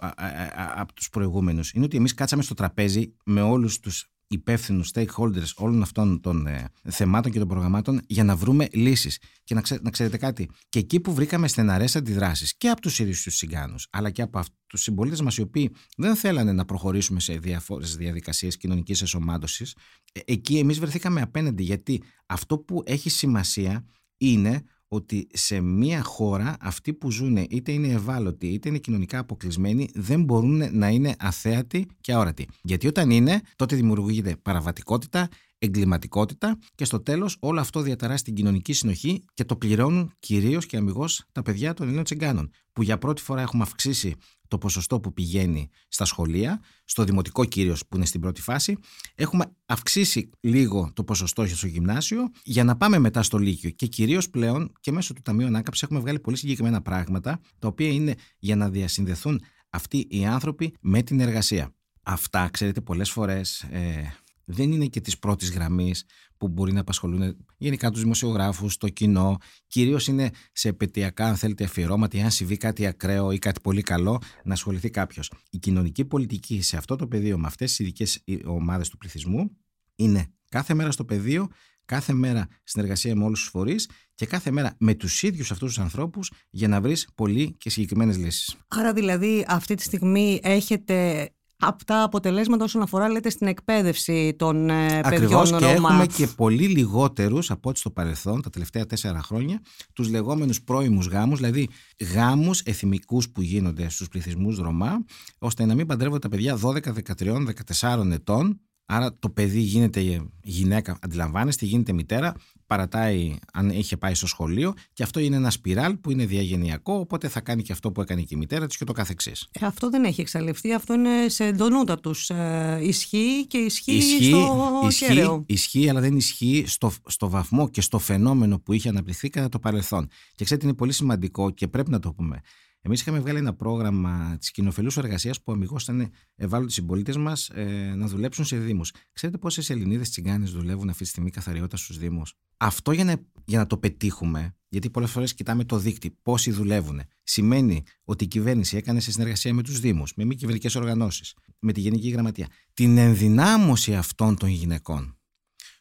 από 0.75 0.93
τους 0.93 1.09
προηγούμενους 1.09 1.73
είναι 1.73 1.85
ότι 1.85 1.97
εμείς 1.97 2.15
κάτσαμε 2.15 2.43
στο 2.43 2.55
τραπέζι 2.55 3.15
με 3.25 3.41
όλους 3.41 3.81
τους 3.81 4.11
υπεύθυνους 4.29 4.91
stakeholders 4.95 5.53
όλων 5.57 5.83
αυτών 5.83 6.21
των 6.21 6.47
ε, 6.47 6.69
θεμάτων 6.83 7.33
και 7.33 7.39
των 7.39 7.49
προγραμμάτων 7.49 8.01
για 8.07 8.25
να 8.25 8.37
βρούμε 8.37 8.69
λύσεις. 8.73 9.19
Και 9.45 9.55
να, 9.55 9.63
να 9.83 9.91
ξέρετε 9.91 10.17
κάτι, 10.17 10.51
και 10.69 10.79
εκεί 10.79 11.01
που 11.01 11.15
βρήκαμε 11.15 11.49
στεναρές 11.49 11.97
αντιδράσεις 11.97 12.57
και 12.57 12.69
από 12.69 12.81
τους 12.81 12.99
ίδιους 12.99 13.23
τους 13.23 13.35
Τσιγκάνους, 13.35 13.87
αλλά 13.91 14.11
και 14.11 14.23
από 14.23 14.41
τους 14.67 14.83
συμπολίτες 14.83 15.21
μας 15.21 15.37
οι 15.37 15.41
οποίοι 15.41 15.71
δεν 15.97 16.17
θέλανε 16.17 16.53
να 16.53 16.65
προχωρήσουμε 16.65 17.21
σε 17.21 17.39
διάφορες 17.39 17.97
διαδικασίες 17.97 18.57
κοινωνικής 18.57 19.03
εσωμάτωσης, 19.03 19.77
ε, 20.13 20.21
εκεί 20.25 20.59
εμείς 20.59 20.79
βρεθήκαμε 20.79 21.21
απέναντι. 21.21 21.63
Γιατί 21.63 22.03
αυτό 22.27 22.59
που 22.59 22.83
έχει 22.87 23.11
σημασία 23.11 23.87
είναι 24.17 24.65
ότι 24.89 25.27
σε 25.33 25.61
μια 25.61 26.03
χώρα 26.03 26.57
αυτοί 26.61 26.93
που 26.93 27.11
ζουν 27.11 27.37
είτε 27.37 27.73
είναι 27.73 27.89
ευάλωτοι 27.89 28.47
είτε 28.47 28.69
είναι 28.69 28.79
κοινωνικά 28.79 29.19
αποκλεισμένοι 29.19 29.89
δεν 29.95 30.23
μπορούν 30.23 30.79
να 30.79 30.89
είναι 30.89 31.15
αθέατοι 31.19 31.87
και 32.01 32.13
αόρατοι. 32.13 32.49
Γιατί 32.63 32.87
όταν 32.87 33.11
είναι 33.11 33.41
τότε 33.57 33.77
δημιουργείται 33.77 34.37
παραβατικότητα, 34.43 35.29
εγκληματικότητα 35.65 36.59
και 36.75 36.85
στο 36.85 37.01
τέλος 37.01 37.37
όλο 37.41 37.61
αυτό 37.61 37.81
διαταράσσει 37.81 38.25
την 38.25 38.35
κοινωνική 38.35 38.73
συνοχή 38.73 39.25
και 39.35 39.45
το 39.45 39.57
πληρώνουν 39.57 40.13
κυρίως 40.19 40.67
και 40.67 40.77
αμυγός 40.77 41.25
τα 41.33 41.43
παιδιά 41.43 41.75
των 41.75 41.87
Ελλήνων 41.87 42.05
Τσιγκάνων 42.05 42.51
που 42.73 42.83
για 42.83 42.99
πρώτη 42.99 43.23
φορά 43.23 43.41
έχουμε 43.41 43.63
αυξήσει 43.63 44.15
το 44.49 44.59
ποσοστό 44.59 45.01
που 45.01 45.13
πηγαίνει 45.13 45.69
στα 45.89 46.05
σχολεία, 46.05 46.61
στο 46.85 47.05
δημοτικό 47.05 47.45
κυρίως 47.45 47.87
που 47.87 47.97
είναι 47.97 48.07
στην 48.07 48.21
πρώτη 48.21 48.41
φάση. 48.41 48.77
Έχουμε 49.15 49.45
αυξήσει 49.67 50.31
λίγο 50.41 50.91
το 50.95 51.05
ποσοστό 51.05 51.47
στο 51.47 51.67
γυμνάσιο 51.67 52.31
για 52.45 52.65
να 52.65 52.77
πάμε 52.77 52.99
μετά 52.99 53.23
στο 53.23 53.39
Λύκειο. 53.39 53.71
Και 53.71 53.87
κυρίως 53.87 54.31
πλέον 54.31 54.73
και 54.81 54.93
μέσω 54.93 55.13
του 55.13 55.23
Ταμείου 55.23 55.47
Ανάκαμψης 55.47 55.83
έχουμε 55.83 56.01
βγάλει 56.01 56.21
πολύ 56.21 56.37
συγκεκριμένα 56.37 56.83
πράγματα, 56.83 57.41
τα 57.59 57.69
οποία 57.69 57.89
είναι 57.89 58.15
για 58.39 58.57
να 58.57 58.69
διασυνδεθούν 58.69 59.41
αυτοί 59.71 60.07
οι 60.11 60.27
άνθρωποι 60.27 60.75
με 60.81 61.03
την 61.03 61.21
εργασία. 61.21 61.75
Αυτά, 62.03 62.49
ξέρετε, 62.49 62.81
πολλές 62.81 63.11
φορές 63.11 63.61
ε, 63.63 64.15
δεν 64.45 64.73
είναι 64.73 64.87
και 64.87 65.01
της 65.01 65.19
πρώτης 65.19 65.51
γραμμής 65.51 66.05
που 66.37 66.49
μπορεί 66.49 66.73
να 66.73 66.81
απασχολούν 66.81 67.37
γενικά 67.57 67.91
τους 67.91 68.01
δημοσιογράφους, 68.01 68.77
το 68.77 68.89
κοινό. 68.89 69.37
Κυρίως 69.67 70.07
είναι 70.07 70.31
σε 70.53 70.69
επαιτειακά, 70.69 71.27
αν 71.27 71.37
θέλετε, 71.37 71.65
αφιερώματα, 71.65 72.23
αν 72.23 72.31
συμβεί 72.31 72.57
κάτι 72.57 72.87
ακραίο 72.87 73.33
ή 73.33 73.39
κάτι 73.39 73.61
πολύ 73.61 73.83
καλό, 73.83 74.21
να 74.45 74.53
ασχοληθεί 74.53 74.91
κάποιος. 74.91 75.33
Η 75.51 75.59
κοινωνική 75.59 76.05
πολιτική 76.05 76.63
σε 76.63 76.77
αυτό 76.77 76.97
το 76.97 77.07
πεδίο, 77.07 77.39
με 77.39 77.47
αυτές 77.47 77.69
τις 77.69 77.79
ειδικές 77.79 78.25
ομάδες 78.45 78.89
του 78.89 78.99
πληθυσμού, 78.99 79.57
είναι 79.95 80.27
κάθε 80.49 80.75
μέρα 80.75 80.91
στο 80.91 81.05
πεδίο, 81.05 81.49
κάθε 81.85 82.13
μέρα 82.13 82.49
συνεργασία 82.65 83.17
με 83.17 83.25
όλους 83.25 83.41
τους 83.41 83.49
φορείς 83.49 83.89
και 84.15 84.27
κάθε 84.27 84.51
μέρα 84.51 84.77
με 84.79 84.95
τους 84.95 85.23
ίδιους 85.23 85.51
αυτούς 85.51 85.69
τους 85.75 85.83
ανθρώπους 85.83 86.31
για 86.51 86.69
να 86.69 86.81
βρεις 86.81 87.09
πολύ 87.15 87.55
και 87.59 87.71
συγκεκριμένες 87.71 88.17
λύσεις. 88.17 88.57
Άρα 88.69 88.93
δηλαδή 88.93 89.45
αυτή 89.49 89.75
τη 89.75 89.83
στιγμή 89.83 90.41
έχετε 90.43 91.29
αυτά 91.61 92.03
αποτελέσματα 92.03 92.65
όσον 92.65 92.83
αφορά 92.83 93.09
λέτε 93.09 93.31
στην 93.31 93.47
εκπαίδευση 93.47 94.35
των 94.39 94.71
ε, 94.71 95.01
Ακριβώς 95.05 95.51
παιδιών 95.51 95.59
και 95.61 95.67
έχουμε 95.67 96.07
και 96.07 96.27
πολύ 96.27 96.67
λιγότερους 96.67 97.51
από 97.51 97.69
ό,τι 97.69 97.79
στο 97.79 97.91
παρελθόν 97.91 98.43
τα 98.43 98.51
τελευταία 98.51 98.87
τέσσερα 98.87 99.23
χρόνια 99.23 99.61
τους 99.93 100.09
λεγόμενους 100.09 100.63
πρώιμους 100.63 101.07
γάμους 101.07 101.39
δηλαδή 101.39 101.69
γάμους 102.15 102.61
εθιμικούς 102.61 103.31
που 103.31 103.43
γίνονται 103.43 103.89
στους 103.89 104.09
πληθυσμούς 104.09 104.59
Ρωμά 104.59 105.05
ώστε 105.39 105.65
να 105.65 105.75
μην 105.75 105.87
παντρεύονται 105.87 106.19
τα 106.19 106.29
παιδιά 106.29 106.59
12, 106.63 106.79
13, 107.17 107.47
14 107.81 108.11
ετών 108.13 108.61
Άρα 108.87 109.17
το 109.19 109.29
παιδί 109.31 109.61
γίνεται 109.61 110.27
γυναίκα, 110.43 110.99
αντιλαμβάνεστε, 111.01 111.65
γίνεται 111.67 111.93
μητέρα, 111.93 112.35
παρατάει 112.67 113.37
αν 113.53 113.71
είχε 113.71 113.97
πάει 113.97 114.15
στο 114.15 114.27
σχολείο 114.27 114.75
και 114.93 115.03
αυτό 115.03 115.21
είναι 115.21 115.37
ένα 115.37 115.51
σπιράλ 115.51 115.97
που 115.97 116.11
είναι 116.11 116.27
διαγενειακό, 116.27 116.95
οπότε 116.95 117.29
θα 117.29 117.41
κάνει 117.41 117.63
και 117.63 117.73
αυτό 117.73 117.93
που 117.93 118.01
έκανε 118.01 118.21
και 118.21 118.35
η 118.35 118.37
μητέρα 118.37 118.67
της 118.67 118.77
και 118.77 118.85
το 118.85 118.93
καθεξής. 118.93 119.49
Ε, 119.53 119.67
αυτό 119.67 119.91
δεν 119.91 120.05
έχει 120.05 120.21
εξαλειφθεί, 120.21 120.73
αυτό 120.73 120.95
είναι 120.95 121.29
σε 121.29 121.45
εντονούτα 121.45 122.01
τους. 122.01 122.31
Ε, 122.31 122.79
ισχύει 122.83 123.47
και 123.47 123.59
ισχύει, 123.59 123.93
ισχύει 123.93 124.25
στο 124.25 124.81
ισχύει, 124.87 125.43
Ισχύει, 125.47 125.89
αλλά 125.89 126.01
δεν 126.01 126.17
ισχύει 126.17 126.65
στο, 126.67 126.93
στο 127.07 127.29
βαθμό 127.29 127.69
και 127.69 127.81
στο 127.81 127.99
φαινόμενο 127.99 128.59
που 128.59 128.73
είχε 128.73 128.89
αναπτυχθεί 128.89 129.29
κατά 129.29 129.49
το 129.49 129.59
παρελθόν. 129.59 130.09
Και 130.35 130.45
ξέρετε 130.45 130.67
είναι 130.67 130.77
πολύ 130.77 130.93
σημαντικό 130.93 131.51
και 131.51 131.69
πρέπει 131.69 131.91
να 131.91 131.99
το 131.99 132.13
πούμε. 132.13 132.41
Εμείς 132.87 133.01
είχαμε 133.01 133.19
βγάλει 133.21 133.39
ένα 133.39 133.55
πρόγραμμα 133.55 134.37
της 134.39 134.51
κοινοφελούς 134.51 134.97
εργασίας 134.97 135.43
που 135.43 135.53
αμυγός 135.53 135.83
ήταν 135.83 136.11
ευάλωτοι 136.35 136.73
συμπολίτες 136.73 137.17
μας 137.17 137.49
ε, 137.49 137.95
να 137.97 138.07
δουλέψουν 138.07 138.45
σε 138.45 138.57
Δήμους. 138.59 138.93
Ξέρετε 139.13 139.39
πόσες 139.39 139.71
Ελληνίδες 139.71 140.11
τσιγκάνες 140.11 140.51
δουλεύουν 140.51 140.89
αυτή 140.89 141.03
τη 141.03 141.09
στιγμή 141.09 141.31
καθαριότητα 141.31 141.77
στους 141.77 141.99
Δήμους; 141.99 142.35
Αυτό 142.57 142.93
για 142.93 143.05
να, 143.05 143.17
για 143.45 143.59
να 143.59 143.67
το 143.67 143.79
πετύχουμε, 143.79 144.57
γιατί 144.69 144.91
πολλές 144.91 145.11
φορές 145.11 145.35
κοιτάμε 145.35 145.65
το 145.65 145.79
δίκτυο, 145.79 146.11
πόσοι 146.23 146.51
δουλεύουν, 146.51 147.01
σημαίνει 147.23 147.83
ότι 148.05 148.25
η 148.25 148.27
κυβέρνηση 148.27 148.77
έκανε 148.77 149.01
σε 149.01 149.11
συνεργασία 149.11 149.55
με 149.55 149.63
τους 149.63 149.81
Δήμους, 149.81 150.15
με 150.17 150.25
μη 150.25 150.35
κυβερνητικές 150.35 150.75
οργανώσεις, 150.75 151.35
με 151.59 151.73
τη 151.73 151.81
Γενική 151.81 152.09
Γραμματεία, 152.09 152.49
την 152.75 152.99
ενδυνάμωση 152.99 153.95
αυτών 153.95 154.37
των 154.37 154.49
γυναικών 154.49 155.19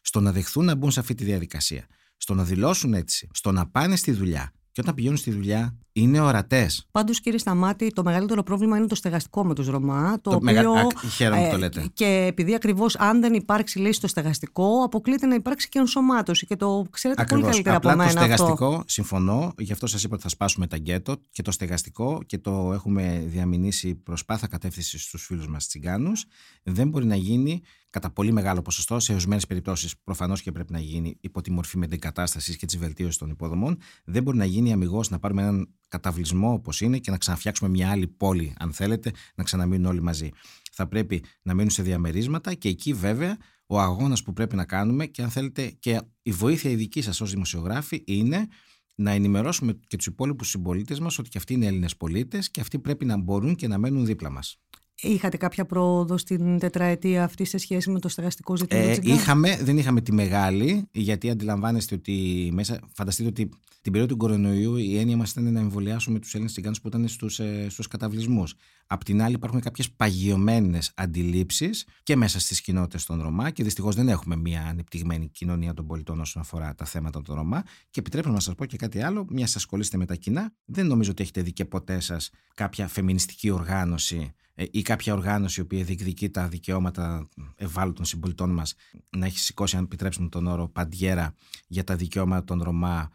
στο 0.00 0.20
να 0.20 0.32
δεχθούν 0.32 0.64
να 0.64 0.74
μπουν 0.74 0.90
σε 0.90 1.00
αυτή 1.00 1.14
τη 1.14 1.24
διαδικασία, 1.24 1.86
στο 2.16 2.34
να 2.34 2.44
δηλώσουν 2.44 2.94
έτσι, 2.94 3.28
στο 3.32 3.52
να 3.52 3.66
πάνε 3.66 3.96
στη 3.96 4.12
δουλειά, 4.12 4.52
και 4.72 4.80
όταν 4.80 4.94
πηγαίνουν 4.94 5.16
στη 5.16 5.30
δουλειά 5.30 5.78
είναι 5.96 6.20
ορατές. 6.20 6.86
Πάντως, 6.90 7.20
κύριε 7.20 7.38
Σταμάτη, 7.38 7.92
το 7.92 8.02
μεγαλύτερο 8.02 8.42
πρόβλημα 8.42 8.76
είναι 8.76 8.86
το 8.86 8.94
στεγαστικό 8.94 9.44
με 9.44 9.54
τους 9.54 9.66
Ρωμά. 9.68 10.12
Το, 10.20 10.30
το 10.30 10.36
οποίο, 10.36 10.52
μεγα... 10.52 10.70
Α, 10.70 10.86
χαίρομαι 11.14 11.42
που 11.42 11.50
το 11.50 11.56
ε, 11.56 11.58
λέτε. 11.58 11.90
Και 11.92 12.24
επειδή 12.28 12.54
ακριβώς 12.54 12.96
αν 12.96 13.20
δεν 13.20 13.34
υπάρξει 13.34 13.78
λύση 13.78 13.92
στο 13.92 14.06
στεγαστικό, 14.06 14.82
αποκλείται 14.84 15.26
να 15.26 15.34
υπάρξει 15.34 15.68
και 15.68 15.78
ενσωμάτωση. 15.78 16.46
Και 16.46 16.56
το 16.56 16.86
ξέρετε 16.90 17.22
Ακριβώς. 17.22 17.42
πολύ 17.42 17.52
καλύτερα 17.52 17.76
Απλά 17.76 17.92
από 17.92 18.00
μένα. 18.00 18.12
Το 18.12 18.18
στεγαστικό, 18.18 18.66
αυτό. 18.66 18.82
συμφωνώ, 18.86 19.54
γι' 19.58 19.72
αυτό 19.72 19.86
σας 19.86 20.04
είπα 20.04 20.14
ότι 20.14 20.22
θα 20.22 20.28
σπάσουμε 20.28 20.66
τα 20.66 20.76
γκέτο 20.76 21.16
και 21.30 21.42
το 21.42 21.50
στεγαστικό 21.50 22.22
και 22.26 22.38
το 22.38 22.70
έχουμε 22.72 23.24
διαμηνήσει 23.26 23.94
προς 23.94 24.24
πάθα 24.24 24.46
κατεύθυνση 24.46 24.98
στους 24.98 25.24
φίλους 25.24 25.48
μας 25.48 25.66
Τσιγκάνους. 25.66 26.24
Δεν 26.62 26.88
μπορεί 26.88 27.06
να 27.06 27.16
γίνει 27.16 27.62
κατά 27.94 28.10
πολύ 28.10 28.32
μεγάλο 28.32 28.62
ποσοστό, 28.62 29.00
σε 29.00 29.12
ορισμένες 29.12 29.46
περιπτώσεις 29.46 29.94
προφανώς 30.04 30.42
και 30.42 30.52
πρέπει 30.52 30.72
να 30.72 30.78
γίνει 30.78 31.16
υπό 31.20 31.40
τη 31.40 31.50
μορφή 31.50 31.78
μετεγκατάσταση 31.78 32.56
και 32.56 32.66
της 32.66 32.78
βελτίωσης 32.78 33.16
των 33.16 33.30
υποδομών. 33.30 33.78
Δεν 34.04 34.22
μπορεί 34.22 34.36
να 34.36 34.44
γίνει 34.44 34.72
αμυγός 34.72 35.10
να 35.10 35.18
πάρουμε 35.18 35.42
έναν 35.42 35.68
καταβλισμό 35.94 36.52
όπως 36.52 36.80
είναι 36.80 36.98
και 36.98 37.10
να 37.10 37.18
ξαναφτιάξουμε 37.18 37.70
μια 37.70 37.90
άλλη 37.90 38.06
πόλη, 38.06 38.54
αν 38.58 38.72
θέλετε, 38.72 39.12
να 39.34 39.44
ξαναμείνουν 39.44 39.86
όλοι 39.86 40.02
μαζί. 40.02 40.30
Θα 40.72 40.86
πρέπει 40.86 41.24
να 41.42 41.54
μείνουν 41.54 41.70
σε 41.70 41.82
διαμερίσματα 41.82 42.54
και 42.54 42.68
εκεί 42.68 42.92
βέβαια 42.92 43.36
ο 43.66 43.80
αγώνας 43.80 44.22
που 44.22 44.32
πρέπει 44.32 44.56
να 44.56 44.64
κάνουμε 44.64 45.06
και 45.06 45.22
αν 45.22 45.30
θέλετε 45.30 45.76
και 45.78 46.00
η 46.22 46.30
βοήθεια 46.30 46.70
η 46.70 46.74
δική 46.74 47.02
σας 47.02 47.20
ως 47.20 47.30
δημοσιογράφοι 47.30 48.02
είναι 48.06 48.48
να 48.94 49.10
ενημερώσουμε 49.10 49.78
και 49.86 49.96
τους 49.96 50.06
υπόλοιπους 50.06 50.48
συμπολίτες 50.48 51.00
μας 51.00 51.18
ότι 51.18 51.28
και 51.28 51.38
αυτοί 51.38 51.52
είναι 51.54 51.66
Έλληνες 51.66 51.96
πολίτες 51.96 52.50
και 52.50 52.60
αυτοί 52.60 52.78
πρέπει 52.78 53.04
να 53.04 53.16
μπορούν 53.16 53.54
και 53.54 53.68
να 53.68 53.78
μένουν 53.78 54.06
δίπλα 54.06 54.30
μας. 54.30 54.60
Είχατε 55.00 55.36
κάποια 55.36 55.64
πρόοδο 55.64 56.18
στην 56.18 56.58
τετραετία 56.58 57.24
αυτή 57.24 57.44
σε 57.44 57.58
σχέση 57.58 57.90
με 57.90 58.00
το 58.00 58.08
στεγαστικό 58.08 58.56
ζήτημα. 58.56 58.80
Ε, 58.80 58.98
είχαμε, 59.02 59.58
δεν 59.62 59.78
είχαμε 59.78 60.00
τη 60.00 60.12
μεγάλη, 60.12 60.88
γιατί 60.92 61.30
αντιλαμβάνεστε 61.30 61.94
ότι 61.94 62.50
μέσα. 62.52 62.80
Φανταστείτε 62.92 63.28
ότι 63.28 63.48
την 63.82 63.92
περίοδο 63.92 64.12
του 64.12 64.16
κορονοϊού 64.16 64.76
η 64.76 64.98
έννοια 64.98 65.16
μας 65.16 65.30
ήταν 65.30 65.52
να 65.52 65.60
εμβολιάσουμε 65.60 66.18
τους 66.18 66.32
Έλληνες 66.32 66.52
τσιγκάνους 66.52 66.80
που 66.80 66.88
ήταν 66.88 67.08
στους 67.08 67.40
στους 67.68 67.86
ε, 67.86 67.88
καταβλισμούς. 67.88 68.54
Απ' 68.86 69.04
την 69.04 69.22
άλλη, 69.22 69.34
υπάρχουν 69.34 69.60
κάποιες 69.60 69.90
παγιωμένες 69.90 70.92
αντιλήψεις 70.94 71.86
και 72.02 72.16
μέσα 72.16 72.40
στις 72.40 72.60
κοινότητες 72.60 73.04
των 73.04 73.22
Ρωμά 73.22 73.50
και 73.50 73.62
δυστυχώς 73.62 73.94
δεν 73.94 74.08
έχουμε 74.08 74.36
μια 74.36 74.62
ανεπτυγμένη 74.62 75.28
κοινωνία 75.28 75.74
των 75.74 75.86
πολιτών 75.86 76.20
όσον 76.20 76.42
αφορά 76.42 76.74
τα 76.74 76.84
θέματα 76.84 77.22
των 77.22 77.34
Ρωμά. 77.34 77.62
Και 77.90 78.00
επιτρέψτε 78.00 78.32
να 78.32 78.40
σας 78.40 78.54
πω 78.54 78.64
και 78.64 78.76
κάτι 78.76 79.02
άλλο, 79.02 79.26
μια 79.30 79.46
σας 79.46 79.56
ασχολείστε 79.56 79.96
με 79.96 80.06
τα 80.06 80.14
κοινά. 80.14 80.52
Δεν 80.64 80.86
νομίζω 80.86 81.10
ότι 81.10 81.22
έχετε 81.22 81.42
δει 81.42 81.52
και 81.52 81.64
ποτέ 81.64 82.00
σας 82.00 82.30
κάποια 82.54 82.88
φεμινιστική 82.88 83.50
οργάνωση 83.50 84.34
ε, 84.54 84.64
ή 84.70 84.82
κάποια 84.82 85.12
οργάνωση 85.12 85.60
η 85.60 85.62
οποία 85.62 85.84
διεκδικεί 85.84 86.30
τα 86.30 86.48
δικαιώματα 86.48 87.28
ευάλωτων 87.56 88.04
συμπολιτών 88.04 88.50
μας 88.50 88.74
να 89.16 89.26
έχει 89.26 89.38
σηκώσει, 89.38 89.76
αν 89.76 89.84
επιτρέψουμε 89.84 90.28
τον 90.28 90.46
όρο, 90.46 90.68
παντιέρα 90.68 91.34
για 91.66 91.84
τα 91.84 91.96
δικαιώματα 91.96 92.44
των 92.44 92.62
Ρωμά 92.62 93.10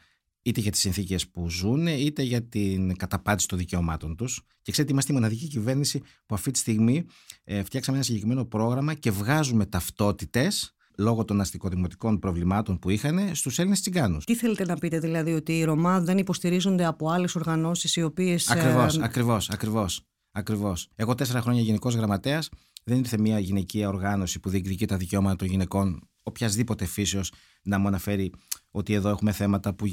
είτε 0.50 0.62
για 0.62 0.72
τις 0.72 0.80
συνθήκες 0.80 1.28
που 1.30 1.50
ζουν 1.50 1.88
είτε 1.88 2.22
για 2.24 2.44
την 2.44 2.96
καταπάτηση 2.96 3.48
των 3.48 3.58
δικαιωμάτων 3.58 4.16
τους 4.16 4.42
και 4.62 4.72
ξέρετε 4.72 4.94
είμαστε 4.94 5.12
η 5.12 5.16
μοναδική 5.16 5.48
κυβέρνηση 5.48 6.02
που 6.26 6.36
αυτή 6.36 6.52
τη 6.52 6.58
στιγμή 6.58 7.06
ε, 7.44 7.64
φτιάξαμε 7.64 7.98
ένα 7.98 8.06
συγκεκριμένο 8.06 8.46
πρόγραμμα 8.46 8.94
και 8.94 9.12
βγάζουμε 9.12 9.66
ταυτότητες 9.66 10.74
λόγω 10.98 11.26
των 11.26 11.42
αστικοδημοτικών 11.42 12.20
προβλημάτων 12.20 12.80
που 12.80 12.90
είχαν 12.90 13.36
στους 13.36 13.60
Έλληνες 13.60 13.80
τσιγκάνους. 13.80 14.26
Τι 14.26 14.36
θέλετε 14.36 14.66
να 14.66 14.76
πείτε 14.76 15.00
δηλαδή 15.00 15.34
ότι 15.34 15.58
οι 15.58 15.64
Ρωμά 15.64 16.02
δεν 16.02 16.18
υποστηρίζονται 16.18 16.86
από 16.86 17.10
άλλες 17.10 17.36
οργανώσεις 17.36 17.96
οι 17.96 18.04
οποίες... 18.04 18.50
Ακριβώς, 18.50 18.98
ε... 18.98 19.04
ακριβώς, 19.04 19.50
ακριβώς. 19.50 20.04
Ακριβώς. 20.32 20.90
Εγώ 20.96 21.16
τέσσερα 21.16 21.42
χρόνια 21.42 21.62
γενικός 21.62 21.96
γραμματέας. 21.96 22.50
Δεν 22.84 22.98
ήρθε 22.98 23.18
μια 23.18 23.40
γυναικεία 23.40 23.88
οργάνωση 23.88 24.40
που 24.40 24.50
διεκδικεί 24.50 24.86
τα 24.86 24.98
δικαιώματα 24.98 25.36
των 25.36 25.48
γυναικών, 25.48 26.10
οποιασδήποτε 26.30 26.86
φύσεως, 26.86 27.32
να 27.64 27.78
μου 27.78 27.88
αναφέρει 27.88 28.32
ότι 28.72 28.94
εδώ 28.94 29.10
έχουμε 29.10 29.32
θέματα 29.32 29.74
που, 29.74 29.86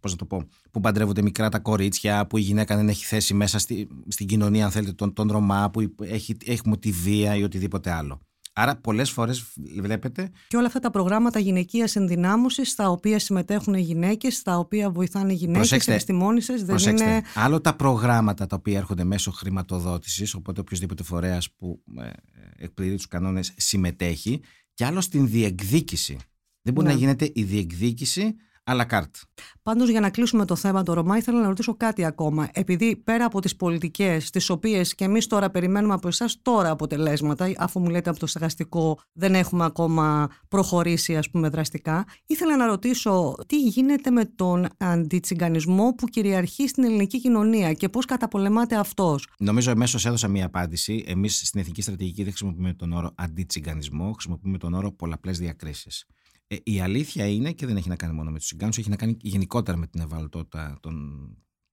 πώς 0.00 0.10
να 0.10 0.16
το 0.16 0.24
πω, 0.24 0.48
που 0.70 0.80
παντρεύονται 0.80 1.22
μικρά 1.22 1.48
τα 1.48 1.58
κορίτσια, 1.58 2.26
που 2.26 2.36
η 2.36 2.40
γυναίκα 2.40 2.76
δεν 2.76 2.88
έχει 2.88 3.04
θέση 3.04 3.34
μέσα 3.34 3.58
στη, 3.58 3.88
στην 4.08 4.26
κοινωνία, 4.26 4.64
αν 4.64 4.70
θέλετε, 4.70 4.92
τον, 4.92 5.12
τον 5.12 5.30
Ρωμά, 5.30 5.70
που 5.70 5.94
έχει, 6.02 6.36
έχουμε 6.44 6.76
τη 6.76 6.90
βία 6.90 7.36
ή 7.36 7.42
οτιδήποτε 7.42 7.90
άλλο. 7.90 8.20
Άρα 8.54 8.76
πολλές 8.76 9.10
φορές 9.10 9.44
βλέπετε... 9.80 10.30
Και 10.48 10.56
όλα 10.56 10.66
αυτά 10.66 10.78
τα 10.78 10.90
προγράμματα 10.90 11.38
γυναικείας 11.38 11.96
ενδυνάμωσης 11.96 12.70
στα 12.70 12.90
οποία 12.90 13.18
συμμετέχουν 13.18 13.74
οι 13.74 13.80
γυναίκες, 13.80 14.36
στα 14.36 14.58
οποία 14.58 14.90
βοηθάνε 14.90 15.32
οι 15.32 15.36
γυναίκες, 15.36 15.72
επιστημόνισσες, 15.72 16.64
δεν 16.64 16.96
είναι... 16.96 17.22
Άλλο 17.34 17.60
τα 17.60 17.76
προγράμματα 17.76 18.46
τα 18.46 18.56
οποία 18.56 18.78
έρχονται 18.78 19.04
μέσω 19.04 19.30
χρηματοδότησης, 19.30 20.34
οπότε 20.34 20.60
οποιοδήποτε 20.60 21.02
φορέας 21.02 21.50
που 21.50 21.82
ε, 21.98 22.10
εκπληρεί 22.56 22.96
τους 22.96 23.08
κανόνες 23.08 23.52
συμμετέχει, 23.56 24.40
και 24.74 24.84
άλλο 24.84 25.00
στην 25.00 25.28
διεκδίκηση. 25.28 26.18
Δεν 26.62 26.74
μπορεί 26.74 26.86
να 26.86 26.92
ναι. 26.92 26.98
γίνεται 26.98 27.30
η 27.34 27.42
διεκδίκηση 27.42 28.34
αλλά 28.64 28.84
κάρτ. 28.84 29.14
Πάντως 29.62 29.88
για 29.88 30.00
να 30.00 30.10
κλείσουμε 30.10 30.44
το 30.44 30.56
θέμα 30.56 30.82
το 30.82 30.92
Ρωμά 30.92 31.16
ήθελα 31.16 31.40
να 31.40 31.46
ρωτήσω 31.46 31.76
κάτι 31.76 32.04
ακόμα. 32.04 32.48
Επειδή 32.52 32.96
πέρα 32.96 33.24
από 33.24 33.40
τις 33.40 33.56
πολιτικές 33.56 34.30
τις 34.30 34.50
οποίες 34.50 34.94
και 34.94 35.04
εμείς 35.04 35.26
τώρα 35.26 35.50
περιμένουμε 35.50 35.94
από 35.94 36.08
εσάς 36.08 36.38
τώρα 36.42 36.70
αποτελέσματα 36.70 37.52
αφού 37.58 37.80
μου 37.80 37.88
λέτε 37.88 38.10
από 38.10 38.18
το 38.18 38.26
στεγαστικό 38.26 38.98
δεν 39.12 39.34
έχουμε 39.34 39.64
ακόμα 39.64 40.28
προχωρήσει 40.48 41.16
ας 41.16 41.30
πούμε 41.30 41.48
δραστικά 41.48 42.04
ήθελα 42.26 42.56
να 42.56 42.66
ρωτήσω 42.66 43.34
τι 43.46 43.60
γίνεται 43.60 44.10
με 44.10 44.24
τον 44.24 44.66
αντιτσιγκανισμό 44.78 45.94
που 45.94 46.06
κυριαρχεί 46.06 46.68
στην 46.68 46.84
ελληνική 46.84 47.20
κοινωνία 47.20 47.72
και 47.72 47.88
πώς 47.88 48.04
καταπολεμάται 48.04 48.76
αυτός; 48.76 49.28
Νομίζω 49.38 49.70
εμέσως 49.70 50.06
έδωσα 50.06 50.28
μία 50.28 50.46
απάντηση. 50.46 51.04
Εμείς 51.06 51.46
στην 51.46 51.60
Εθνική 51.60 51.82
Στρατηγική 51.82 52.22
δεν 52.22 52.32
χρησιμοποιούμε 52.32 52.74
τον 52.74 52.92
όρο 52.92 53.12
αντιτσιγκανισμό, 53.14 54.12
χρησιμοποιούμε 54.12 54.58
τον 54.58 54.74
όρο 54.74 54.92
πολλαπλές 54.92 55.38
διακρίσεις. 55.38 56.06
Ε, 56.52 56.56
η 56.62 56.80
αλήθεια 56.80 57.26
είναι, 57.26 57.52
και 57.52 57.66
δεν 57.66 57.76
έχει 57.76 57.88
να 57.88 57.96
κάνει 57.96 58.12
μόνο 58.12 58.30
με 58.30 58.38
τους 58.38 58.46
συγκάνου, 58.46 58.72
έχει 58.76 58.88
να 58.88 58.96
κάνει 58.96 59.16
γενικότερα 59.20 59.76
με 59.76 59.86
την 59.86 60.00
ευαλωτότητα 60.00 60.78
των 60.80 61.24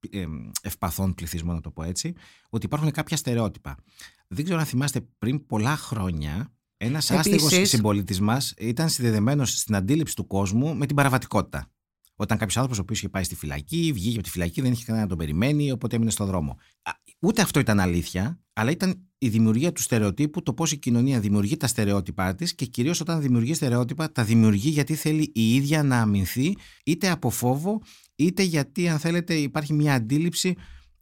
ε, 0.10 0.26
ευπαθών 0.62 1.14
πληθυσμών, 1.14 1.56
να 1.56 1.62
το 1.62 1.72
πω 1.72 1.84
έτσι, 1.84 2.14
ότι 2.50 2.66
υπάρχουν 2.66 2.92
κάποια 2.92 3.18
στερεότυπα. 3.18 3.78
Δεν 4.28 4.44
ξέρω 4.44 4.60
αν 4.60 4.66
θυμάστε 4.66 5.02
πριν 5.18 5.46
πολλά 5.46 5.76
χρόνια, 5.76 6.54
ένας 6.78 7.12
άστεγος 7.12 7.70
συμπολίτης 7.70 8.20
μας 8.20 8.54
ήταν 8.58 8.90
συνδεδεμένος 8.90 9.60
στην 9.60 9.76
αντίληψη 9.76 10.16
του 10.16 10.28
κόσμου 10.28 10.76
με 10.76 10.86
την 10.86 10.96
παραβατικότητα. 10.96 11.72
Όταν 12.16 12.38
κάποιος 12.38 12.56
άνθρωπος 12.56 12.80
ο 12.80 12.82
οποίος 12.82 12.98
είχε 12.98 13.10
πάει 13.10 13.24
στη 13.24 13.36
φυλακή, 13.36 13.92
βγήκε 13.94 14.16
από 14.16 14.24
τη 14.24 14.30
φυλακή, 14.30 14.62
δεν 14.62 14.72
είχε 14.72 14.84
κανένα 14.86 15.04
να 15.04 15.10
τον 15.10 15.18
περιμένει, 15.18 15.72
οπότε 15.72 15.96
έμεινε 15.96 16.12
στον 16.12 16.28
δρόμο. 16.28 16.58
Ούτε 17.20 17.42
αυτό 17.42 17.60
ήταν 17.60 17.80
αλήθεια, 17.80 18.40
αλλά 18.54 18.72
ήταν 18.72 19.10
η 19.18 19.30
δημιουργία 19.30 19.72
του 19.72 19.82
στερεοτύπου, 19.82 20.44
το 20.44 20.54
πώς 20.54 20.72
η 20.72 20.78
κοινωνία 20.78 21.20
δημιουργεί 21.20 21.58
τα 21.58 21.68
στερεότυπά 21.68 22.36
της 22.36 22.56
και 22.56 22.66
κυρίως 22.66 23.00
όταν 23.00 23.22
δημιουργεί 23.22 23.54
στερεότυπα, 23.54 24.12
τα 24.12 24.24
δημιουργεί 24.24 24.70
γιατί 24.70 24.96
θέλει 24.96 25.32
η 25.36 25.56
ίδια 25.56 25.84
να 25.84 26.02
αμυνθεί, 26.02 26.56
είτε 26.86 27.10
από 27.10 27.30
φόβο, 27.30 27.82
είτε 28.16 28.44
γιατί, 28.44 28.90
αν 28.90 29.00
θέλετε, 29.00 29.34
υπάρχει 29.34 29.74
μια 29.74 29.94
αντίληψη 29.94 30.56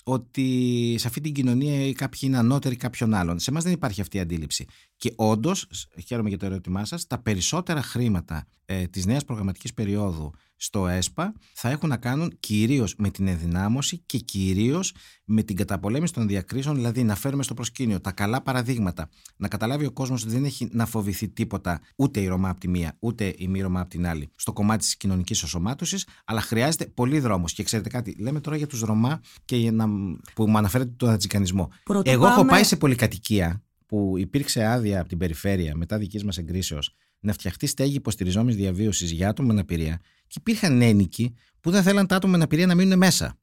ότι 0.04 0.96
σε 0.98 1.08
αυτή 1.08 1.22
την 1.22 1.34
κοινωνία 1.34 1.94
κάποιοι 1.94 2.20
είναι 2.24 2.38
ανώτεροι 2.38 2.76
κάποιον 2.76 3.14
άλλον. 3.14 3.40
Σε 3.40 3.50
εμάς 3.50 3.64
δεν 3.64 3.74
υπάρχει 3.74 4.02
αυτή 4.02 4.18
η 4.18 4.20
αντίληψη. 4.20 4.66
Και 4.98 5.14
όντως, 5.16 5.68
χαίρομαι 6.06 6.30
για 6.30 6.38
το 6.38 6.46
ερώτημά 6.46 6.86
σας, 6.86 7.08
τα 7.08 7.20
περισσότερα 7.20 7.82
χρήματα 7.82 8.48
ε, 8.66 8.88
της 8.88 9.06
νέας 9.06 9.26
προγραμματικής 9.26 9.74
περίοδου 9.74 10.32
στο 10.58 10.88
ΕΣΠΑ 10.88 11.34
θα 11.54 11.70
έχουν 11.70 11.90
να 11.90 11.98
κάνουν 11.98 12.38
κυρίως 12.40 12.96
με 12.98 13.10
την 13.10 13.28
ενδυνάμωση 13.28 13.98
και 14.06 14.18
κυρίως 14.18 14.94
με 15.26 15.44
την 15.44 15.56
καταπολέμηση 15.56 16.14
των 16.14 16.28
διακρίσεων, 16.28 16.76
δηλαδή 16.76 17.04
να 17.04 17.16
φέρουμε 17.16 17.44
στο 17.44 17.54
προσκήνιο 17.54 18.02
τα 18.02 18.12
καλά 18.12 18.42
παραδείγματα, 18.42 19.10
να 19.38 19.48
καταλάβει 19.48 19.86
ο 19.86 19.92
κόσμος 19.92 20.24
ότι 20.24 20.32
δεν 20.32 20.46
έχει 20.46 20.68
να 20.72 20.86
φοβηθεί 20.86 21.30
τίποτα 21.30 21.82
ούτε 21.96 22.20
η 22.20 22.28
Ρωμά 22.28 22.50
από 22.50 22.60
τη 22.60 22.68
μία, 22.68 22.96
ούτε 23.00 23.34
η 23.38 23.48
μη 23.48 23.62
Ρωμά 23.62 23.80
από 23.80 23.90
την 23.90 24.08
άλλη, 24.08 24.30
στο 24.36 24.54
κομμάτι 24.54 24.84
της 24.84 24.98
κοινωνικής 24.98 25.44
οσομάτωση, 25.44 25.98
αλλά 26.26 26.42
χρειάζεται 26.42 26.86
πολύ 26.86 27.20
δρόμος. 27.20 27.54
Και 27.54 27.64
ξέρετε 27.64 27.90
κάτι, 27.90 28.16
λέμε 28.20 28.40
τώρα 28.40 28.58
για 28.58 28.68
τους 28.68 28.82
Ρωμά 28.82 29.22
και 29.46 29.56
για 29.56 29.72
να, 29.72 29.86
που 30.34 30.50
μου 30.50 30.58
αναφέρετε 30.58 30.92
τον 30.98 31.10
ατζικανισμό. 31.10 31.72
Εγώ 32.04 32.28
έχω 32.28 32.46
πάει 32.46 32.64
σε 32.64 32.76
πολυκατοικία 32.76 33.64
που 33.86 34.14
υπήρξε 34.18 34.66
άδεια 34.66 35.00
από 35.00 35.10
την 35.10 35.18
περιφέρεια 35.18 35.76
μετά 35.76 35.98
δικής 35.98 36.24
μας 36.24 36.38
εγκρίσεως 36.38 36.96
να 37.20 37.34
φτιαχτεί 37.34 37.68
στέγη 37.68 37.96
υποστηριζόμενης 37.96 38.56
διαβίωσης 38.56 39.12
για 39.12 39.30
άτομα 39.30 39.48
με 39.48 39.54
αναπηρία 39.54 40.02
και 40.28 40.36
υπήρχαν 40.40 40.82
ένοικοι 40.82 41.34
που 41.60 41.72
δεν 41.72 41.84
θέλαν 41.84 42.08
τα 42.08 42.16
άτομα 42.16 42.32
με 42.32 42.38
αναπηρία 42.38 42.66
να 42.66 42.76
μείνουν 42.76 42.98
μέσα. 42.98 43.38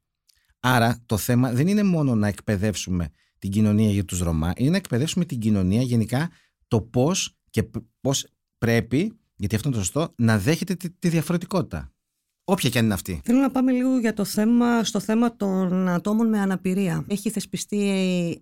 Άρα 0.61 1.03
το 1.07 1.17
θέμα 1.17 1.53
δεν 1.53 1.67
είναι 1.67 1.83
μόνο 1.83 2.15
να 2.15 2.29
εκπαιδεύσουμε 2.29 3.09
την 3.39 3.51
κοινωνία 3.51 3.91
για 3.91 4.05
τους 4.05 4.21
Ρωμά, 4.21 4.53
είναι 4.57 4.71
να 4.71 4.77
εκπαιδεύσουμε 4.77 5.25
την 5.25 5.39
κοινωνία 5.39 5.83
γενικά 5.83 6.31
το 6.69 6.81
πώς 6.81 7.37
και 7.51 7.71
πώς 8.01 8.27
πρέπει, 8.59 9.19
γιατί 9.37 9.55
αυτό 9.55 9.69
είναι 9.69 9.77
το 9.77 9.85
σωστό, 9.85 10.13
να 10.17 10.39
δέχεται 10.39 10.77
τη, 10.99 11.09
διαφορετικότητα. 11.09 11.93
Όποια 12.45 12.71
και 12.71 12.79
αν 12.79 12.85
είναι 12.85 12.95
αυτή. 12.95 13.21
Θέλω 13.25 13.41
να 13.41 13.51
πάμε 13.51 13.73
λίγο 13.73 13.99
για 13.99 14.13
το 14.13 14.25
θέμα, 14.25 14.85
στο 14.85 15.01
θέμα 15.01 15.37
των 15.37 15.89
ατόμων 15.89 16.29
με 16.29 16.39
αναπηρία. 16.41 17.05
Έχει 17.09 17.31
θεσπιστεί 17.31 17.81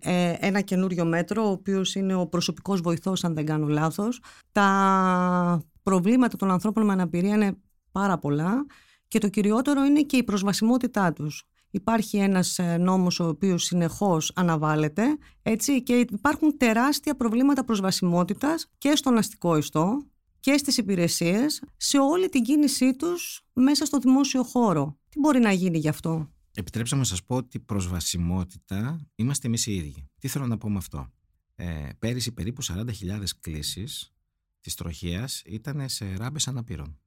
ε, 0.01 0.33
ένα 0.39 0.61
καινούριο 0.61 1.05
μέτρο, 1.05 1.47
ο 1.47 1.51
οποίος 1.51 1.95
είναι 1.95 2.15
ο 2.15 2.27
προσωπικός 2.27 2.81
βοηθός, 2.81 3.23
αν 3.23 3.33
δεν 3.33 3.45
κάνω 3.45 3.67
λάθος. 3.67 4.21
Τα 4.51 5.61
προβλήματα 5.83 6.37
των 6.37 6.51
ανθρώπων 6.51 6.85
με 6.85 6.91
αναπηρία 6.91 7.33
είναι 7.35 7.57
πάρα 7.93 8.17
πολλά 8.17 8.65
και 9.07 9.19
το 9.19 9.29
κυριότερο 9.29 9.83
είναι 9.83 10.01
και 10.01 10.17
η 10.17 10.23
προσβασιμότητά 10.23 11.13
τους. 11.13 11.47
Υπάρχει 11.69 12.17
ένας 12.17 12.59
ε, 12.59 12.77
νόμος 12.77 13.19
ο 13.19 13.27
οποίος 13.27 13.63
συνεχώς 13.63 14.31
αναβάλλεται 14.35 15.03
έτσι, 15.41 15.83
και 15.83 15.93
υπάρχουν 15.93 16.57
τεράστια 16.57 17.15
προβλήματα 17.15 17.63
προσβασιμότητας 17.63 18.71
και 18.77 18.95
στον 18.95 19.17
αστικό 19.17 19.57
ιστό 19.57 20.07
και 20.39 20.57
στις 20.57 20.77
υπηρεσίες 20.77 21.63
σε 21.77 21.97
όλη 21.97 22.29
την 22.29 22.43
κίνησή 22.43 22.95
τους 22.95 23.45
μέσα 23.53 23.85
στο 23.85 23.97
δημόσιο 23.97 24.43
χώρο. 24.43 24.97
Τι 25.09 25.19
μπορεί 25.19 25.39
να 25.39 25.51
γίνει 25.51 25.77
γι' 25.77 25.87
αυτό; 25.87 26.33
Επιτρέψτε 26.55 26.95
να 26.95 27.03
σας 27.03 27.23
πω 27.23 27.35
ότι 27.35 27.59
προσβασιμότητα 27.59 29.07
είμαστε 29.15 29.47
εμείς 29.47 29.65
οι 29.65 29.75
ίδιοι. 29.75 30.09
Τι 30.19 30.27
θέλω 30.27 30.47
να 30.47 30.57
πω 30.57 30.69
με 30.69 30.77
αυτό; 30.77 31.11
Ε, 31.55 31.89
πέρυσι 31.99 32.31
περίπου 32.31 32.63
40.000 32.63 33.35
κλήσεις 33.39 34.13
της 34.61 34.75
τροχίας 34.75 35.41
ήταν 35.45 35.89
σε 35.89 36.15
ράμπες 36.15 36.47
αναπήρων. 36.47 37.02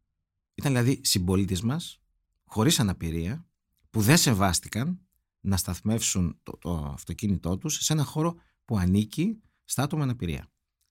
Ήταν 0.56 0.72
δηλαδή 0.72 1.00
συμπολίτες 1.04 1.60
μας, 1.60 2.00
χωρίς 2.44 2.80
αναπηρία, 2.80 3.46
που 3.90 4.00
δεν 4.00 4.16
σεβάστηκαν 4.16 5.00
να 5.40 5.56
σταθμεύσουν 5.56 6.38
το, 6.42 6.58
το 6.60 6.90
αυτοκίνητό 6.94 7.58
τους 7.58 7.74
σε 7.74 7.92
ένα 7.92 8.04
χώρο 8.04 8.34
που 8.64 8.78
ανήκει 8.78 9.40
στα 9.64 9.82
άτομα 9.82 10.02
αναπηρία. 10.02 10.50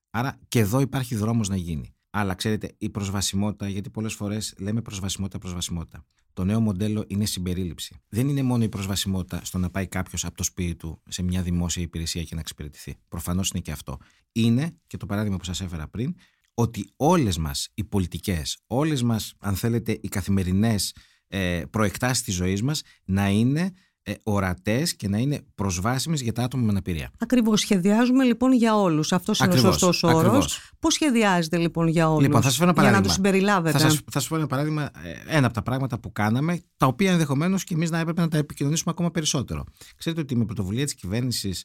Άρα 0.10 0.39
και 0.47 0.60
εδώ 0.60 0.80
υπάρχει 0.80 1.15
δρόμος 1.15 1.49
να 1.49 1.56
γίνει. 1.56 1.95
Αλλά 2.10 2.36
ξέρετε, 2.36 2.75
η 2.78 2.89
προσβασιμότητα, 2.89 3.69
γιατί 3.69 3.89
πολλές 3.89 4.13
φορές 4.13 4.54
λέμε 4.58 4.82
προσβασιμότητα, 4.82 5.38
προσβασιμότητα. 5.38 6.06
Το 6.34 6.43
νέο 6.43 6.60
μοντέλο 6.60 7.04
είναι 7.08 7.25
συμπερίληψη. 7.25 7.95
Δεν 8.10 8.28
είναι 8.28 8.43
μόνο 8.43 8.63
η 8.63 8.69
προσβασιμότητα 8.69 9.45
στο 9.45 9.58
να 9.58 9.69
πάει 9.69 9.88
κάποιος 9.88 10.25
από 10.25 10.36
το 10.36 10.43
σπίτι 10.43 10.75
του 10.75 11.01
σε 11.08 11.23
μια 11.23 11.41
δημόσια 11.41 11.84
υπηρεσία 11.84 12.23
και 12.23 12.34
να 12.36 12.39
εξυπηρετηθεί. 12.39 12.95
Προφανώς 13.08 13.49
είναι 13.49 13.62
και 13.62 13.71
αυτό. 13.71 13.97
Είναι, 14.32 14.78
και 14.88 14.97
το 14.97 15.06
παράδειγμα 15.06 15.38
που 15.38 15.43
σας 15.43 15.62
έφερα 15.62 15.88
πριν, 15.88 16.15
ότι 16.55 16.89
όλες 16.95 17.37
μας 17.37 17.69
οι 17.73 17.83
πολιτικές, 17.83 18.57
όλες 18.67 19.03
μας 19.03 19.33
αν 19.39 19.55
θέλετε 19.55 19.99
οι 20.01 20.07
καθημερινές 20.07 20.95
ε, 21.27 21.63
προεκτάσεις 21.69 22.23
της 22.23 22.35
ζωής 22.35 22.61
μας 22.61 22.81
να 23.05 23.29
είναι 23.29 23.71
ε, 24.07 24.13
ορατές 24.23 24.95
και 24.95 25.07
να 25.07 25.17
είναι 25.17 25.41
προσβάσιμες 25.55 26.21
για 26.21 26.33
τα 26.33 26.43
άτομα 26.43 26.63
με 26.63 26.69
αναπηρία. 26.69 27.11
Ακριβώς. 27.19 27.59
Σχεδιάζουμε 27.59 28.23
λοιπόν 28.23 28.53
για 28.53 28.75
όλους. 28.75 29.11
Αυτός 29.11 29.39
είναι 29.39 29.53
ο 29.53 29.57
σωστός 29.57 30.03
όρος. 30.03 30.71
Πώς 30.79 30.93
σχεδιάζεται 30.93 31.57
λοιπόν 31.57 31.87
για 31.87 32.09
όλους; 32.09 32.21
Λοιπόν, 32.21 32.41
θα 32.41 32.49
σας 32.49 32.61
ένα 32.61 32.73
παράδειγμα. 32.73 32.89
για 32.89 32.99
να 32.99 33.05
τους 33.05 33.13
συμπεριλάβετε. 33.13 33.77
Θα 33.77 33.89
σας, 33.89 33.95
θα 33.95 34.19
σας 34.19 34.27
πω 34.27 34.35
ένα 34.35 34.47
παράδειγμα, 34.47 34.83
ε, 34.83 35.37
ένα 35.37 35.45
από 35.45 35.55
τα 35.55 35.61
πράγματα 35.61 35.99
που 35.99 36.11
κάναμε, 36.11 36.59
τα 36.77 36.85
οποία 36.85 37.11
ενδεχομένως 37.11 37.63
και 37.63 37.73
εμείς 37.73 37.89
να 37.89 37.99
έπρεπε 37.99 38.21
να 38.21 38.27
τα 38.27 38.37
επικοινωνήσουμε 38.37 38.91
ακόμα 38.91 39.11
περισσότερο. 39.11 39.63
Ξέρετε 39.97 40.21
ότι 40.21 40.35
με 40.35 40.45
πρωτοβουλία 40.45 40.83
της 40.83 40.95
κυβέρνησης 40.95 41.63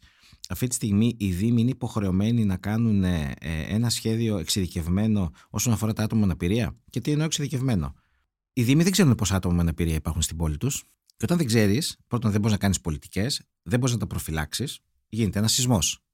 αυτή 0.50 0.66
τη 0.66 0.74
στιγμή 0.74 1.14
οι 1.18 1.32
Δήμοι 1.32 1.60
είναι 1.60 1.70
υποχρεωμένοι 1.70 2.44
να 2.44 2.56
κάνουν 2.56 3.04
ε, 3.04 3.34
ένα 3.68 3.90
σχέδιο 3.90 4.38
εξειδικευμένο 4.38 5.30
όσον 5.50 5.72
αφορά 5.72 5.92
τα 5.92 6.02
άτομα 6.02 6.20
με 6.20 6.26
αναπηρία. 6.26 6.76
Και 6.90 7.00
τι 7.00 7.10
εννοώ 7.10 7.26
εξειδικευμένο; 7.26 7.94
Οι 8.52 8.62
Δήμοι 8.62 8.82
δεν 8.82 8.92
ξέρουν 8.92 9.14
πόσα 9.14 9.36
άτομα 9.36 9.54
με 9.54 9.60
αναπηρία 9.60 9.94
υπάρχουν 9.94 10.22
στην 10.22 10.36
πόλη 10.36 10.56
τους. 10.56 10.84
Και 11.06 11.24
όταν 11.24 11.36
δεν 11.36 11.46
ξέρεις, 11.46 11.98
πρώτον 12.06 12.30
δεν 12.30 12.40
μπορείς 12.40 12.54
να 12.56 12.62
κάνεις 12.62 12.80
πολιτικές, 12.80 13.42
δεν 13.62 13.78
μπορείς 13.78 13.94
να 13.94 14.00
τα 14.00 14.06
προφυλάξεις, 14.06 14.80
γίνεται 15.08 15.38
ένας 15.38 15.52
σεισμός. 15.52 16.04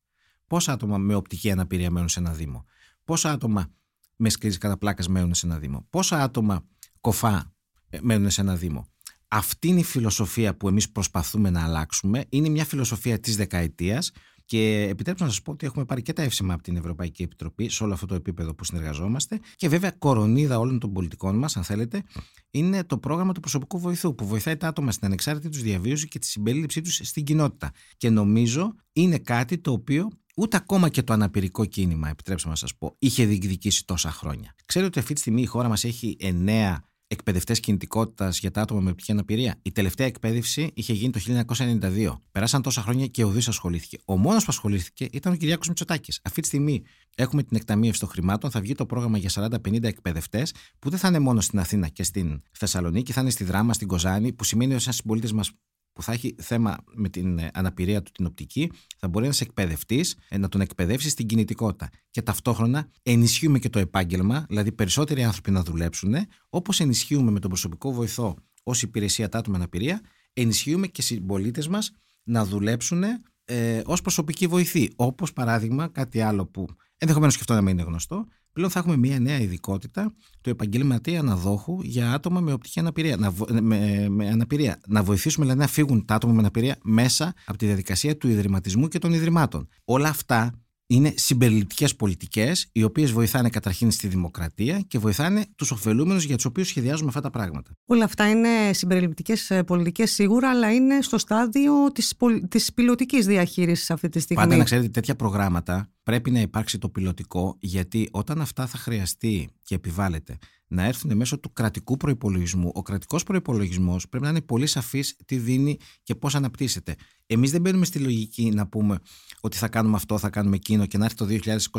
Πόσα 0.46 0.72
άτομα 0.72 0.99
με 0.99 1.14
οπτική 1.14 1.51
αναπηρία 1.51 1.90
μένουν 1.90 2.09
σε 2.09 2.20
ένα 2.20 2.33
Δήμο, 2.33 2.64
πόσα 3.05 3.31
άτομα 3.31 3.72
με 4.16 4.29
σκρίζε 4.29 4.59
κατά 4.59 4.79
πλάκας 4.79 5.09
μένουν 5.09 5.35
σε 5.35 5.46
ένα 5.46 5.59
Δήμο, 5.59 5.87
πόσα 5.90 6.22
άτομα 6.22 6.64
κοφά 7.01 7.55
ε, 7.88 7.99
μένουν 8.03 8.31
σε 8.31 8.40
ένα 8.40 8.57
Δήμο; 8.57 8.88
Αυτή 9.28 9.68
είναι 9.68 9.80
η 9.80 9.84
φιλοσοφία 9.84 10.56
που 10.56 10.68
εμείς 10.68 10.90
προσπαθούμε 10.90 11.50
να 11.50 11.64
αλλάξουμε. 11.64 12.24
Είναι 12.28 12.48
μια 12.48 12.64
φιλοσοφία 12.64 13.20
της 13.20 13.36
δεκαετίας 13.36 14.12
και 14.46 14.86
επιτρέψτε 14.90 15.24
να 15.24 15.30
σας 15.30 15.42
πω 15.42 15.52
ότι 15.52 15.66
έχουμε 15.66 15.84
πάρει 15.84 16.02
και 16.02 16.12
τα 16.12 16.22
εύσημα 16.22 16.54
από 16.54 16.62
την 16.62 16.76
Ευρωπαϊκή 16.76 17.22
Επιτροπή 17.22 17.68
σε 17.68 17.84
όλο 17.84 17.92
αυτό 17.92 18.06
το 18.06 18.14
επίπεδο 18.14 18.54
που 18.54 18.64
συνεργαζόμαστε. 18.64 19.40
Και 19.56 19.68
βέβαια, 19.68 19.90
κορονίδα 19.90 20.58
όλων 20.58 20.78
των 20.78 20.92
πολιτικών 20.92 21.38
μας, 21.38 21.56
αν 21.56 21.64
θέλετε, 21.64 22.02
είναι 22.50 22.84
το 22.84 22.98
πρόγραμμα 22.98 23.32
του 23.32 23.40
προσωπικού 23.40 23.78
βοηθού, 23.78 24.14
που 24.14 24.26
βοηθάει 24.26 24.56
τα 24.56 24.68
άτομα 24.68 24.92
στην 24.92 25.06
ανεξάρτητη 25.06 25.48
τους 25.48 25.62
διαβίωση 25.62 26.08
και 26.08 26.18
τη 26.18 26.26
συμπερίληψή 26.26 26.80
τους 26.80 27.00
στην 27.02 27.24
κοινότητα. 27.24 27.70
Και 27.96 28.10
νομίζω 28.10 28.74
είναι 28.92 29.18
κάτι 29.18 29.58
το 29.58 29.72
οποίο 29.72 30.08
ούτε 30.36 30.56
ακόμα 30.56 30.88
και 30.88 31.02
το 31.02 31.12
αναπηρικό 31.12 31.64
κίνημα, 31.64 32.08
επιτρέψτε 32.08 32.48
να 32.48 32.54
σας 32.54 32.76
πω, 32.76 32.96
είχε 32.98 33.24
διεκδικήσει 33.24 33.84
τόσα 33.86 34.10
χρόνια. 34.10 34.54
Ξέρετε 34.66 34.90
ότι 34.90 34.98
αυτή 34.98 35.14
τη 35.14 35.20
στιγμή 35.20 35.42
η 35.42 35.46
χώρα 35.46 35.68
μας 35.68 35.84
έχει 35.84 36.16
εννέα 36.20 36.84
εκπαιδευτές 37.07 37.61
κινητικότητας 37.61 38.38
για 38.38 38.51
τα 38.51 38.61
άτομα 38.61 38.81
με 38.81 38.92
πτυχία 38.92 39.14
αναπηρία. 39.14 39.59
Η 39.62 39.73
τελευταία 39.73 40.07
εκπαίδευση 40.07 40.71
είχε 40.75 40.92
γίνει 40.92 41.12
το 41.12 41.21
1992. 41.47 42.21
Περάσαν 42.33 42.62
τόσα 42.62 42.81
χρόνια 42.81 43.07
και 43.07 43.25
ο 43.25 43.31
Δή 43.31 43.42
ασχολήθηκε. 43.49 43.99
Ο 44.05 44.16
μόνος 44.16 44.45
που 44.45 44.51
ασχολήθηκε 44.51 45.09
ήταν 45.12 45.33
ο 45.33 45.37
Κυριάκος 45.37 45.69
Μητσοτάκης. 45.69 46.21
Αυτή 46.25 46.40
τη 46.40 46.47
στιγμή 46.47 46.83
έχουμε 47.16 47.42
την 47.42 47.57
εκταμείευση 47.57 48.01
των 48.01 48.09
χρημάτων. 48.09 48.51
Θα 48.51 48.61
βγει 48.61 48.75
το 48.75 48.87
πρόγραμμα 48.87 49.19
για 49.19 49.31
40-50 49.35 49.83
εκπαιδευτές 49.83 50.55
που 50.79 50.90
δεν 50.90 50.99
θα 50.99 51.09
είναι 51.09 51.19
μόνο 51.19 51.40
στην 51.40 51.59
Αθήνα 51.59 51.88
και 51.88 52.03
στην 52.03 52.42
Θεσσαλονίκη, 52.53 53.12
θα 53.12 53.21
είναι 53.21 53.31
στη 53.31 53.45
Δράμα, 53.45 53.73
στην 53.73 53.88
Κοζάνη, 53.88 54.33
που 54.33 54.45
σημαίνει 54.45 54.75
ότι 54.75 54.83
σαν 54.83 54.92
συμπολίτες 54.92 55.33
μας 55.33 55.53
που 55.96 56.02
θα 56.02 56.12
έχει 56.12 56.35
θέμα 56.38 56.76
με 56.94 57.09
την 57.09 57.38
ε, 57.38 57.50
αναπηρία 57.54 58.02
του 58.02 58.11
την 58.12 58.26
οπτική, 58.26 58.70
θα 58.98 59.09
μπορεί 59.09 59.26
να 59.26 59.32
σε 59.32 59.44
εκπαιδευτεί, 59.44 60.04
ε, 60.28 60.38
να 60.38 60.48
τον 60.48 60.61
εκπαιδεύσει 60.61 61.09
στην 61.09 61.26
κινητικότητα. 61.26 61.88
Και 62.11 62.22
ταυτόχρονα 62.22 62.88
ενισχύουμε 63.02 63.59
και 63.59 63.68
το 63.68 63.78
επάγγελμα, 63.78 64.46
δηλαδή 64.48 64.72
περισσότεροι 64.72 65.24
άνθρωποι 65.24 65.50
να 65.50 65.62
δουλέψουν, 65.62 66.14
όπως 66.48 66.80
ενισχύουμε 66.80 67.30
με 67.30 67.40
τον 67.40 67.50
προσωπικό 67.50 67.92
βοηθό 67.92 68.37
ως 68.62 68.82
υπηρεσία 68.82 69.28
τα 69.28 69.38
άτομα 69.38 69.56
αναπηρία, 69.56 70.00
ενισχύουμε 70.32 70.87
και 70.87 71.02
συμπολίτες 71.02 71.68
μας 71.68 71.92
να 72.22 72.44
δουλέψουν 72.44 73.02
ε, 73.44 73.82
ως 73.85 74.00
προσωπική 74.00 74.46
βοηθή. 74.46 74.90
Όπως 74.96 75.32
παράδειγμα, 75.32 75.88
κάτι 75.88 76.20
άλλο 76.20 76.46
που 76.46 76.66
ενδεχομένως 76.98 77.35
και 77.35 77.40
αυτό 77.40 77.54
να 77.54 77.62
μην 77.62 77.72
είναι 77.72 77.82
γνωστό, 77.82 78.26
πλέον 78.57 78.71
θα 78.71 78.79
έχουμε 78.79 78.97
μια 78.97 79.21
νέα 79.21 79.40
ειδικότητα 79.40 80.12
του 80.40 80.51
επαγγελματία 80.51 81.21
αναδόχου 81.21 81.79
για 81.83 82.12
άτομα 82.12 82.40
με 82.40 82.53
οπτική 82.53 82.81
αναπηρία. 82.81 83.16
Να, 83.16 83.33
με, 83.62 84.07
με 84.09 84.29
αναπηρία. 84.29 84.81
να 84.87 85.03
βοηθήσουμε 85.03 85.45
δηλαδή 85.45 85.62
να 85.62 85.69
φύγουν 85.69 86.05
τα 86.05 86.14
άτομα 86.14 86.33
με 86.33 86.38
αναπηρία 86.38 86.77
μέσα 86.83 87.35
από 87.45 87.59
τη 87.59 87.66
διαδικασία 87.66 88.16
του 88.16 88.29
ιδρυματισμού 88.29 88.88
και 88.88 88.99
των 88.99 89.12
ιδρυμάτων. 89.12 89.69
Όλα 89.85 90.09
αυτά 90.09 90.53
είναι 90.87 91.12
συμπεριληπτικές 91.16 91.97
πολιτικές, 91.97 92.69
οι 92.73 92.83
οποίες 92.83 93.12
βοηθάνε 93.12 93.49
καταρχήν 93.49 93.90
στη 93.90 94.09
δημοκρατία 94.09 94.81
και 94.88 94.99
βοηθάνε 94.99 95.45
τους 95.57 95.71
ωφελούμενους 95.71 96.25
για 96.25 96.37
τους 96.37 96.45
οποίους 96.45 96.69
σχεδιάζουμε 96.69 97.09
αυτά 97.09 97.21
τα 97.21 97.31
πράγματα. 97.31 97.71
Όλα 97.87 98.05
αυτά 98.05 98.29
είναι 98.29 98.49
συμπεριληπτικές 98.73 99.51
ε, 99.51 99.62
πολιτικές 99.62 100.12
σίγουρα, 100.12 100.51
αλλά 100.51 100.73
είναι 100.73 101.03
στο 101.03 101.19
στάδιο 101.19 101.92
της 101.92 102.14
της 102.49 102.73
πιλωτικής 102.73 103.27
διαχείρισης 103.27 103.90
αυτή 103.90 104.09
τη 104.09 104.21
στιγμή. 104.21 104.42
Πάντα 104.42 104.57
να 104.57 104.64
ξέρετε, 104.64 104.88
τέτοια 104.88 105.16
προγράμματα 105.16 105.90
πρέπει 106.07 106.31
να 106.31 106.40
υπάρξει 106.40 106.79
το 106.79 106.88
πιλωτικό, 106.88 107.57
γιατί 107.61 108.09
όταν 108.11 108.40
αυτά 108.40 108.66
θα 108.66 108.79
χρειαστεί 108.79 109.49
και 109.62 109.75
επιβάλλεται 109.75 110.38
να 110.66 110.85
έρθουν 110.85 111.16
μέσω 111.16 111.38
του 111.38 111.53
κρατικού 111.53 111.97
προπολογισμού. 111.97 112.71
Ο 112.75 112.83
κρατικός 112.83 113.23
προπολογισμό 113.23 113.97
πρέπει 114.11 114.25
να 114.25 114.31
είναι 114.31 114.40
πολύ 114.40 114.66
σαφής 114.66 115.16
τι 115.25 115.37
δίνει 115.37 115.77
και 116.03 116.14
πώς 116.14 116.35
αναπτύσσεται. 116.35 116.95
Εμείς 117.27 117.51
δεν 117.51 117.61
μπαίνουμε 117.61 117.85
στη 117.85 117.99
λογική 117.99 118.51
να 118.51 118.66
πούμε 118.66 118.99
ότι 119.40 119.57
θα 119.57 119.69
κάνουμε 119.69 119.97
αυτό, 119.97 120.19
θα 120.19 120.31
κάνουμε 120.31 120.57
εκείνο 120.57 120.87
και 120.87 120.99
να 120.99 121.05
έρθει 121.05 121.16
το 121.16 121.27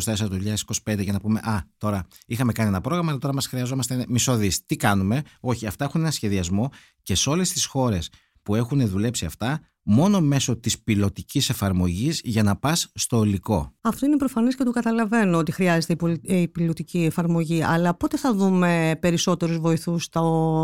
2024, 0.04 0.18
το 0.18 0.40
2025 0.86 1.00
για 1.00 1.13
να 1.13 1.20
πούμε 1.20 1.40
Α, 1.40 1.62
τώρα 1.78 2.08
είχαμε 2.26 2.52
κάνει 2.52 2.70
ένα 2.70 2.82
πρόγραμμα, 2.82 3.10
αλλά 3.10 3.20
τώρα 3.20 3.34
μας 3.34 3.48
χρειαζόμαστε 3.48 4.06
μισό 4.08 4.36
δις. 4.36 4.66
Τι 4.66 4.76
κάνουμε, 4.76 5.22
Όχι, 5.40 5.68
αυτά 5.68 5.86
έχουν 5.86 6.02
ένα 6.02 6.12
σχεδιασμό 6.12 6.70
και 7.04 7.16
σε 7.16 7.30
όλες 7.30 7.52
τις 7.52 7.66
χώρες 7.66 8.10
που 8.47 8.55
έχουν 8.55 8.88
δουλέψει 8.88 9.25
αυτά 9.25 9.60
μόνο 9.83 10.21
μέσω 10.21 10.57
της 10.57 10.79
πιλωτικής 10.79 11.49
εφαρμογής 11.49 12.21
για 12.23 12.43
να 12.43 12.55
πας 12.55 12.91
στο 12.93 13.17
ολικό. 13.17 13.75
Αυτό 13.81 14.05
είναι 14.05 14.17
προφανές 14.17 14.55
και 14.55 14.63
το 14.63 14.71
καταλαβαίνω 14.71 15.38
ότι 15.38 15.51
χρειάζεται 15.51 16.19
η 16.21 16.47
πιλωτική 16.47 17.03
εφαρμογή, 17.03 17.63
αλλά 17.63 17.93
πότε 17.93 18.17
θα 18.17 18.33
δούμε 18.33 18.97
περισσότερους 19.01 19.57
βοηθούς 19.57 20.03
στα 20.03 20.21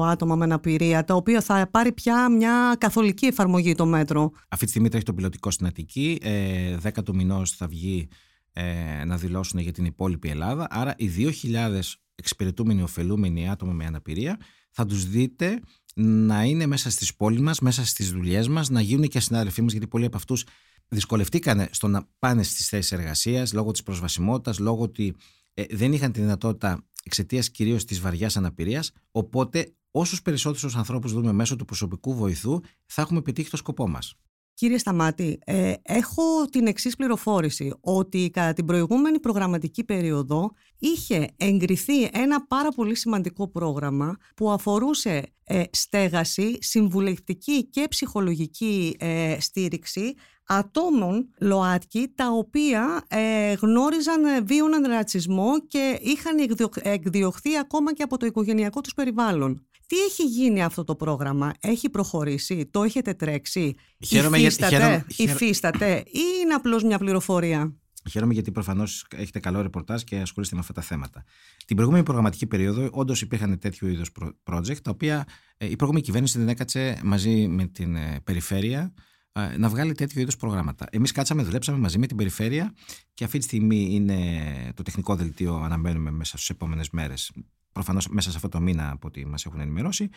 άτομα 0.09 0.35
με 0.35 0.43
αναπηρία, 0.43 1.03
τα 1.03 1.15
οποία 1.15 1.41
θα 1.41 1.67
πάρει 1.71 1.91
πια 1.91 2.29
μια 2.29 2.75
καθολική 2.77 3.25
εφαρμογή 3.25 3.75
το 3.75 3.85
μέτρο; 3.85 4.31
Αυτή 4.47 4.65
τη 4.65 4.69
στιγμή 4.69 4.89
τρέχει 4.89 5.05
το 5.05 5.13
πιλωτικό 5.13 5.51
στην 5.51 5.65
Αττική, 5.65 6.17
ε, 6.21 6.77
10 6.83 7.03
του 7.03 7.15
μηνός 7.15 7.51
θα 7.51 7.67
βγει 7.67 8.07
ε, 8.53 9.03
να 9.05 9.17
δηλώσουν 9.17 9.59
για 9.59 9.71
την 9.71 9.85
υπόλοιπη 9.85 10.29
Ελλάδα, 10.29 10.67
άρα 10.69 10.93
οι 10.97 11.09
2.000 11.43 11.79
εξυπηρετούμενοι 12.15 12.81
ωφελούμενοι 12.81 13.49
άτομα 13.49 13.71
με 13.73 13.85
αναπηρία 13.85 14.37
θα 14.73 14.85
τους 14.85 15.09
δείτε 15.09 15.59
να 15.93 16.43
είναι 16.43 16.65
μέσα 16.65 16.89
στις 16.89 17.15
πόλεις 17.15 17.41
μας, 17.41 17.59
μέσα 17.59 17.85
στις 17.85 18.11
δουλειές 18.11 18.47
μας, 18.47 18.69
να 18.69 18.81
γίνουν 18.81 19.07
και 19.07 19.19
συνάδελφοί 19.19 19.61
μας, 19.61 19.71
γιατί 19.71 19.87
πολλοί 19.87 20.05
από 20.05 20.17
αυτούς 20.17 20.45
δυσκολευτήκαν 20.87 21.67
στο 21.71 21.87
να 21.87 22.07
πάνε 22.19 22.43
στις 22.43 22.67
θέσεις 22.67 22.91
εργασίας 22.91 23.53
λόγω 23.53 23.71
της 23.71 23.83
προσβασιμότητας, 23.83 24.59
λόγω 24.59 24.83
ότι 24.83 25.15
ε, 25.53 25.63
δεν 25.69 25.93
είχαν 25.93 26.11
τη 26.11 26.19
δυνατότητα 26.19 26.85
εξαιτίας 27.03 27.49
κυρίως 27.49 27.85
της 27.85 27.99
βαριάς 27.99 28.37
αναπηρίας. 28.37 28.91
Οπότε, 29.11 29.75
όσους 29.91 30.21
περισσότερους 30.21 30.75
ανθρώπους 30.75 31.13
δούμε 31.13 31.31
μέσω 31.31 31.55
του 31.55 31.65
προσωπικού 31.65 32.15
βοηθού, 32.15 32.59
θα 32.85 33.01
έχουμε 33.01 33.21
πετύχει 33.21 33.49
το 33.49 33.57
σκοπό 33.57 33.87
μας. 33.87 34.15
Κύριε 34.53 34.77
Σταμάτη, 34.77 35.39
ε, 35.45 35.73
έχω 35.81 36.45
την 36.51 36.67
εξής 36.67 36.95
πληροφόρηση 36.95 37.73
ότι 37.81 38.29
κατά 38.33 38.53
την 38.53 38.65
προηγούμενη 38.65 39.19
προγραμματική 39.19 39.83
περίοδο 39.83 40.51
είχε 40.79 41.27
εγκριθεί 41.37 42.03
ένα 42.03 42.45
πάρα 42.47 42.69
πολύ 42.69 42.95
σημαντικό 42.95 43.47
πρόγραμμα 43.47 44.17
που 44.35 44.51
αφορούσε 44.51 45.33
ε, 45.43 45.63
στέγαση, 45.71 46.57
συμβουλευτική 46.59 47.69
και 47.69 47.85
ψυχολογική 47.89 48.95
ε, 48.99 49.37
στήριξη 49.39 50.13
ατόμων 50.47 51.29
ΛΟΑΤΚΙ 51.39 52.11
τα 52.15 52.29
οποία 52.31 53.05
ε, 53.07 53.53
γνώριζαν, 53.53 54.45
βίωναν 54.45 54.83
ρατσισμό 54.87 55.59
και 55.67 55.99
είχαν 56.01 56.37
εκδιωχθεί 56.81 57.57
ακόμα 57.57 57.93
και 57.93 58.03
από 58.03 58.17
το 58.17 58.25
οικογενειακό 58.25 58.81
τους 58.81 58.93
περιβάλλον. 58.93 59.67
Τι 59.93 59.99
έχει 59.99 60.23
γίνει 60.23 60.63
αυτό 60.63 60.83
το 60.83 60.95
πρόγραμμα, 60.95 61.53
έχει 61.59 61.89
προχωρήσει, 61.89 62.65
το 62.65 62.83
έχετε 62.83 63.13
τρέξει, 63.13 63.75
χαίρομαι 64.05 64.37
υφίσταται, 64.37 64.75
χαίρομαι, 64.75 65.05
υφίσταται; 65.17 66.03
Ή 66.05 66.19
είναι 66.43 66.53
απλώς 66.53 66.83
μια 66.83 66.97
πληροφορία; 66.97 67.73
Χαίρομαι 68.09 68.33
γιατί 68.33 68.51
προφανώς 68.51 69.05
έχετε 69.15 69.39
καλό 69.39 69.61
ρεπορτάζ 69.61 70.01
και 70.01 70.19
ασχολείστε 70.19 70.55
με 70.55 70.61
αυτά 70.61 70.73
τα 70.73 70.81
θέματα. 70.81 71.23
Την 71.65 71.75
προηγούμενη 71.75 72.05
προγραμματική 72.05 72.45
περίοδο, 72.47 72.89
όντως 72.91 73.21
υπήρχαν 73.21 73.59
τέτοιου 73.59 73.87
είδους 73.87 74.11
project, 74.43 74.77
τα 74.81 74.91
οποία 74.91 75.25
ε, 75.57 75.69
η 75.69 75.75
προηγούμενη 75.75 76.05
κυβέρνηση 76.05 76.37
δεν 76.37 76.47
έκατσε 76.47 76.99
μαζί 77.03 77.47
με 77.47 77.65
την 77.65 77.95
ε, 77.95 78.19
περιφέρεια 78.23 78.93
ε, 79.31 79.57
να 79.57 79.69
βγάλει 79.69 79.93
τέτοιου 79.93 80.19
είδους 80.19 80.35
προγράμματα. 80.35 80.85
Εμείς 80.91 81.11
κάτσαμε, 81.11 81.43
δουλέψαμε 81.43 81.77
μαζί 81.77 81.97
με 81.97 82.07
την 82.07 82.17
περιφέρεια 82.17 82.73
και 83.13 83.23
αυτή 83.23 83.37
τη 83.37 83.43
στιγμή 83.43 83.87
είναι 83.91 84.41
το 84.75 84.83
τεχνικό 84.83 85.15
δελτίο, 85.15 85.55
αναμένουμε 85.55 86.11
μέσα 86.11 86.37
στι 86.37 86.47
επόμενες 86.51 86.89
μέρες 86.89 87.31
προφανώς 87.73 88.07
μέσα 88.07 88.29
σε 88.29 88.35
αυτό 88.35 88.49
το 88.49 88.59
μήνα 88.59 88.91
από 88.91 89.07
ό,τι 89.07 89.25
μας 89.25 89.45
έχουν 89.45 89.59
ενημερώσει, 89.59 90.09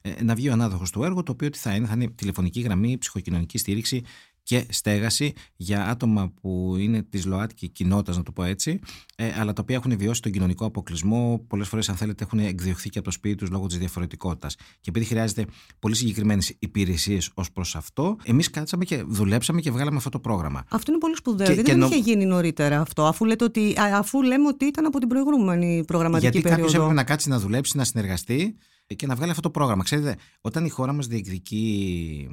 ε, 0.00 0.22
να 0.22 0.34
βγει 0.34 0.48
ο 0.48 0.52
ανάδοχος 0.52 0.90
του 0.90 1.04
έργου, 1.04 1.22
το 1.22 1.32
οποίο 1.32 1.50
τι 1.50 1.58
θα 1.58 1.74
είναι, 1.74 1.86
θα 1.86 1.92
είναι 1.94 2.08
τηλεφωνική 2.08 2.60
γραμμή, 2.60 2.98
ψυχοκοινωνική 2.98 3.58
στήριξη 3.58 4.02
και 4.42 4.66
στέγαση 4.68 5.32
για 5.56 5.86
άτομα 5.86 6.32
που 6.40 6.76
είναι 6.78 7.02
της 7.02 7.24
ΛΟΑΤΚΙ 7.24 7.68
κοινότητας, 7.68 8.16
να 8.16 8.22
το 8.22 8.32
πω 8.32 8.42
έτσι, 8.42 8.80
ε, 9.16 9.32
αλλά 9.38 9.52
τα 9.52 9.62
οποία 9.62 9.76
έχουν 9.76 9.98
βιώσει 9.98 10.22
τον 10.22 10.32
κοινωνικό 10.32 10.64
αποκλεισμό. 10.64 11.44
Πολλές 11.48 11.68
φορές, 11.68 11.88
αν 11.88 11.96
θέλετε, 11.96 12.24
έχουν 12.24 12.38
εκδιωχθεί 12.38 12.88
και 12.88 12.98
από 12.98 13.06
το 13.06 13.12
σπίτι 13.12 13.34
τους 13.34 13.50
λόγω 13.50 13.66
της 13.66 13.78
διαφορετικότητας. 13.78 14.54
Και 14.54 14.88
επειδή 14.88 15.04
χρειάζεται 15.04 15.44
πολύ 15.78 15.94
συγκεκριμένες 15.94 16.54
υπηρεσίες 16.58 17.30
ως 17.34 17.52
προς 17.52 17.76
αυτό, 17.76 18.16
εμείς 18.24 18.50
κάτσαμε 18.50 18.84
και 18.84 19.02
δουλέψαμε 19.06 19.60
και 19.60 19.70
βγάλαμε 19.70 19.96
αυτό 19.96 20.08
το 20.08 20.18
πρόγραμμα. 20.18 20.64
Αυτό 20.68 20.90
είναι 20.90 21.00
πολύ 21.00 21.16
σπουδαίο. 21.16 21.54
Και, 21.54 21.62
δεν 21.62 21.80
είχε 21.80 21.96
γίνει 21.96 22.24
νωρίτερα 22.24 22.80
αυτό, 22.80 23.06
αφού, 23.06 23.24
λέτε 23.24 23.44
ότι, 23.44 23.74
αφού 23.94 24.22
λέμε 24.22 24.48
ότι 24.48 24.64
ήταν 24.64 24.86
από 24.86 24.98
την 24.98 25.08
προηγούμενη 25.08 25.84
προγραμματική 25.86 26.30
Γιατί 26.30 26.40
περίοδο. 26.40 26.62
Γιατί 26.62 26.72
κάποιος 26.72 26.74
έπρεπε 26.74 26.94
να 26.94 27.04
κάτσει 27.04 27.28
να 27.28 27.38
δουλέψει, 27.38 27.76
να 27.76 27.84
συνεργαστεί 27.84 28.56
και 28.94 29.06
να 29.06 29.14
βγάλει 29.14 29.30
αυτό 29.30 29.42
το 29.42 29.50
πρόγραμμα. 29.50 29.82
Ξέρετε, 29.82 30.16
όταν 30.40 30.64
η 30.64 30.68
χώρα 30.68 30.92
μας 30.92 31.06
διεκδικεί 31.06 32.28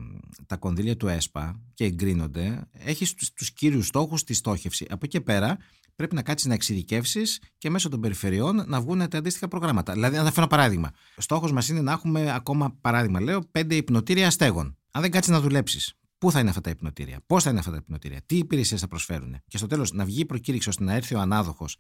τα 0.45 0.57
κονδύλια 0.57 0.97
του 0.97 1.07
ΕΣΠΑ 1.07 1.59
και 1.73 1.85
εγκρίνονται, 1.85 2.67
έχει 2.71 3.15
του 3.15 3.45
κύριους 3.55 3.87
στόχους 3.87 4.23
τη 4.23 4.33
στόχευση. 4.33 4.85
Από 4.89 4.99
εκεί 5.03 5.17
και 5.17 5.21
πέρα 5.21 5.57
πρέπει 5.95 6.15
να 6.15 6.21
κάτσεις 6.21 6.47
να 6.47 6.53
εξειδικεύσεις 6.53 7.41
και 7.57 7.69
μέσω 7.69 7.89
των 7.89 7.99
περιφερειών 7.99 8.63
να 8.67 8.81
βγουν 8.81 9.09
τα 9.09 9.17
αντίστοιχα 9.17 9.47
προγράμματα. 9.47 9.93
Δηλαδή, 9.93 10.15
να 10.15 10.23
θα 10.23 10.29
φέρω 10.29 10.41
ένα 10.41 10.47
παράδειγμα. 10.47 10.91
Στόχος 11.17 11.51
μας 11.51 11.69
είναι 11.69 11.81
να 11.81 11.91
έχουμε 11.91 12.33
ακόμα, 12.33 12.77
παράδειγμα, 12.81 13.21
λέω, 13.21 13.41
πέντε 13.51 13.75
υπνοτήρια 13.75 14.27
αστέγων. 14.27 14.77
Αν 14.91 15.01
δεν 15.01 15.11
κάτσεις 15.11 15.31
να 15.31 15.41
δουλέψεις, 15.41 15.93
Πού 16.19 16.31
θα 16.31 16.39
είναι 16.39 16.49
αυτά 16.49 16.61
τα 16.61 16.69
υπνοτήρια, 16.69 17.19
πώς 17.25 17.43
θα 17.43 17.49
είναι 17.49 17.59
αυτά 17.59 17.71
τα 17.71 17.77
υπνοτήρια, 17.77 18.21
τι 18.25 18.37
υπηρεσίες 18.37 18.81
θα 18.81 18.87
προσφέρουν; 18.87 19.35
Και 19.47 19.57
στο 19.57 19.67
τέλος 19.67 19.91
να 19.91 20.05
βγει 20.05 20.21
η 20.21 20.25
προκήρυξη 20.25 20.69
ώστε 20.69 20.83
να 20.83 20.93
έρθει 20.93 21.15
ο 21.15 21.19
ανάδοχος 21.19 21.77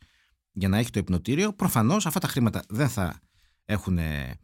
για 0.51 0.67
να 0.67 0.77
έχει 0.77 0.89
το 0.89 0.99
υπνοτήριο, 0.99 1.53
προφανώς 1.53 2.05
αυτά 2.05 2.19
τα 2.19 2.27
χρήματα 2.27 2.63
δεν 2.69 2.89
θα 2.89 3.19
έχουν 3.65 3.97
ε, 3.97 4.39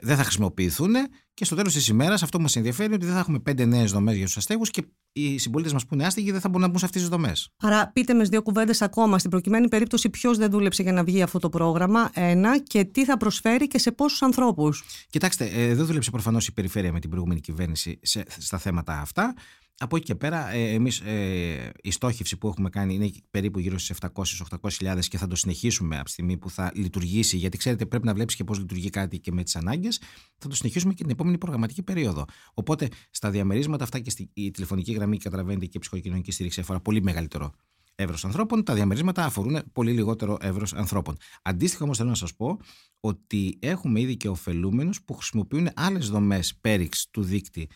δεν 0.00 0.16
θα 0.16 0.22
χρησιμοποιηθούν 0.22 0.94
και 1.34 1.44
στο 1.44 1.56
τέλος 1.56 1.72
της 1.72 1.88
ημέρας 1.88 2.22
αυτό 2.22 2.36
που 2.36 2.42
μας 2.42 2.56
ενδιαφέρει 2.56 2.86
είναι 2.86 2.94
ότι 2.94 3.04
δεν 3.04 3.14
θα 3.14 3.20
έχουμε 3.20 3.38
πέντε 3.38 3.64
νέες 3.64 3.92
δομές 3.92 4.16
για 4.16 4.24
τους 4.24 4.36
αστέγους 4.36 4.70
και 4.70 4.82
οι 5.12 5.38
συμπολίτες 5.38 5.72
μας 5.72 5.86
που 5.86 5.94
είναι 5.94 6.06
άστεγοι 6.06 6.30
δεν 6.30 6.40
θα 6.40 6.48
μπορούν 6.48 6.62
να 6.62 6.68
μπουν 6.68 6.78
σε 6.78 6.84
αυτές 6.84 7.00
τις 7.00 7.10
δομές. 7.10 7.48
Άρα, 7.62 7.90
πείτε 7.92 8.14
με 8.14 8.24
δύο 8.24 8.42
κουβέντες 8.42 8.82
ακόμα. 8.82 9.18
Στην 9.18 9.30
προκειμένη 9.30 9.68
περίπτωση, 9.68 10.10
ποιος 10.10 10.38
δεν 10.38 10.50
δούλεψε 10.50 10.82
για 10.82 10.92
να 10.92 11.04
βγει 11.04 11.22
αυτό 11.22 11.38
το 11.38 11.48
πρόγραμμα, 11.48 12.10
ένα, 12.14 12.58
και 12.58 12.84
τι 12.84 13.04
θα 13.04 13.16
προσφέρει 13.16 13.66
και 13.66 13.78
σε 13.78 13.92
πόσους 13.92 14.22
ανθρώπους; 14.22 14.84
Κοιτάξτε, 15.10 15.44
ε, 15.44 15.74
δεν 15.74 15.86
δούλεψε 15.86 16.10
προφανώς 16.10 16.46
η 16.46 16.52
περιφέρεια 16.52 16.92
με 16.92 17.00
την 17.00 17.10
προηγούμενη 17.10 17.40
κυβέρνηση 17.40 17.98
σε, 18.02 18.24
στα 18.38 18.58
θέματα 18.58 19.00
αυτά. 19.00 19.34
Από 19.80 19.96
εκεί 19.96 20.04
και 20.04 20.14
πέρα, 20.14 20.52
ε, 20.52 20.72
εμείς, 20.72 21.00
ε, 21.00 21.72
η 21.82 21.90
στόχευση 21.90 22.36
που 22.36 22.48
έχουμε 22.48 22.70
κάνει 22.70 22.94
είναι 22.94 23.10
περίπου 23.30 23.58
γύρω 23.58 23.78
στις 23.78 23.90
700-800 23.90 25.08
και 25.08 25.18
θα 25.18 25.26
το 25.26 25.36
συνεχίσουμε 25.36 25.96
από 25.96 26.04
τη 26.04 26.10
στιγμή 26.10 26.36
που 26.36 26.50
θα 26.50 26.72
λειτουργήσει. 26.74 27.36
Γιατί 27.36 27.58
ξέρετε, 27.58 27.86
πρέπει 27.86 28.06
να 28.06 28.14
βλέπεις 28.14 28.34
και 28.34 28.44
πώς 28.44 28.58
λειτουργεί 28.58 28.90
κάτι 28.90 29.18
και 29.18 29.32
με 29.32 29.42
τις 29.42 29.56
ανάγκες. 29.56 30.00
Θα 30.38 30.48
το 30.48 30.54
συνεχίσουμε 30.54 30.92
και 30.92 31.02
την 31.02 31.12
επόμενη 31.12 31.38
προγραμματική 31.38 31.82
περίοδο. 31.82 32.24
Οπότε, 32.54 32.88
στα 33.10 33.30
διαμερίσματα 33.30 33.84
αυτά 33.84 33.98
και 33.98 34.10
στη 34.10 34.30
η 34.34 34.50
τηλεφωνική 34.50 34.92
γραμμή, 34.92 35.18
καταλαβαίνετε, 35.18 35.64
και 35.64 35.76
η 35.76 35.80
ψυχοκοινωνική 35.80 36.30
στήριξη 36.30 36.60
αφορά 36.60 36.80
πολύ 36.80 37.02
μεγαλύτερο 37.02 37.52
εύρος 37.94 38.24
ανθρώπων. 38.24 38.64
Τα 38.64 38.74
διαμερίσματα 38.74 39.24
αφορούν 39.24 39.62
πολύ 39.72 39.92
λιγότερο 39.92 40.36
εύρος 40.40 40.74
ανθρώπων. 40.74 41.16
Αντίστοιχα, 41.42 41.84
όμως, 41.84 41.96
θέλω 41.96 42.08
να 42.08 42.14
σας 42.14 42.34
πω 42.36 42.58
ότι 43.00 43.58
έχουμε 43.60 44.00
ήδη 44.00 44.16
και 44.16 44.28
ωφελούμενους 44.28 45.02
που 45.02 45.14
χρησιμοποιούν 45.14 45.68
άλλες 45.74 46.08
δομές 46.08 46.56
πέριξ 46.60 47.08
του 47.10 47.22
δίκτυου 47.22 47.66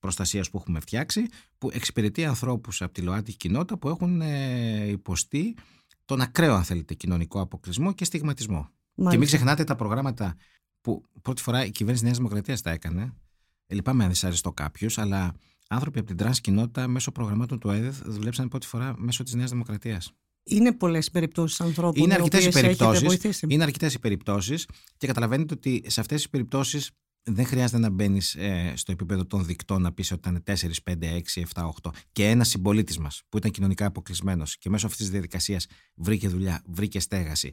προστασίας 0.00 0.50
που 0.50 0.58
έχουμε 0.58 0.80
φτιάξει, 0.80 1.26
που 1.58 1.70
εξυπηρετεί 1.72 2.24
ανθρώπους 2.24 2.82
από 2.82 2.92
τη 2.92 3.00
ΛΟΑΤΚΙ 3.00 3.36
κοινότητα 3.36 3.78
που 3.78 3.88
έχουν 3.88 4.20
ε, 4.20 4.88
υποστεί 4.88 5.56
τον 6.04 6.20
ακραίο, 6.20 6.54
αν 6.54 6.64
θέλετε, 6.64 6.94
κοινωνικό 6.94 7.40
αποκλεισμό 7.40 7.92
και 7.92 8.04
στιγματισμό. 8.04 8.56
Μάλιστα. 8.94 9.10
Και 9.10 9.16
μην 9.16 9.26
ξεχνάτε 9.26 9.64
τα 9.64 9.76
προγράμματα 9.76 10.36
που 10.80 11.02
πρώτη 11.22 11.42
φορά 11.42 11.64
η 11.64 11.70
κυβέρνηση 11.70 12.04
Νέας 12.04 12.16
Δημοκρατίας 12.16 12.60
τα 12.60 12.70
έκανε. 12.70 13.14
Ε, 13.66 13.74
λυπάμαι 13.74 14.02
αν 14.04 14.10
δυσαρεστώ 14.10 14.52
κάποιος, 14.52 14.98
αλλά 14.98 15.34
άνθρωποι 15.68 15.98
από 15.98 16.08
την 16.08 16.16
τρανς 16.16 16.40
κοινότητα 16.40 16.88
μέσω 16.88 17.12
προγραμμάτων 17.12 17.58
του 17.58 17.70
ΕΔΕΘ 17.70 17.96
δουλέψαν 18.04 18.48
πρώτη 18.48 18.66
φορά 18.66 18.94
μέσω 18.98 19.22
της 19.22 19.34
Νέας 19.34 19.50
Δημοκρατίας. 19.50 20.12
Είναι 20.42 20.72
πολλές 20.72 21.06
οι 21.06 21.10
περιπτώσεις 21.10 21.60
ανθρώπων. 21.60 22.02
Είναι 22.02 22.14
αρκετές 22.14 22.44
οι 22.44 22.50
περιπτώσεις. 22.50 23.42
Είναι 23.48 23.62
αρκετές 23.62 23.94
οι 23.94 23.98
περιπτώσεις 23.98 24.68
και 24.96 25.06
καταλαβαίνετε 25.06 25.54
ότι 25.54 25.82
σε 25.86 26.00
αυτές 26.00 26.16
τις 26.16 26.30
περιπτώσεις 26.30 26.90
δεν 27.22 27.44
χρειάζεται 27.44 27.78
να 27.78 27.90
μπαίνεις 27.90 28.34
ε, 28.34 28.72
στο 28.76 28.92
επίπεδο 28.92 29.26
των 29.26 29.44
δεικτών 29.44 29.82
να 29.82 29.92
πεις 29.92 30.12
ότι 30.12 30.28
ήταν 30.28 30.42
4, 30.46 30.52
5, 30.84 31.20
6, 31.34 31.42
7, 31.54 31.68
8. 31.82 31.90
Και 32.12 32.28
ένας 32.28 32.48
συμπολίτης 32.48 32.98
μας 32.98 33.22
που 33.28 33.36
ήταν 33.36 33.50
κοινωνικά 33.50 33.86
αποκλεισμένος 33.86 34.58
και 34.58 34.70
μέσω 34.70 34.86
αυτής 34.86 35.00
της 35.00 35.10
διαδικασίας 35.10 35.66
βρήκε 35.94 36.28
δουλειά, 36.28 36.62
βρήκε 36.66 37.00
στέγαση 37.00 37.50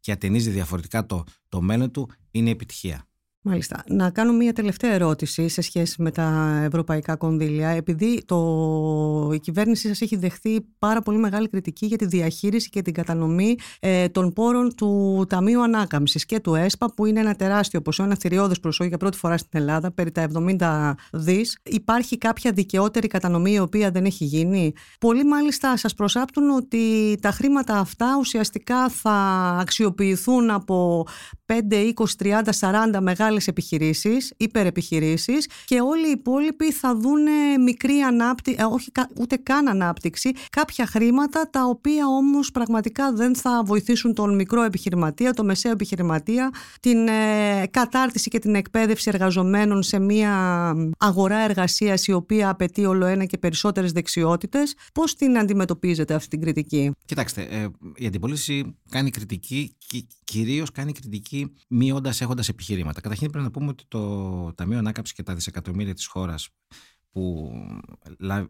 και 0.00 0.12
ατενίζει 0.12 0.50
διαφορετικά 0.50 1.06
το, 1.06 1.24
το 1.48 1.60
μέλλον 1.60 1.90
του, 1.90 2.10
είναι 2.30 2.50
επιτυχία. 2.50 3.07
Μάλιστα. 3.42 3.82
Να 3.86 4.10
κάνω 4.10 4.32
μια 4.32 4.52
τελευταία 4.52 4.92
ερώτηση 4.92 5.48
σε 5.48 5.60
σχέση 5.60 6.02
με 6.02 6.10
τα 6.10 6.58
ευρωπαϊκά 6.64 7.16
κονδύλια. 7.16 7.68
Επειδή 7.68 8.22
το... 8.26 9.30
η 9.32 9.40
κυβέρνηση 9.40 9.88
σας 9.88 10.00
έχει 10.00 10.16
δεχθεί 10.16 10.60
πάρα 10.78 11.02
πολύ 11.02 11.18
μεγάλη 11.18 11.48
κριτική 11.48 11.86
για 11.86 11.96
τη 11.96 12.06
διαχείριση 12.06 12.68
και 12.68 12.82
την 12.82 12.92
κατανομή 12.92 13.56
ε, 13.80 14.08
των 14.08 14.32
πόρων 14.32 14.74
του 14.74 15.24
Ταμείου 15.28 15.62
Ανάκαμψης 15.62 16.26
και 16.26 16.40
του 16.40 16.54
ΕΣΠΑ 16.54 16.86
που 16.94 17.06
είναι 17.06 17.20
ένα 17.20 17.34
τεράστιο 17.34 17.82
ποσό, 17.82 18.02
ένα 18.02 18.16
θηριώδες 18.16 18.60
ποσό 18.60 18.84
για 18.84 18.96
πρώτη 18.96 19.16
φορά 19.16 19.36
στην 19.36 19.60
Ελλάδα, 19.60 19.92
περί 19.92 20.10
τα 20.10 20.26
70 20.58 20.92
δις. 21.12 21.58
Υπάρχει 21.62 22.18
κάποια 22.18 22.52
δικαιότερη 22.52 23.06
κατανομή 23.06 23.52
η 23.52 23.58
οποία 23.58 23.90
δεν 23.90 24.04
έχει 24.04 24.24
γίνει; 24.24 24.72
Πολλοί 25.00 25.24
μάλιστα 25.24 25.76
σας 25.76 25.94
προσάπτουν 25.94 26.50
ότι 26.50 27.14
τα 27.20 27.30
χρήματα 27.30 27.78
αυτά 27.78 28.16
ουσιαστικά 28.18 28.88
θα 28.88 29.10
αξιοποιηθούν 29.60 30.50
από 30.50 31.06
5, 31.52 31.92
20, 31.94 32.16
30, 32.16 32.52
40 32.52 33.00
μεγάλες 33.00 33.26
μεγάλες 33.28 33.46
επιχειρήσεις, 33.46 34.32
υπερεπιχειρήσεις 34.36 35.48
και 35.64 35.80
όλοι 35.80 36.08
οι 36.08 36.10
υπόλοιποι 36.10 36.72
θα 36.72 36.96
δουν 36.96 37.26
μικρή 37.64 38.00
ανάπτυξη, 38.00 38.60
ε, 38.62 38.64
όχι 38.64 38.90
ούτε 39.20 39.36
καν 39.36 39.68
ανάπτυξη, 39.68 40.32
κάποια 40.50 40.86
χρήματα 40.86 41.50
τα 41.50 41.64
οποία 41.64 42.06
όμως 42.06 42.50
πραγματικά 42.50 43.12
δεν 43.12 43.36
θα 43.36 43.62
βοηθήσουν 43.64 44.14
τον 44.14 44.34
μικρό 44.34 44.62
επιχειρηματία, 44.62 45.32
τον 45.32 45.46
μεσαίο 45.46 45.72
επιχειρηματία, 45.72 46.50
την 46.80 47.08
ε, 47.08 47.66
κατάρτιση 47.70 48.30
και 48.30 48.38
την 48.38 48.54
εκπαίδευση 48.54 49.10
εργαζομένων 49.12 49.82
σε 49.82 49.98
μια 49.98 50.32
αγορά 50.98 51.38
εργασίας 51.38 52.06
η 52.06 52.12
οποία 52.12 52.48
απαιτεί 52.48 52.84
όλο 52.84 53.06
ένα 53.06 53.24
και 53.24 53.38
περισσότερες 53.38 53.92
δεξιότητες. 53.92 54.74
Πώς 54.94 55.14
την 55.14 55.38
αντιμετωπίζετε 55.38 56.14
αυτή 56.14 56.28
την 56.28 56.40
κριτική; 56.40 56.92
Κοιτάξτε, 57.04 57.42
ε, 57.42 57.66
η 57.96 58.06
αντιπολίτευση 58.06 58.76
κάνει 58.90 59.10
κριτική 59.10 59.76
και 59.86 60.06
κυρίως 60.30 60.70
κάνει 60.70 60.92
κριτική 60.92 61.52
μειώντας 61.68 62.20
έχοντας 62.20 62.48
επιχειρήματα. 62.48 63.00
Καταρχήν 63.00 63.30
πρέπει 63.30 63.44
να 63.44 63.50
πούμε 63.50 63.68
ότι 63.68 63.84
το 63.88 64.52
Ταμείο 64.54 64.78
Ανάκαμψης 64.78 65.14
και 65.14 65.22
τα 65.22 65.34
δισεκατομμύρια 65.34 65.94
της 65.94 66.06
χώρας 66.06 66.48
που 67.10 67.52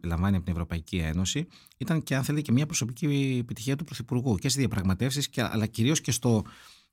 λαμβάνει 0.01 0.35
από 0.35 0.45
την 0.45 0.53
Ευρωπαϊκή 0.53 0.97
Ένωση 0.97 1.47
ήταν 1.77 2.03
και 2.03 2.15
αν 2.15 2.23
θέλει 2.23 2.41
και 2.41 2.51
μια 2.51 2.65
προσωπική 2.65 3.37
επιτυχία 3.41 3.75
του 3.75 3.83
Πρωθυπουργού 3.83 4.35
και 4.35 4.49
στις 4.49 4.55
διαπραγματεύσεις 4.55 5.29
αλλά 5.35 5.65
κυρίως 5.65 6.01
και 6.01 6.11
στο 6.11 6.45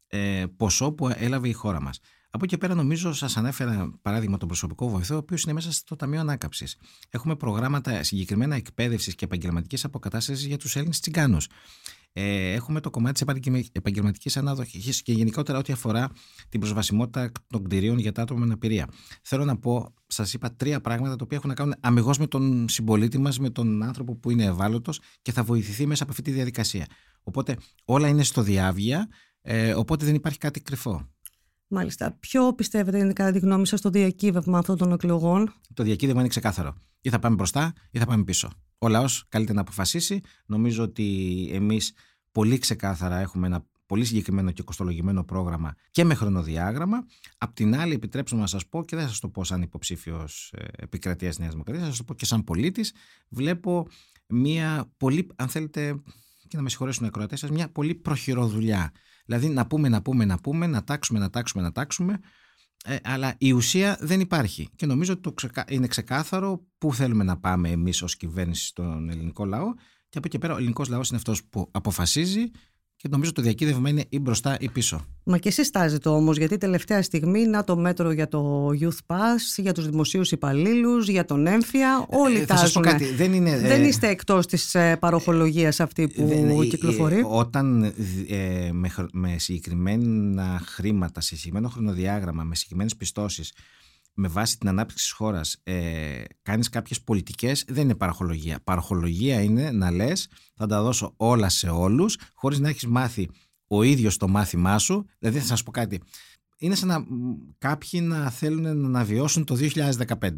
ε, 0.06 0.44
ποσό 0.56 0.92
που 0.92 1.08
έλαβε 1.08 1.48
η 1.48 1.52
χώρα 1.52 1.80
μας. 1.80 2.00
Από 2.30 2.44
εκεί 2.44 2.54
και 2.54 2.60
πέρα, 2.60 2.74
νομίζω, 2.74 3.12
σας 3.12 3.36
ανέφερα 3.36 3.98
παράδειγμα 4.02 4.36
τον 4.36 4.48
προσωπικό 4.48 4.88
βοηθό, 4.88 5.14
ο 5.14 5.18
οποίος 5.18 5.42
είναι 5.42 5.52
μέσα 5.52 5.72
στο 5.72 5.96
Ταμείο 5.96 6.20
Ανάκαμψης. 6.20 6.76
Έχουμε 7.10 7.36
προγράμματα 7.36 8.02
συγκεκριμένα 8.02 8.54
εκπαίδευσης 8.54 9.14
και 9.14 9.24
επαγγελματική 9.24 9.86
αποκατάσταση 9.86 10.46
για 10.46 10.56
τους 10.56 10.76
Έλληνες 10.76 11.00
τσιγκάνους. 11.00 11.46
Ε, 12.18 12.52
έχουμε 12.52 12.80
το 12.80 12.90
κομμάτι 12.90 13.24
της 13.24 13.68
επαγγελματικής 13.72 14.36
ανάδοχης 14.36 15.02
και 15.02 15.12
γενικότερα 15.12 15.58
ό,τι 15.58 15.72
αφορά 15.72 16.10
την 16.48 16.60
προσβασιμότητα 16.60 17.32
των 17.46 17.64
κτηρίων 17.64 17.98
για 17.98 18.12
τα 18.12 18.22
άτομα 18.22 18.40
με 18.40 18.46
αναπηρία. 18.46 18.88
Θέλω 19.22 19.44
να 19.44 19.58
πω, 19.58 19.94
σας 20.06 20.34
είπα 20.34 20.54
τρία 20.54 20.80
πράγματα 20.80 21.16
τα 21.16 21.24
οποία 21.24 21.36
έχουν 21.36 21.48
να 21.48 21.54
κάνουν 21.54 21.74
αμυγός 21.80 22.18
με 22.18 22.26
τον 22.26 22.68
συμπολίτη 22.68 23.18
μας, 23.18 23.38
με 23.38 23.50
τον 23.50 23.82
άνθρωπο 23.82 24.16
που 24.16 24.30
είναι 24.30 24.44
ευάλωτος 24.44 25.00
και 25.22 25.32
θα 25.32 25.42
βοηθηθεί 25.42 25.86
μέσα 25.86 26.02
από 26.02 26.12
αυτή 26.12 26.24
τη 26.24 26.30
διαδικασία. 26.30 26.86
Οπότε 27.22 27.56
όλα 27.84 28.08
είναι 28.08 28.22
στο 28.22 28.42
διάβια, 28.42 29.08
ε, 29.40 29.74
οπότε 29.74 30.04
δεν 30.04 30.14
υπάρχει 30.14 30.38
κάτι 30.38 30.60
κρυφό. 30.60 31.08
Μάλιστα. 31.68 32.12
Ποιο 32.20 32.54
πιστεύετε 32.54 32.98
είναι 32.98 33.12
κατά 33.12 33.32
τη 33.32 33.38
γνώμη 33.38 33.66
σας 33.66 33.80
το 33.80 33.90
διακύβευμα 33.90 34.58
αυτών 34.58 34.76
των 34.76 34.92
εκλογών, 34.92 35.52
Το 35.74 35.82
διακύβευμα 35.82 36.20
είναι 36.20 36.28
ξεκάθαρο. 36.28 36.74
Ή 37.00 37.10
θα 37.10 37.18
πάμε 37.18 37.34
μπροστά 37.34 37.72
ή 37.90 37.98
θα 37.98 38.06
πάμε 38.06 38.24
πίσω. 38.24 38.50
Ο 38.78 38.88
λαός 38.88 39.24
καλείται 39.28 39.52
να 39.52 39.60
αποφασίσει. 39.60 40.20
Νομίζω 40.46 40.82
ότι 40.82 41.48
εμείς 41.52 41.92
πολύ 42.32 42.58
ξεκάθαρα 42.58 43.18
έχουμε 43.18 43.46
ένα 43.46 43.66
πολύ 43.86 44.04
συγκεκριμένο 44.04 44.50
και 44.50 44.62
κοστολογημένο 44.62 45.24
πρόγραμμα 45.24 45.74
και 45.90 46.04
με 46.04 46.14
χρονοδιάγραμμα. 46.14 47.06
Απ' 47.38 47.54
την 47.54 47.76
άλλη, 47.76 47.94
επιτρέψτε 47.94 48.36
να 48.36 48.46
σας 48.46 48.66
πω 48.66 48.84
και 48.84 48.96
δεν 48.96 49.04
θα 49.04 49.10
σας 49.10 49.20
το 49.20 49.28
πω 49.28 49.44
σαν 49.44 49.62
υποψήφιος 49.62 50.52
ε, 50.56 50.64
επικρατείας 50.76 51.38
Νέας 51.38 51.50
Δημοκρατίας, 51.50 51.84
θα 51.84 51.90
σας 51.90 51.98
το 51.98 52.04
πω 52.04 52.14
και 52.14 52.24
σαν 52.24 52.44
πολίτης. 52.44 52.92
Βλέπω 53.28 53.86
μια 54.26 54.92
πολύ, 54.96 55.26
αν 55.36 55.48
θέλετε, 55.48 56.02
και 56.48 56.56
να 56.56 56.62
με 56.62 56.68
συγχωρέσουν 56.68 57.04
οι 57.04 57.08
ακροατές 57.08 57.38
σας, 57.38 57.50
μια 57.50 57.68
πολύ 57.72 57.94
προχειροδουλειά. 57.94 58.92
Δηλαδή 59.26 59.48
να 59.48 59.66
πούμε, 59.66 59.88
να 59.88 60.02
πούμε, 60.02 60.24
να 60.24 60.38
πούμε, 60.38 60.66
να 60.66 60.84
τάξουμε, 60.84 61.18
να 61.18 61.30
τάξουμε, 61.30 61.62
να 61.62 61.72
τάξουμε. 61.72 62.20
Ε, 62.84 62.96
αλλά 63.02 63.34
η 63.38 63.52
ουσία 63.52 63.98
δεν 64.00 64.20
υπάρχει. 64.20 64.68
Και 64.76 64.86
νομίζω 64.86 65.12
ότι 65.12 65.22
το 65.22 65.32
ξεκα... 65.32 65.64
είναι 65.68 65.86
ξεκάθαρο 65.86 66.66
πού 66.78 66.94
θέλουμε 66.94 67.24
να 67.24 67.38
πάμε 67.38 67.70
εμείς 67.70 68.02
ως 68.02 68.16
κυβέρνηση 68.16 68.66
στον 68.66 69.10
ελληνικό 69.10 69.44
λαό. 69.44 69.74
Και 70.08 70.18
από 70.18 70.26
εκεί 70.26 70.38
πέρα 70.38 70.54
ο 70.54 70.56
ελληνικός 70.56 70.88
λαός 70.88 71.08
είναι 71.08 71.18
αυτός 71.18 71.44
που 71.44 71.68
αποφασίζει 71.70 72.50
και 72.96 73.08
νομίζω 73.10 73.32
το 73.32 73.42
διακύδευμα 73.42 73.88
είναι 73.88 74.04
ή 74.08 74.18
μπροστά 74.18 74.56
ή 74.60 74.68
πίσω. 74.68 75.06
Μα 75.24 75.38
και 75.38 75.48
εσείς 75.48 75.70
τάζετε 75.70 76.08
όμως, 76.08 76.36
γιατί 76.36 76.58
τελευταία 76.58 77.02
στιγμή 77.02 77.46
να 77.46 77.64
το 77.64 77.76
μέτρο 77.76 78.10
για 78.10 78.28
το 78.28 78.68
Youth 78.80 79.14
Pass, 79.14 79.40
για 79.56 79.72
τους 79.72 79.88
δημοσίους 79.88 80.32
υπαλλήλους, 80.32 81.08
για 81.08 81.24
τον 81.24 81.46
έμφυα, 81.46 82.06
όλοι 82.10 82.38
ε, 82.38 82.44
τάζουν. 82.44 82.84
δεν, 83.16 83.32
είναι, 83.32 83.58
δεν 83.58 83.82
ε, 83.82 83.86
είστε 83.86 84.08
εκτός 84.08 84.46
της 84.46 84.74
ε, 84.74 84.96
παροχολογίας 85.00 85.80
αυτή 85.80 86.08
που 86.08 86.26
δεν, 86.26 86.48
ε, 86.48 86.66
κυκλοφορεί; 86.66 87.22
όταν 87.26 87.84
ε, 88.28 88.70
με, 88.72 88.90
με 89.12 89.34
συγκεκριμένα 89.38 90.62
χρήματα, 90.64 91.20
σε 91.20 91.36
συγκεκριμένο 91.36 91.68
χρονοδιάγραμμα, 91.68 92.42
με 92.42 92.54
συγκεκριμένες 92.54 92.96
πιστώσεις, 92.96 93.52
με 94.16 94.28
βάση 94.28 94.58
την 94.58 94.68
ανάπτυξη 94.68 95.04
της 95.04 95.12
χώρας 95.12 95.56
ε, 95.62 96.22
κάνεις 96.42 96.68
κάποιες 96.68 97.00
πολιτικές 97.02 97.64
δεν 97.68 97.82
είναι 97.82 97.94
παραχολογία. 97.94 98.60
Παραχολογία 98.64 99.42
είναι 99.42 99.70
να 99.70 99.90
λες 99.90 100.28
θα 100.54 100.66
τα 100.66 100.82
δώσω 100.82 101.12
όλα 101.16 101.48
σε 101.48 101.68
όλους 101.68 102.18
χωρίς 102.34 102.58
να 102.58 102.68
έχεις 102.68 102.86
μάθει 102.86 103.28
ο 103.66 103.82
ίδιος 103.82 104.16
το 104.16 104.28
μάθημά 104.28 104.78
σου. 104.78 105.06
Δηλαδή 105.18 105.38
θα 105.38 105.46
σας 105.46 105.62
πω 105.62 105.70
κάτι. 105.70 106.00
Είναι 106.58 106.74
σαν 106.74 106.88
να 106.88 107.04
κάποιοι 107.58 108.00
να 108.02 108.30
θέλουν 108.30 108.90
να 108.90 109.04
βιώσουν 109.04 109.44
το 109.44 109.56
2015. 109.74 110.30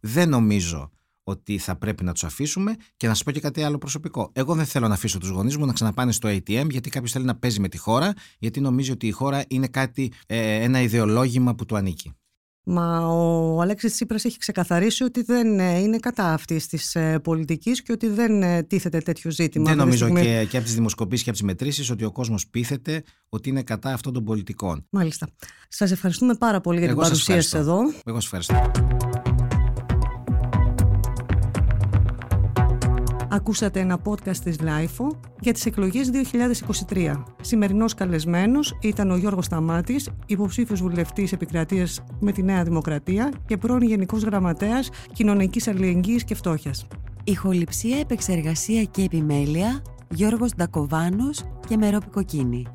Δεν 0.00 0.28
νομίζω 0.28 0.90
ότι 1.24 1.58
θα 1.58 1.76
πρέπει 1.76 2.04
να 2.04 2.12
τους 2.12 2.24
αφήσουμε 2.24 2.76
και 2.96 3.06
να 3.06 3.14
σας 3.14 3.22
πω 3.22 3.30
και 3.30 3.40
κάτι 3.40 3.62
άλλο 3.62 3.78
προσωπικό. 3.78 4.30
Εγώ 4.32 4.54
δεν 4.54 4.64
θέλω 4.64 4.88
να 4.88 4.94
αφήσω 4.94 5.18
τους 5.18 5.28
γονείς 5.28 5.56
μου 5.56 5.66
να 5.66 5.72
ξαναπάνε 5.72 6.12
στο 6.12 6.28
ATM 6.28 6.66
γιατί 6.70 6.90
κάποιος 6.90 7.12
θέλει 7.12 7.24
να 7.24 7.36
παίζει 7.36 7.60
με 7.60 7.68
τη 7.68 7.78
χώρα, 7.78 8.12
γιατί 8.38 8.60
νομίζει 8.60 8.90
ότι 8.90 9.06
η 9.06 9.10
χώρα 9.10 9.44
είναι 9.48 9.66
κάτι, 9.66 10.12
ε, 10.26 10.62
ένα 10.62 10.80
ιδεολόγημα 10.80 11.54
που 11.54 11.64
του 11.64 11.76
ανήκει. 11.76 12.12
Μα 12.64 12.98
ο 12.98 13.60
Αλέξης 13.60 13.92
Τσίπρας 13.92 14.24
έχει 14.24 14.38
ξεκαθαρίσει 14.38 15.04
ότι 15.04 15.22
δεν 15.22 15.60
ε, 15.60 15.78
είναι 15.78 15.98
κατά 15.98 16.32
αυτής 16.32 16.66
της 16.66 16.94
ε, 16.94 17.18
πολιτικής 17.18 17.82
και 17.82 17.92
ότι 17.92 18.08
δεν 18.08 18.42
ε, 18.42 18.62
τίθεται 18.62 18.98
τέτοιο 18.98 19.30
ζήτημα. 19.30 19.68
Δεν 19.68 19.76
νομίζω 19.76 20.14
και, 20.14 20.46
και 20.50 20.56
από 20.56 20.66
τις 20.66 20.74
δημοσκοπήσεις 20.74 21.24
και 21.24 21.30
από 21.30 21.38
τις 21.38 21.46
μετρήσεις 21.46 21.90
ότι 21.90 22.04
ο 22.04 22.12
κόσμος 22.12 22.48
πείθεται 22.48 23.02
ότι 23.28 23.48
είναι 23.48 23.62
κατά 23.62 23.92
αυτών 23.92 24.12
των 24.12 24.24
πολιτικών. 24.24 24.86
Μάλιστα. 24.90 25.28
Σας 25.68 25.90
ευχαριστούμε 25.90 26.34
πάρα 26.34 26.60
πολύ 26.60 26.78
για 26.78 26.88
την 26.88 26.96
παρουσία 26.96 27.42
σας 27.42 27.54
εδώ. 27.54 27.78
Εγώ 28.04 28.20
σας 28.20 28.24
ευχαριστώ. 28.24 28.70
Ακούσατε 33.34 33.80
ένα 33.80 33.98
podcast 34.04 34.36
της 34.36 34.56
LIFO 34.60 35.16
για 35.40 35.52
τις 35.52 35.66
εκλογές 35.66 36.10
2023. 36.88 37.24
Σημερινός 37.40 37.94
καλεσμένος 37.94 38.78
ήταν 38.80 39.10
ο 39.10 39.16
Γιώργος 39.16 39.44
Σταμάτης, 39.44 40.10
υποψήφιος 40.26 40.80
βουλευτής 40.82 41.32
επικρατείας 41.32 42.04
με 42.20 42.32
τη 42.32 42.42
Νέα 42.42 42.62
Δημοκρατία 42.62 43.32
και 43.46 43.56
πρώην 43.56 43.82
Γενικός 43.82 44.22
Γραμματέας 44.22 44.90
Κοινωνικής 45.12 45.68
Αλληλεγγύης 45.68 46.24
και 46.24 46.34
Φτώχειας. 46.34 46.86
Ηχοληψία, 47.24 47.98
επεξεργασία 47.98 48.82
και 48.82 49.02
επιμέλεια 49.02 49.82
Γιώργος 50.10 50.54
Ντακοβάνος 50.54 51.44
και 51.68 51.76
Μερόπη 51.76 52.08
Κοκκίνη. 52.10 52.66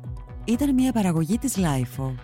Ήταν 0.44 0.74
μια 0.74 0.92
παραγωγή 0.92 1.38
της 1.38 1.56
LIFO. 1.56 2.14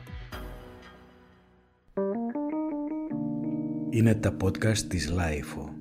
Είναι 3.90 4.14
τα 4.14 4.36
podcast 4.42 4.78
της 4.78 5.12
LIFO. 5.12 5.73